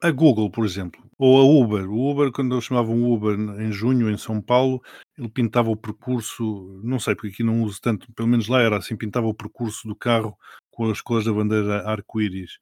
A 0.00 0.10
Google, 0.12 0.48
por 0.50 0.64
exemplo, 0.64 1.02
ou 1.18 1.40
a 1.40 1.44
Uber. 1.44 1.90
O 1.90 2.12
Uber, 2.12 2.30
quando 2.30 2.54
eu 2.54 2.60
chamava 2.60 2.92
um 2.92 3.12
Uber 3.12 3.34
em 3.60 3.72
junho 3.72 4.08
em 4.08 4.16
São 4.16 4.40
Paulo, 4.40 4.80
ele 5.18 5.28
pintava 5.28 5.70
o 5.70 5.76
percurso, 5.76 6.80
não 6.84 7.00
sei 7.00 7.16
porque 7.16 7.28
aqui 7.28 7.42
não 7.42 7.62
uso 7.62 7.80
tanto, 7.80 8.12
pelo 8.12 8.28
menos 8.28 8.46
lá 8.46 8.60
era 8.60 8.76
assim, 8.76 8.96
pintava 8.96 9.26
o 9.26 9.34
percurso 9.34 9.88
do 9.88 9.96
carro 9.96 10.36
com 10.70 10.88
as 10.90 11.00
cores 11.00 11.24
da 11.24 11.32
bandeira 11.32 11.88
arco-íris. 11.88 12.52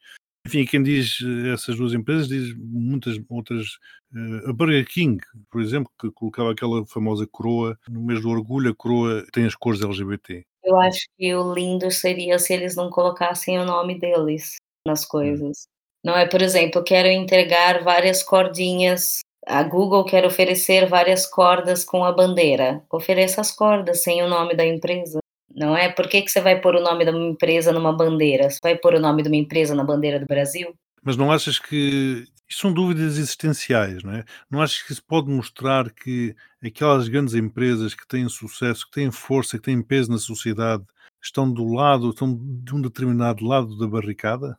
Enfim, 0.47 0.64
quem 0.64 0.82
diz 0.82 1.18
eh, 1.22 1.53
essas 1.53 1.76
duas 1.76 1.93
empresas 1.93 2.28
diz 2.28 2.55
muitas 2.57 3.16
outras. 3.28 3.78
Uh, 4.14 4.51
a 4.51 4.53
Burger 4.53 4.86
King, 4.86 5.22
por 5.51 5.62
exemplo, 5.62 5.90
que 5.99 6.11
colocava 6.11 6.53
aquela 6.53 6.84
famosa 6.86 7.26
coroa, 7.30 7.78
no 7.88 8.03
mês 8.03 8.20
do 8.20 8.28
orgulho, 8.28 8.72
a 8.72 8.74
coroa 8.74 9.24
tem 9.32 9.47
as 9.47 9.55
cores 9.55 9.80
LGBT. 9.80 10.45
Eu 10.64 10.78
acho 10.80 11.07
que 11.16 11.34
o 11.34 11.55
lindo 11.55 11.90
seria 11.90 12.38
se 12.38 12.53
eles 12.53 12.76
não 12.76 12.90
colocassem 12.90 13.59
o 13.59 13.64
nome 13.64 13.99
deles 13.99 14.57
nas 14.86 15.07
coisas. 15.07 15.66
Não 16.05 16.16
é, 16.16 16.26
por 16.26 16.43
exemplo, 16.43 16.82
quero 16.82 17.09
entregar 17.09 17.82
várias 17.82 18.22
cordinhas. 18.22 19.20
A 19.47 19.62
Google 19.62 20.05
quer 20.05 20.24
oferecer 20.24 20.86
várias 20.88 21.26
cordas 21.26 21.84
com 21.84 22.05
a 22.05 22.12
bandeira. 22.12 22.84
Ofereça 22.90 23.40
as 23.40 23.53
cordas 23.53 24.03
sem 24.03 24.22
o 24.22 24.28
nome 24.28 24.55
da 24.55 24.66
empresa. 24.66 25.22
Não 25.55 25.76
é? 25.76 25.90
Por 25.90 26.09
que, 26.09 26.22
que 26.22 26.30
você 26.30 26.40
vai 26.40 26.61
pôr 26.61 26.76
o 26.76 26.80
nome 26.80 27.05
de 27.05 27.11
uma 27.11 27.26
empresa 27.26 27.72
numa 27.72 27.92
bandeira? 27.92 28.48
Você 28.48 28.59
vai 28.62 28.76
pôr 28.76 28.94
o 28.94 29.00
nome 29.00 29.22
de 29.22 29.28
uma 29.28 29.36
empresa 29.36 29.74
na 29.74 29.84
bandeira 29.84 30.18
do 30.18 30.26
Brasil? 30.26 30.74
Mas 31.03 31.16
não 31.16 31.30
achas 31.30 31.59
que 31.59 32.26
isto 32.48 32.62
são 32.62 32.72
dúvidas 32.72 33.16
existenciais, 33.16 34.03
não 34.03 34.12
é? 34.12 34.24
Não 34.50 34.61
achas 34.61 34.82
que 34.82 34.92
isso 34.92 35.03
pode 35.05 35.30
mostrar 35.30 35.90
que 35.90 36.34
aquelas 36.62 37.09
grandes 37.09 37.34
empresas 37.34 37.94
que 37.94 38.07
têm 38.07 38.28
sucesso, 38.28 38.86
que 38.86 38.92
têm 38.92 39.11
força, 39.11 39.59
que 39.59 39.64
têm 39.64 39.82
peso 39.82 40.11
na 40.11 40.18
sociedade, 40.18 40.84
estão 41.22 41.50
do 41.50 41.72
lado, 41.72 42.11
estão 42.11 42.38
de 42.38 42.74
um 42.74 42.80
determinado 42.80 43.44
lado 43.44 43.76
da 43.78 43.86
barricada? 43.86 44.57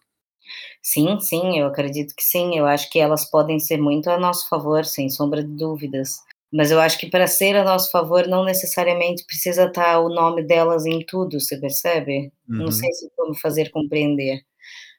Sim, 0.81 1.19
sim, 1.19 1.59
eu 1.59 1.67
acredito 1.67 2.13
que 2.15 2.23
sim. 2.23 2.57
Eu 2.57 2.65
acho 2.65 2.89
que 2.89 2.99
elas 2.99 3.29
podem 3.29 3.59
ser 3.59 3.77
muito 3.77 4.09
a 4.09 4.19
nosso 4.19 4.49
favor, 4.49 4.83
sem 4.85 5.09
sombra 5.09 5.43
de 5.43 5.55
dúvidas. 5.55 6.21
Mas 6.53 6.71
eu 6.71 6.79
acho 6.79 6.97
que 6.99 7.09
para 7.09 7.27
ser 7.27 7.55
a 7.57 7.63
nosso 7.63 7.91
favor, 7.91 8.27
não 8.27 8.45
necessariamente 8.45 9.25
precisa 9.25 9.65
estar 9.67 9.99
o 9.99 10.09
nome 10.09 10.43
delas 10.45 10.85
em 10.85 11.03
tudo, 11.05 11.39
você 11.39 11.57
percebe? 11.59 12.31
Não 12.57 12.67
Uhum. 12.67 12.71
sei 12.71 12.91
se 12.93 13.09
como 13.17 13.35
fazer 13.35 13.71
compreender. 13.71 14.41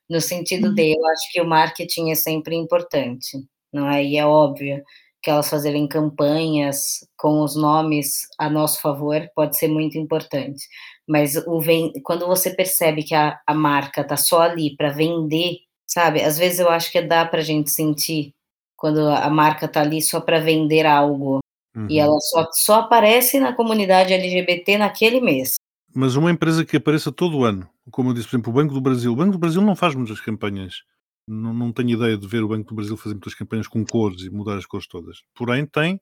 No 0.08 0.20
sentido 0.20 0.74
de, 0.74 0.92
eu 0.96 1.06
acho 1.06 1.32
que 1.32 1.40
o 1.40 1.46
marketing 1.46 2.10
é 2.10 2.14
sempre 2.14 2.54
importante, 2.56 3.38
não 3.72 3.88
é? 3.90 4.04
E 4.04 4.16
é 4.18 4.26
óbvio 4.26 4.82
que 5.22 5.30
elas 5.30 5.48
fazerem 5.48 5.88
campanhas 5.88 7.06
com 7.16 7.42
os 7.42 7.56
nomes 7.56 8.28
a 8.38 8.50
nosso 8.50 8.80
favor 8.82 9.26
pode 9.34 9.56
ser 9.56 9.68
muito 9.68 9.96
importante. 9.98 10.66
Mas 11.08 11.36
o 11.46 11.60
ven 11.60 11.92
quando 12.04 12.26
você 12.26 12.50
percebe 12.54 13.02
que 13.04 13.14
a, 13.14 13.38
a 13.46 13.54
marca 13.54 14.02
está 14.02 14.16
só 14.16 14.42
ali 14.42 14.76
para 14.76 14.90
vender, 14.90 15.58
sabe? 15.86 16.22
Às 16.22 16.36
vezes 16.38 16.58
eu 16.60 16.68
acho 16.70 16.92
que 16.92 17.00
dá 17.02 17.24
para 17.26 17.40
a 17.40 17.42
gente 17.44 17.70
sentir 17.70 18.34
quando 18.76 19.08
a 19.08 19.30
marca 19.30 19.64
está 19.66 19.80
ali 19.80 20.02
só 20.02 20.20
para 20.20 20.40
vender 20.40 20.84
algo 20.86 21.40
e 21.74 21.78
Uhum. 21.78 21.88
ela 21.90 22.20
só, 22.20 22.48
só 22.52 22.74
aparece 22.80 23.40
na 23.40 23.52
comunidade 23.52 24.12
LGBT 24.12 24.78
naquele 24.78 25.20
mês. 25.20 25.54
Mas 25.94 26.16
uma 26.16 26.30
empresa 26.30 26.64
que 26.64 26.76
apareça 26.76 27.12
todo 27.12 27.44
ano, 27.44 27.68
como 27.90 28.10
eu 28.10 28.14
disse, 28.14 28.26
por 28.28 28.36
exemplo, 28.36 28.52
o 28.52 28.54
Banco 28.54 28.74
do 28.74 28.80
Brasil. 28.80 29.12
O 29.12 29.16
Banco 29.16 29.32
do 29.32 29.38
Brasil 29.38 29.62
não 29.62 29.76
faz 29.76 29.94
muitas 29.94 30.20
campanhas. 30.20 30.82
Não, 31.26 31.54
não 31.54 31.72
tenho 31.72 31.90
ideia 31.90 32.18
de 32.18 32.26
ver 32.26 32.42
o 32.42 32.48
Banco 32.48 32.68
do 32.68 32.74
Brasil 32.74 32.96
fazer 32.96 33.14
muitas 33.14 33.34
campanhas 33.34 33.68
com 33.68 33.84
cores 33.84 34.22
e 34.22 34.30
mudar 34.30 34.56
as 34.58 34.66
cores 34.66 34.86
todas. 34.86 35.22
Porém, 35.34 35.66
tem 35.66 36.00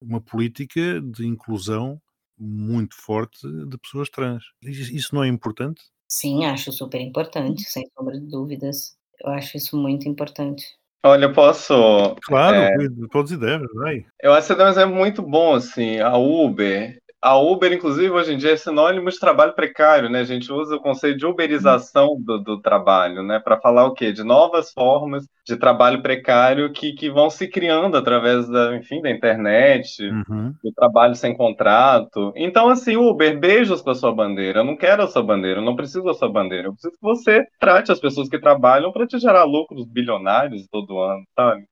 uma 0.00 0.20
política 0.20 1.00
de 1.00 1.26
inclusão 1.26 2.00
muito 2.38 2.94
forte 2.96 3.38
de 3.66 3.78
pessoas 3.78 4.08
trans. 4.08 4.44
Isso 4.62 5.14
não 5.14 5.24
é 5.24 5.28
importante? 5.28 5.82
Sim, 6.08 6.44
acho 6.44 6.72
super 6.72 7.00
importante, 7.00 7.62
sem 7.64 7.84
sombra 7.96 8.18
de 8.18 8.26
dúvidas. 8.26 8.96
Eu 9.20 9.30
acho 9.30 9.56
isso 9.56 9.76
muito 9.76 10.08
importante. 10.08 10.64
Olha, 11.04 11.26
eu 11.26 11.32
posso. 11.32 12.16
Claro, 12.26 12.56
é, 12.56 12.76
podes 13.10 13.32
e 13.32 13.36
deves, 13.36 13.68
vai. 13.74 14.04
eu 14.22 14.32
acho 14.32 14.46
que 14.46 14.52
você 14.52 14.56
deu 14.56 14.66
um 14.66 14.70
exemplo 14.70 14.94
muito 14.96 15.22
bom, 15.22 15.54
assim, 15.54 16.00
a 16.00 16.16
Uber. 16.16 17.00
A 17.20 17.36
Uber, 17.36 17.72
inclusive, 17.72 18.10
hoje 18.10 18.32
em 18.32 18.36
dia 18.38 18.52
é 18.52 18.56
sinônimo 18.56 19.10
de 19.10 19.18
trabalho 19.18 19.52
precário, 19.52 20.08
né? 20.08 20.20
A 20.20 20.24
gente 20.24 20.52
usa 20.52 20.76
o 20.76 20.80
conceito 20.80 21.18
de 21.18 21.26
uberização 21.26 22.16
do, 22.20 22.38
do 22.38 22.60
trabalho, 22.60 23.24
né? 23.24 23.40
Para 23.40 23.60
falar 23.60 23.86
o 23.86 23.92
quê? 23.92 24.12
De 24.12 24.22
novas 24.22 24.72
formas 24.72 25.26
de 25.44 25.56
trabalho 25.56 26.00
precário 26.00 26.72
que, 26.72 26.92
que 26.92 27.10
vão 27.10 27.28
se 27.28 27.48
criando 27.48 27.96
através 27.96 28.48
da, 28.48 28.76
enfim, 28.76 29.00
da 29.02 29.10
internet, 29.10 30.00
Uhum. 30.00 30.54
do 30.62 30.72
trabalho 30.72 31.16
sem 31.16 31.36
contrato. 31.36 32.32
Então, 32.36 32.68
assim, 32.68 32.96
Uber, 32.96 33.36
beijos 33.38 33.82
com 33.82 33.90
a 33.90 33.94
sua 33.96 34.14
bandeira. 34.14 34.60
Eu 34.60 34.64
não 34.64 34.76
quero 34.76 35.02
a 35.02 35.08
sua 35.08 35.22
bandeira, 35.22 35.58
eu 35.60 35.64
não 35.64 35.74
preciso 35.74 36.04
da 36.04 36.14
sua 36.14 36.28
bandeira. 36.30 36.68
Eu 36.68 36.72
preciso 36.72 36.92
que 36.94 37.02
você 37.02 37.44
trate 37.58 37.90
as 37.90 37.98
pessoas 37.98 38.28
que 38.28 38.38
trabalham 38.38 38.92
para 38.92 39.06
te 39.08 39.18
gerar 39.18 39.42
lucros 39.44 39.84
bilionários 39.86 40.68
todo 40.70 40.98
ano, 41.00 41.24
sabe? 41.36 41.64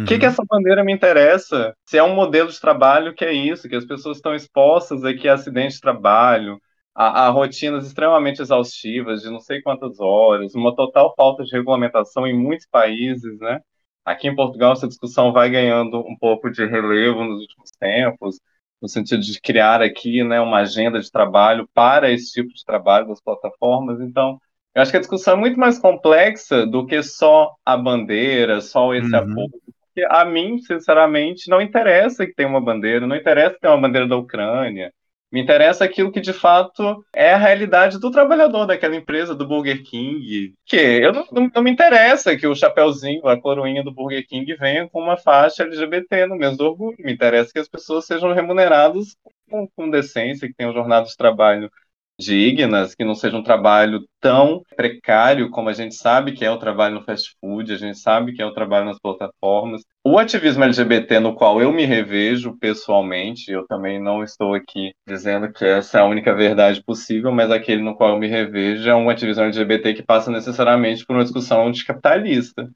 O 0.00 0.04
que, 0.04 0.18
que 0.18 0.26
Uhum. 0.26 0.26
essa 0.26 0.42
bandeira 0.48 0.82
me 0.84 0.92
interessa? 0.92 1.74
Se 1.86 1.96
é 1.98 2.02
um 2.02 2.14
modelo 2.14 2.50
de 2.50 2.60
trabalho 2.60 3.14
que 3.14 3.24
é 3.24 3.32
isso, 3.32 3.68
que 3.68 3.76
as 3.76 3.84
pessoas 3.84 4.16
estão 4.18 4.34
expostas 4.34 5.04
aqui 5.04 5.28
a 5.28 5.34
acidentes 5.34 5.76
de 5.76 5.80
trabalho, 5.80 6.60
a, 6.94 7.26
a 7.26 7.30
rotinas 7.30 7.86
extremamente 7.86 8.42
exaustivas, 8.42 9.22
de 9.22 9.30
não 9.30 9.38
sei 9.40 9.62
quantas 9.62 10.00
horas, 10.00 10.54
uma 10.56 10.74
total 10.74 11.14
falta 11.16 11.44
de 11.44 11.52
regulamentação 11.56 12.26
em 12.26 12.36
muitos 12.36 12.66
países, 12.66 13.38
né? 13.38 13.60
Aqui 14.04 14.26
em 14.28 14.34
Portugal, 14.34 14.72
essa 14.72 14.88
discussão 14.88 15.32
vai 15.32 15.48
ganhando 15.48 16.00
um 16.00 16.16
pouco 16.18 16.50
de 16.50 16.66
relevo 16.66 17.22
nos 17.24 17.40
últimos 17.42 17.70
tempos, 17.78 18.40
no 18.80 18.88
sentido 18.88 19.22
de 19.22 19.40
criar 19.40 19.80
aqui, 19.80 20.24
né, 20.24 20.40
uma 20.40 20.58
agenda 20.58 20.98
de 21.00 21.08
trabalho 21.10 21.68
para 21.72 22.10
esse 22.10 22.32
tipo 22.32 22.48
de 22.52 22.64
trabalho 22.64 23.06
das 23.06 23.20
plataformas. 23.22 24.00
Então, 24.00 24.38
eu 24.74 24.82
acho 24.82 24.90
que 24.90 24.96
a 24.96 25.00
discussão 25.00 25.34
é 25.34 25.36
muito 25.36 25.58
mais 25.58 25.78
complexa 25.78 26.66
do 26.66 26.84
que 26.86 27.00
só 27.02 27.54
a 27.64 27.76
bandeira, 27.76 28.60
só 28.60 28.92
esse 28.94 29.14
Uhum. 29.14 29.16
apoio. 29.16 29.62
Porque 29.94 30.06
a 30.10 30.24
mim, 30.24 30.58
sinceramente, 30.58 31.50
não 31.50 31.60
interessa 31.60 32.26
que 32.26 32.34
tenha 32.34 32.48
uma 32.48 32.60
bandeira, 32.60 33.06
não 33.06 33.14
interessa 33.14 33.54
que 33.54 33.60
tenha 33.60 33.74
uma 33.74 33.80
bandeira 33.80 34.08
da 34.08 34.16
Ucrânia. 34.16 34.92
Me 35.30 35.40
interessa 35.40 35.84
aquilo 35.84 36.12
que 36.12 36.20
de 36.20 36.32
fato 36.32 37.02
é 37.14 37.32
a 37.32 37.38
realidade 37.38 37.98
do 37.98 38.10
trabalhador 38.10 38.66
daquela 38.66 38.96
empresa, 38.96 39.34
do 39.34 39.46
Burger 39.46 39.82
King. 39.82 40.54
Que 40.66 40.76
eu 40.76 41.12
não, 41.12 41.26
não, 41.32 41.50
não 41.54 41.62
me 41.62 41.70
interessa 41.70 42.36
que 42.36 42.46
o 42.46 42.54
chapeuzinho, 42.54 43.26
a 43.26 43.40
coroinha 43.40 43.82
do 43.82 43.92
Burger 43.92 44.26
King 44.26 44.54
venha 44.56 44.88
com 44.88 45.00
uma 45.00 45.16
faixa 45.16 45.62
LGBT 45.62 46.26
no 46.26 46.36
mês 46.36 46.56
do 46.56 46.66
orgulho. 46.66 46.96
Me 46.98 47.12
interessa 47.12 47.52
que 47.52 47.58
as 47.58 47.68
pessoas 47.68 48.06
sejam 48.06 48.32
remuneradas 48.32 49.16
com, 49.50 49.66
com 49.74 49.90
decência, 49.90 50.48
que 50.48 50.54
tenham 50.54 50.72
jornadas 50.72 51.10
de 51.10 51.16
trabalho 51.16 51.70
dignas, 52.18 52.94
que 52.94 53.04
não 53.04 53.14
seja 53.14 53.36
um 53.36 53.42
trabalho 53.42 54.00
tão 54.20 54.62
precário 54.76 55.50
como 55.50 55.68
a 55.68 55.72
gente 55.72 55.94
sabe 55.94 56.32
que 56.32 56.44
é 56.44 56.50
o 56.50 56.58
trabalho 56.58 56.94
no 56.96 57.04
fast 57.04 57.34
food, 57.40 57.72
a 57.72 57.76
gente 57.76 57.98
sabe 57.98 58.32
que 58.32 58.42
é 58.42 58.46
o 58.46 58.54
trabalho 58.54 58.86
nas 58.86 58.98
plataformas. 59.00 59.82
O 60.04 60.18
ativismo 60.18 60.62
LGBT 60.64 61.18
no 61.20 61.34
qual 61.34 61.60
eu 61.60 61.72
me 61.72 61.84
revejo 61.84 62.56
pessoalmente, 62.58 63.50
eu 63.50 63.66
também 63.66 64.00
não 64.00 64.22
estou 64.22 64.54
aqui 64.54 64.92
dizendo 65.06 65.52
que 65.52 65.64
essa 65.64 65.98
é 65.98 66.00
a 66.02 66.04
única 66.06 66.34
verdade 66.34 66.82
possível, 66.84 67.32
mas 67.32 67.50
aquele 67.50 67.82
no 67.82 67.96
qual 67.96 68.10
eu 68.10 68.18
me 68.18 68.28
revejo 68.28 68.88
é 68.88 68.94
um 68.94 69.10
ativismo 69.10 69.44
LGBT 69.44 69.94
que 69.94 70.02
passa 70.02 70.30
necessariamente 70.30 71.04
por 71.06 71.16
uma 71.16 71.24
discussão 71.24 71.66
anticapitalista 71.66 72.68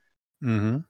Uhum. 0.42 0.84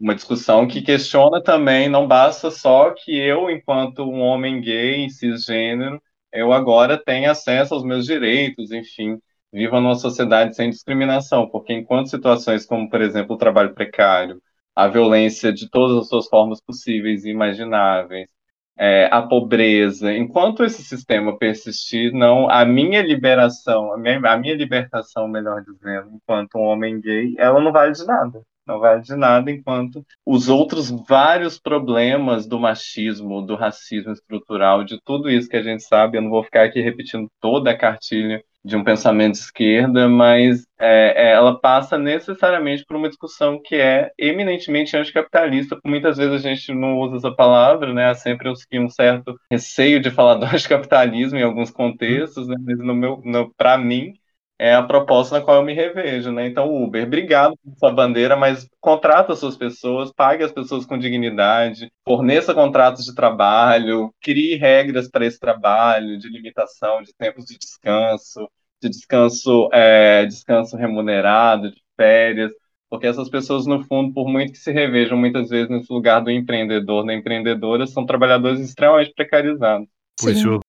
uma 0.00 0.14
discussão 0.14 0.66
que 0.66 0.80
questiona 0.82 1.42
também, 1.42 1.88
não 1.88 2.06
basta 2.08 2.50
só 2.50 2.90
que 2.94 3.14
eu, 3.16 3.50
enquanto 3.50 4.02
um 4.02 4.20
homem 4.20 4.60
gay, 4.60 5.08
cisgênero, 5.10 6.00
eu 6.32 6.52
agora 6.52 7.02
tenha 7.02 7.30
acesso 7.32 7.74
aos 7.74 7.84
meus 7.84 8.06
direitos, 8.06 8.70
enfim, 8.72 9.18
viva 9.52 9.80
numa 9.80 9.94
sociedade 9.96 10.54
sem 10.56 10.70
discriminação, 10.70 11.48
porque 11.48 11.72
enquanto 11.72 12.10
situações 12.10 12.66
como, 12.66 12.88
por 12.88 13.00
exemplo, 13.00 13.34
o 13.34 13.38
trabalho 13.38 13.74
precário, 13.74 14.40
a 14.74 14.88
violência 14.88 15.52
de 15.52 15.68
todas 15.68 15.96
as 15.98 16.08
suas 16.08 16.28
formas 16.28 16.60
possíveis 16.60 17.24
e 17.24 17.30
imagináveis, 17.30 18.30
é, 18.78 19.08
a 19.12 19.22
pobreza, 19.22 20.12
enquanto 20.14 20.64
esse 20.64 20.82
sistema 20.82 21.36
persistir, 21.36 22.12
não, 22.12 22.48
a 22.50 22.64
minha 22.64 23.02
liberação, 23.02 23.92
a 23.92 23.98
minha, 23.98 24.18
a 24.26 24.36
minha 24.38 24.54
libertação, 24.54 25.28
melhor 25.28 25.62
dizendo, 25.62 26.10
enquanto 26.14 26.56
um 26.56 26.62
homem 26.62 27.00
gay, 27.00 27.34
ela 27.38 27.60
não 27.60 27.72
vale 27.72 27.92
de 27.92 28.06
nada 28.06 28.42
não 28.70 28.78
vale 28.78 29.02
de 29.02 29.16
nada 29.16 29.50
enquanto 29.50 30.04
os 30.24 30.48
outros 30.48 30.90
vários 31.08 31.58
problemas 31.58 32.46
do 32.46 32.58
machismo, 32.58 33.42
do 33.42 33.56
racismo 33.56 34.12
estrutural, 34.12 34.84
de 34.84 35.00
tudo 35.04 35.28
isso 35.28 35.48
que 35.48 35.56
a 35.56 35.62
gente 35.62 35.82
sabe, 35.82 36.16
eu 36.16 36.22
não 36.22 36.30
vou 36.30 36.44
ficar 36.44 36.64
aqui 36.64 36.80
repetindo 36.80 37.28
toda 37.40 37.70
a 37.70 37.76
cartilha 37.76 38.42
de 38.62 38.76
um 38.76 38.84
pensamento 38.84 39.32
de 39.32 39.38
esquerda, 39.38 40.06
mas 40.08 40.66
é, 40.78 41.32
ela 41.32 41.58
passa 41.58 41.96
necessariamente 41.96 42.84
por 42.84 42.96
uma 42.96 43.08
discussão 43.08 43.60
que 43.62 43.74
é 43.74 44.10
eminentemente 44.18 44.96
anticapitalista, 44.96 45.78
muitas 45.84 46.18
vezes 46.18 46.34
a 46.34 46.48
gente 46.48 46.72
não 46.74 46.98
usa 46.98 47.16
essa 47.16 47.34
palavra, 47.34 47.92
né? 47.94 48.10
Há 48.10 48.14
sempre 48.14 48.50
um 48.50 48.88
certo 48.88 49.34
receio 49.50 50.00
de 50.00 50.10
falar 50.10 50.34
do 50.34 50.44
anticapitalismo 50.46 51.38
em 51.38 51.42
alguns 51.42 51.70
contextos, 51.70 52.46
né? 52.48 52.56
mas 52.60 52.78
no 52.78 52.94
meu, 52.94 53.22
para 53.56 53.78
mim, 53.78 54.12
é 54.60 54.74
a 54.74 54.82
proposta 54.82 55.38
na 55.38 55.42
qual 55.42 55.56
eu 55.56 55.62
me 55.64 55.72
revejo, 55.72 56.30
né? 56.30 56.46
Então, 56.46 56.70
Uber, 56.84 57.06
obrigado 57.06 57.56
por 57.64 57.78
sua 57.78 57.90
bandeira, 57.90 58.36
mas 58.36 58.68
contrata 58.78 59.32
as 59.32 59.38
suas 59.38 59.56
pessoas, 59.56 60.12
pague 60.12 60.44
as 60.44 60.52
pessoas 60.52 60.84
com 60.84 60.98
dignidade, 60.98 61.90
forneça 62.06 62.52
contratos 62.52 63.06
de 63.06 63.14
trabalho, 63.14 64.12
crie 64.20 64.56
regras 64.56 65.08
para 65.08 65.24
esse 65.24 65.40
trabalho, 65.40 66.18
de 66.18 66.28
limitação 66.28 67.02
de 67.02 67.10
tempos 67.14 67.46
de 67.46 67.56
descanso, 67.56 68.46
de 68.82 68.90
descanso, 68.90 69.70
é, 69.72 70.26
descanso 70.26 70.76
remunerado, 70.76 71.70
de 71.70 71.80
férias, 71.96 72.52
porque 72.90 73.06
essas 73.06 73.30
pessoas, 73.30 73.64
no 73.64 73.82
fundo, 73.84 74.12
por 74.12 74.28
muito 74.28 74.52
que 74.52 74.58
se 74.58 74.70
revejam 74.70 75.16
muitas 75.16 75.48
vezes 75.48 75.70
nesse 75.70 75.90
lugar 75.90 76.20
do 76.20 76.30
empreendedor, 76.30 77.06
da 77.06 77.14
empreendedora, 77.14 77.86
são 77.86 78.04
trabalhadores 78.04 78.60
extremamente 78.60 79.14
precarizados. 79.14 79.88
Por 80.20 80.30
isso 80.32 80.42
Sim. 80.42 80.54
eu 80.56 80.60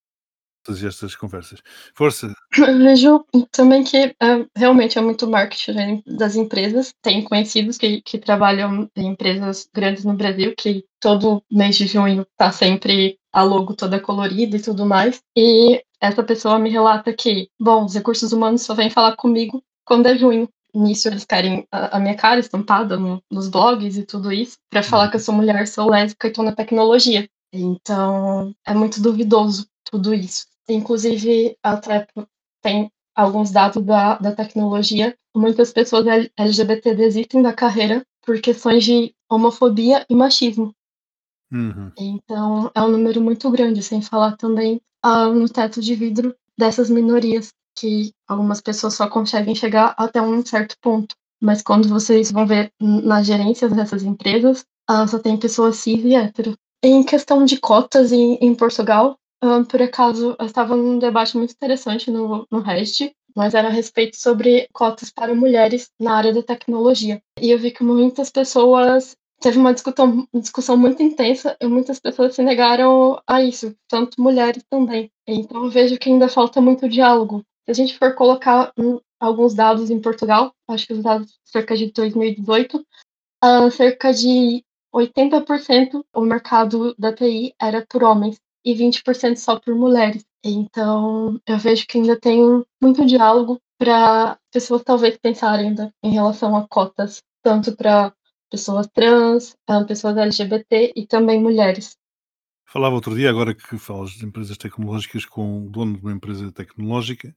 fazer 0.65 0.87
estas 0.87 1.15
conversas. 1.15 1.59
Força. 1.95 2.33
Eu 2.57 2.77
vejo 2.77 3.25
também 3.51 3.83
que 3.83 3.97
é, 3.97 4.15
realmente 4.55 4.97
é 4.97 5.01
muito 5.01 5.29
marketing 5.29 6.03
das 6.05 6.35
empresas. 6.35 6.93
Tem 7.01 7.23
conhecidos 7.23 7.77
que, 7.77 8.01
que 8.01 8.17
trabalham 8.17 8.89
em 8.95 9.07
empresas 9.07 9.67
grandes 9.73 10.05
no 10.05 10.13
Brasil, 10.13 10.53
que 10.57 10.85
todo 10.99 11.43
mês 11.51 11.75
de 11.75 11.87
junho 11.87 12.21
está 12.21 12.51
sempre 12.51 13.17
a 13.33 13.43
logo 13.43 13.75
toda 13.75 13.99
colorida 13.99 14.57
e 14.57 14.61
tudo 14.61 14.85
mais. 14.85 15.21
E 15.35 15.81
essa 15.99 16.23
pessoa 16.23 16.59
me 16.59 16.69
relata 16.69 17.13
que, 17.13 17.49
bom, 17.59 17.85
os 17.85 17.93
recursos 17.93 18.31
humanos 18.31 18.63
só 18.63 18.73
vêm 18.73 18.89
falar 18.89 19.15
comigo 19.15 19.63
quando 19.85 20.07
é 20.07 20.17
junho. 20.17 20.49
Nisso 20.73 21.09
eles 21.09 21.25
querem 21.25 21.67
a, 21.71 21.97
a 21.97 21.99
minha 21.99 22.15
cara 22.15 22.39
estampada 22.39 22.97
no, 22.97 23.21
nos 23.29 23.49
blogs 23.49 23.97
e 23.97 24.05
tudo 24.05 24.31
isso, 24.31 24.57
para 24.69 24.81
falar 24.81 25.09
que 25.09 25.17
eu 25.17 25.19
sou 25.19 25.35
mulher, 25.35 25.67
sou 25.67 25.89
lésbica 25.89 26.27
e 26.27 26.31
tô 26.31 26.43
na 26.43 26.55
tecnologia. 26.55 27.27
Então, 27.53 28.55
é 28.65 28.73
muito 28.73 29.01
duvidoso 29.01 29.67
tudo 29.83 30.13
isso. 30.13 30.45
Inclusive, 30.73 31.57
até 31.63 32.07
tem 32.61 32.91
alguns 33.15 33.51
dados 33.51 33.83
da, 33.83 34.17
da 34.17 34.33
tecnologia. 34.33 35.15
Muitas 35.35 35.71
pessoas 35.71 36.05
LGBT 36.37 36.95
desistem 36.95 37.41
da 37.41 37.53
carreira 37.53 38.05
por 38.25 38.39
questões 38.39 38.83
de 38.83 39.13
homofobia 39.29 40.05
e 40.09 40.15
machismo. 40.15 40.73
Uhum. 41.51 41.91
Então, 41.97 42.71
é 42.73 42.81
um 42.81 42.89
número 42.89 43.21
muito 43.21 43.49
grande, 43.49 43.83
sem 43.83 44.01
falar 44.01 44.37
também 44.37 44.81
ah, 45.03 45.27
no 45.27 45.49
teto 45.49 45.81
de 45.81 45.95
vidro 45.95 46.35
dessas 46.57 46.89
minorias, 46.89 47.49
que 47.77 48.13
algumas 48.27 48.61
pessoas 48.61 48.93
só 48.93 49.09
conseguem 49.09 49.55
chegar 49.55 49.93
até 49.97 50.21
um 50.21 50.45
certo 50.45 50.75
ponto. 50.81 51.15
Mas 51.41 51.61
quando 51.61 51.89
vocês 51.89 52.31
vão 52.31 52.45
ver 52.45 52.71
nas 52.79 53.25
gerências 53.25 53.73
dessas 53.73 54.03
empresas, 54.03 54.63
ah, 54.87 55.07
só 55.07 55.19
tem 55.19 55.37
pessoas 55.37 55.77
cis 55.77 56.03
e 56.05 56.15
hétero. 56.15 56.55
Em 56.83 57.03
questão 57.03 57.43
de 57.45 57.59
cotas 57.59 58.11
em, 58.11 58.35
em 58.35 58.55
Portugal, 58.55 59.17
por 59.67 59.81
acaso, 59.81 60.35
eu 60.39 60.45
estava 60.45 60.75
num 60.75 60.99
debate 60.99 61.35
muito 61.35 61.51
interessante 61.51 62.11
no, 62.11 62.45
no 62.51 62.59
Reddit, 62.59 63.15
mas 63.35 63.53
era 63.53 63.67
a 63.67 63.71
respeito 63.71 64.15
sobre 64.17 64.67
cotas 64.71 65.09
para 65.09 65.33
mulheres 65.33 65.89
na 65.99 66.15
área 66.15 66.33
da 66.33 66.43
tecnologia. 66.43 67.21
E 67.39 67.49
eu 67.49 67.57
vi 67.57 67.71
que 67.71 67.83
muitas 67.83 68.29
pessoas 68.29 69.15
teve 69.41 69.57
uma 69.57 69.73
discussão, 69.73 70.27
discussão 70.33 70.77
muito 70.77 71.01
intensa 71.01 71.57
e 71.59 71.67
muitas 71.67 71.99
pessoas 71.99 72.35
se 72.35 72.43
negaram 72.43 73.19
a 73.27 73.41
isso, 73.41 73.75
tanto 73.87 74.21
mulheres 74.21 74.63
também. 74.69 75.11
Então 75.27 75.65
eu 75.65 75.71
vejo 75.71 75.97
que 75.97 76.09
ainda 76.09 76.29
falta 76.29 76.61
muito 76.61 76.87
diálogo. 76.87 77.43
Se 77.65 77.71
a 77.71 77.73
gente 77.73 77.97
for 77.97 78.13
colocar 78.13 78.71
um, 78.77 78.99
alguns 79.19 79.55
dados 79.55 79.89
em 79.89 79.99
Portugal, 79.99 80.53
acho 80.67 80.85
que 80.85 80.93
os 80.93 81.01
dados 81.01 81.39
cerca 81.43 81.75
de 81.75 81.91
2018, 81.91 82.85
uh, 83.43 83.71
cerca 83.71 84.13
de 84.13 84.63
80% 84.93 86.03
o 86.13 86.21
mercado 86.21 86.93
da 86.97 87.13
TI 87.13 87.55
era 87.59 87.85
por 87.89 88.03
homens 88.03 88.39
e 88.63 88.73
20% 88.73 89.37
só 89.37 89.59
por 89.59 89.75
mulheres. 89.75 90.23
Então, 90.43 91.39
eu 91.45 91.57
vejo 91.57 91.85
que 91.87 91.97
ainda 91.97 92.19
tem 92.19 92.63
muito 92.81 93.05
diálogo 93.05 93.59
para 93.77 94.37
pessoas 94.51 94.83
talvez 94.83 95.17
pensarem 95.17 95.69
ainda 95.69 95.93
em 96.03 96.11
relação 96.11 96.55
a 96.55 96.67
cotas, 96.67 97.21
tanto 97.43 97.75
para 97.75 98.13
pessoas 98.49 98.87
trans, 98.93 99.55
pessoas 99.87 100.17
LGBT 100.17 100.93
e 100.95 101.07
também 101.07 101.41
mulheres. 101.41 101.97
Falava 102.65 102.95
outro 102.95 103.15
dia, 103.15 103.29
agora 103.29 103.53
que 103.53 103.77
falas 103.77 104.11
de 104.11 104.25
empresas 104.25 104.57
tecnológicas, 104.57 105.25
com 105.25 105.65
o 105.65 105.69
dono 105.69 105.97
de 105.97 106.01
uma 106.01 106.13
empresa 106.13 106.51
tecnológica, 106.51 107.35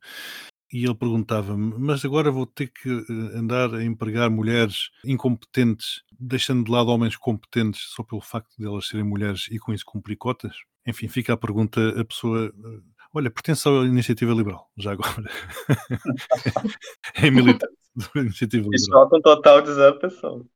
e 0.72 0.84
ele 0.84 0.94
perguntava-me: 0.94 1.74
Mas 1.78 2.04
agora 2.04 2.30
vou 2.30 2.46
ter 2.46 2.68
que 2.68 2.88
eh, 2.88 3.38
andar 3.38 3.74
a 3.74 3.84
empregar 3.84 4.30
mulheres 4.30 4.90
incompetentes, 5.04 6.02
deixando 6.18 6.64
de 6.64 6.70
lado 6.70 6.90
homens 6.90 7.16
competentes 7.16 7.80
só 7.94 8.02
pelo 8.02 8.20
facto 8.20 8.54
de 8.58 8.66
elas 8.66 8.86
serem 8.86 9.04
mulheres 9.04 9.46
e 9.50 9.58
com 9.58 9.72
isso 9.72 9.84
cumprir 9.84 10.16
cotas? 10.16 10.56
Enfim, 10.86 11.08
fica 11.08 11.32
a 11.32 11.36
pergunta: 11.36 11.80
a 12.00 12.04
pessoa, 12.04 12.46
eh, 12.46 12.80
olha, 13.14 13.30
pertence 13.30 13.68
à 13.68 13.72
Iniciativa 13.84 14.32
Liberal, 14.32 14.70
já 14.76 14.92
agora. 14.92 15.24
é 17.16 17.30
militante 17.30 17.74
da 18.14 18.20
Iniciativa 18.20 18.68
Liberal. 18.68 19.04
Isso 19.04 19.10
com 19.10 19.20
total 19.20 19.62
desatenção. 19.62 20.46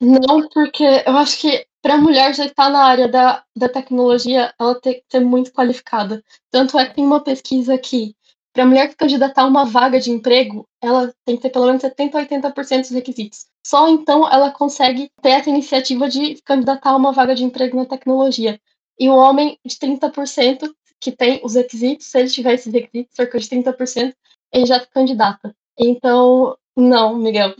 Não, 0.00 0.48
porque 0.48 0.82
eu 0.82 1.16
acho 1.16 1.40
que 1.40 1.66
para 1.80 1.94
a 1.94 1.98
mulher 1.98 2.34
já 2.34 2.46
estar 2.46 2.70
na 2.70 2.84
área 2.84 3.06
da, 3.08 3.44
da 3.54 3.68
tecnologia, 3.68 4.54
ela 4.58 4.80
tem 4.80 4.94
que 4.94 5.04
ser 5.10 5.20
muito 5.20 5.52
qualificada. 5.52 6.24
Tanto 6.50 6.78
é 6.78 6.86
que 6.86 6.94
tem 6.94 7.04
uma 7.04 7.22
pesquisa 7.22 7.76
que, 7.76 8.16
para 8.54 8.62
a 8.62 8.66
mulher 8.66 8.88
se 8.88 8.96
candidatar 8.96 9.42
a 9.42 9.46
uma 9.46 9.64
vaga 9.64 9.98
de 9.98 10.12
emprego, 10.12 10.64
ela 10.80 11.12
tem 11.24 11.36
que 11.36 11.42
ter 11.42 11.50
pelo 11.50 11.66
menos 11.66 11.82
70% 11.82 12.14
ou 12.14 12.20
80% 12.20 12.80
dos 12.82 12.90
requisitos. 12.90 13.46
Só 13.66 13.88
então 13.88 14.30
ela 14.32 14.52
consegue 14.52 15.10
ter 15.20 15.30
essa 15.30 15.50
iniciativa 15.50 16.08
de 16.08 16.40
candidatar 16.42 16.90
a 16.90 16.96
uma 16.96 17.12
vaga 17.12 17.34
de 17.34 17.42
emprego 17.42 17.76
na 17.76 17.84
tecnologia. 17.84 18.60
E 18.98 19.08
o 19.08 19.16
homem 19.16 19.58
de 19.66 19.74
30%, 19.74 20.72
que 21.00 21.10
tem 21.10 21.40
os 21.42 21.56
requisitos, 21.56 22.06
se 22.06 22.16
ele 22.16 22.30
tiver 22.30 22.54
esses 22.54 22.72
requisitos, 22.72 23.16
cerca 23.16 23.38
de 23.40 23.48
30%, 23.48 24.14
ele 24.52 24.66
já 24.66 24.78
se 24.78 24.88
candidata. 24.88 25.54
Então, 25.76 26.56
não, 26.76 27.16
Miguel, 27.16 27.56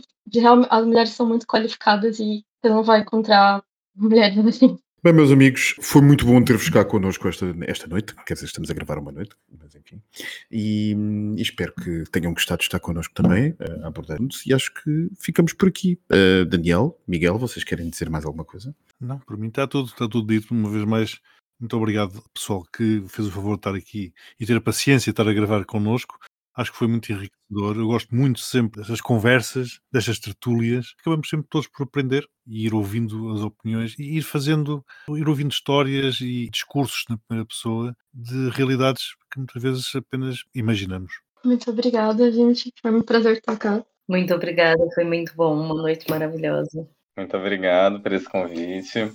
as 0.69 0.85
mulheres 0.85 1.09
são 1.09 1.27
muito 1.27 1.45
qualificadas 1.45 2.19
e 2.19 2.45
você 2.61 2.69
não 2.69 2.83
vai 2.83 3.01
encontrar 3.01 3.61
mulheres 3.93 4.45
assim. 4.47 4.79
Bem, 5.05 5.13
meus 5.13 5.31
amigos, 5.31 5.75
foi 5.81 6.01
muito 6.01 6.25
bom 6.25 6.43
ter-vos 6.43 6.67
cá 6.67 6.83
connosco 6.83 7.27
esta, 7.27 7.55
esta 7.67 7.85
noite. 7.85 8.15
Quer 8.25 8.33
dizer, 8.33 8.47
estamos 8.47 8.71
a 8.71 8.73
gravar 8.73 8.97
uma 8.97 9.11
noite, 9.11 9.35
mas 9.55 9.75
enfim. 9.75 10.01
E, 10.49 10.95
e 11.37 11.41
espero 11.43 11.75
que 11.75 12.05
tenham 12.09 12.33
gostado 12.33 12.57
de 12.57 12.63
estar 12.63 12.79
connosco 12.79 13.13
também, 13.13 13.51
uh, 13.51 13.83
a 13.83 13.87
abordar-nos. 13.89 14.43
E 14.47 14.51
acho 14.51 14.73
que 14.73 15.11
ficamos 15.19 15.53
por 15.53 15.69
aqui. 15.69 15.99
Uh, 16.11 16.43
Daniel, 16.45 16.99
Miguel, 17.07 17.37
vocês 17.37 17.63
querem 17.63 17.87
dizer 17.87 18.09
mais 18.09 18.25
alguma 18.25 18.43
coisa? 18.43 18.75
Não, 18.99 19.19
por 19.19 19.37
mim 19.37 19.49
está 19.49 19.67
tudo, 19.67 19.89
está 19.89 20.09
tudo 20.09 20.25
dito. 20.25 20.51
Uma 20.51 20.71
vez 20.71 20.83
mais, 20.85 21.21
muito 21.59 21.77
obrigado, 21.77 22.23
pessoal, 22.33 22.65
que 22.75 23.03
fez 23.07 23.27
o 23.27 23.31
favor 23.31 23.51
de 23.51 23.59
estar 23.59 23.75
aqui 23.75 24.11
e 24.39 24.45
ter 24.47 24.57
a 24.57 24.61
paciência 24.61 25.11
de 25.11 25.11
estar 25.11 25.29
a 25.29 25.33
gravar 25.33 25.65
connosco. 25.65 26.17
Acho 26.55 26.71
que 26.71 26.77
foi 26.77 26.87
muito 26.87 27.11
enriquecedor. 27.11 27.77
Eu 27.77 27.87
gosto 27.87 28.15
muito 28.15 28.39
sempre 28.39 28.81
dessas 28.81 29.01
conversas, 29.01 29.79
destas 29.91 30.19
tertúlias. 30.19 30.93
Acabamos 31.01 31.29
sempre 31.29 31.47
todos 31.49 31.67
por 31.67 31.83
aprender 31.83 32.25
e 32.47 32.65
ir 32.65 32.73
ouvindo 32.73 33.31
as 33.33 33.41
opiniões 33.41 33.93
e 33.99 34.17
ir 34.17 34.21
fazendo, 34.21 34.83
ir 35.09 35.27
ouvindo 35.27 35.51
histórias 35.51 36.21
e 36.21 36.49
discursos 36.49 37.03
na 37.09 37.17
primeira 37.17 37.45
pessoa 37.45 37.95
de 38.13 38.49
realidades 38.51 39.15
que 39.31 39.39
muitas 39.39 39.61
vezes 39.61 39.95
apenas 39.95 40.43
imaginamos. 40.53 41.11
Muito 41.43 41.69
obrigada, 41.69 42.31
gente. 42.31 42.71
Foi 42.81 42.91
um 42.91 43.01
prazer 43.01 43.37
estar 43.37 43.57
cá. 43.57 43.83
Muito 44.07 44.33
obrigada, 44.33 44.83
foi 44.93 45.03
muito 45.03 45.35
bom. 45.35 45.59
Uma 45.59 45.75
noite 45.75 46.09
maravilhosa. 46.09 46.87
Muito 47.17 47.35
obrigado 47.35 47.99
por 47.99 48.13
esse 48.13 48.29
convite. 48.29 49.11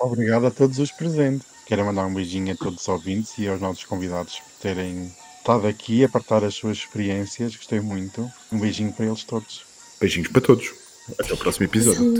Obrigado 0.00 0.46
a 0.46 0.50
todos 0.50 0.78
os 0.78 0.90
presentes. 0.92 1.46
Quero 1.72 1.86
mandar 1.86 2.04
um 2.04 2.12
beijinho 2.12 2.52
a 2.52 2.54
todos 2.54 2.82
os 2.82 2.88
ouvintes 2.88 3.38
e 3.38 3.48
aos 3.48 3.58
nossos 3.58 3.84
convidados 3.84 4.40
por 4.40 4.52
terem 4.60 5.10
estado 5.38 5.66
aqui 5.66 6.04
a 6.04 6.08
partilhar 6.10 6.44
as 6.44 6.54
suas 6.54 6.76
experiências. 6.76 7.56
Gostei 7.56 7.80
muito. 7.80 8.30
Um 8.52 8.60
beijinho 8.60 8.92
para 8.92 9.06
eles 9.06 9.24
todos. 9.24 9.64
Beijinhos 9.98 10.28
para 10.28 10.42
todos. 10.42 10.70
Até 11.18 11.32
o 11.32 11.36
próximo 11.38 11.64
episódio. 11.64 12.14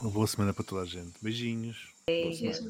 Uma 0.00 0.10
boa 0.12 0.28
semana 0.28 0.54
para 0.54 0.64
toda 0.64 0.82
a 0.82 0.84
gente. 0.84 1.12
Beijinhos. 1.20 1.88
Beijos. 2.06 2.62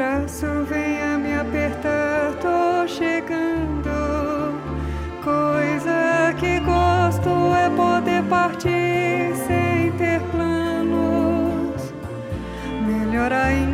Abraço, 0.00 0.46
venha 0.66 1.18
me 1.18 1.34
apertar, 1.34 2.32
tô 2.40 2.88
chegando. 2.88 3.90
Coisa 5.22 6.34
que 6.38 6.58
gosto 6.60 7.28
é 7.54 7.68
poder 7.68 8.22
partir 8.24 9.34
sem 9.46 9.92
ter 9.98 10.20
planos. 10.30 11.92
Melhor 12.86 13.30
ainda 13.30 13.69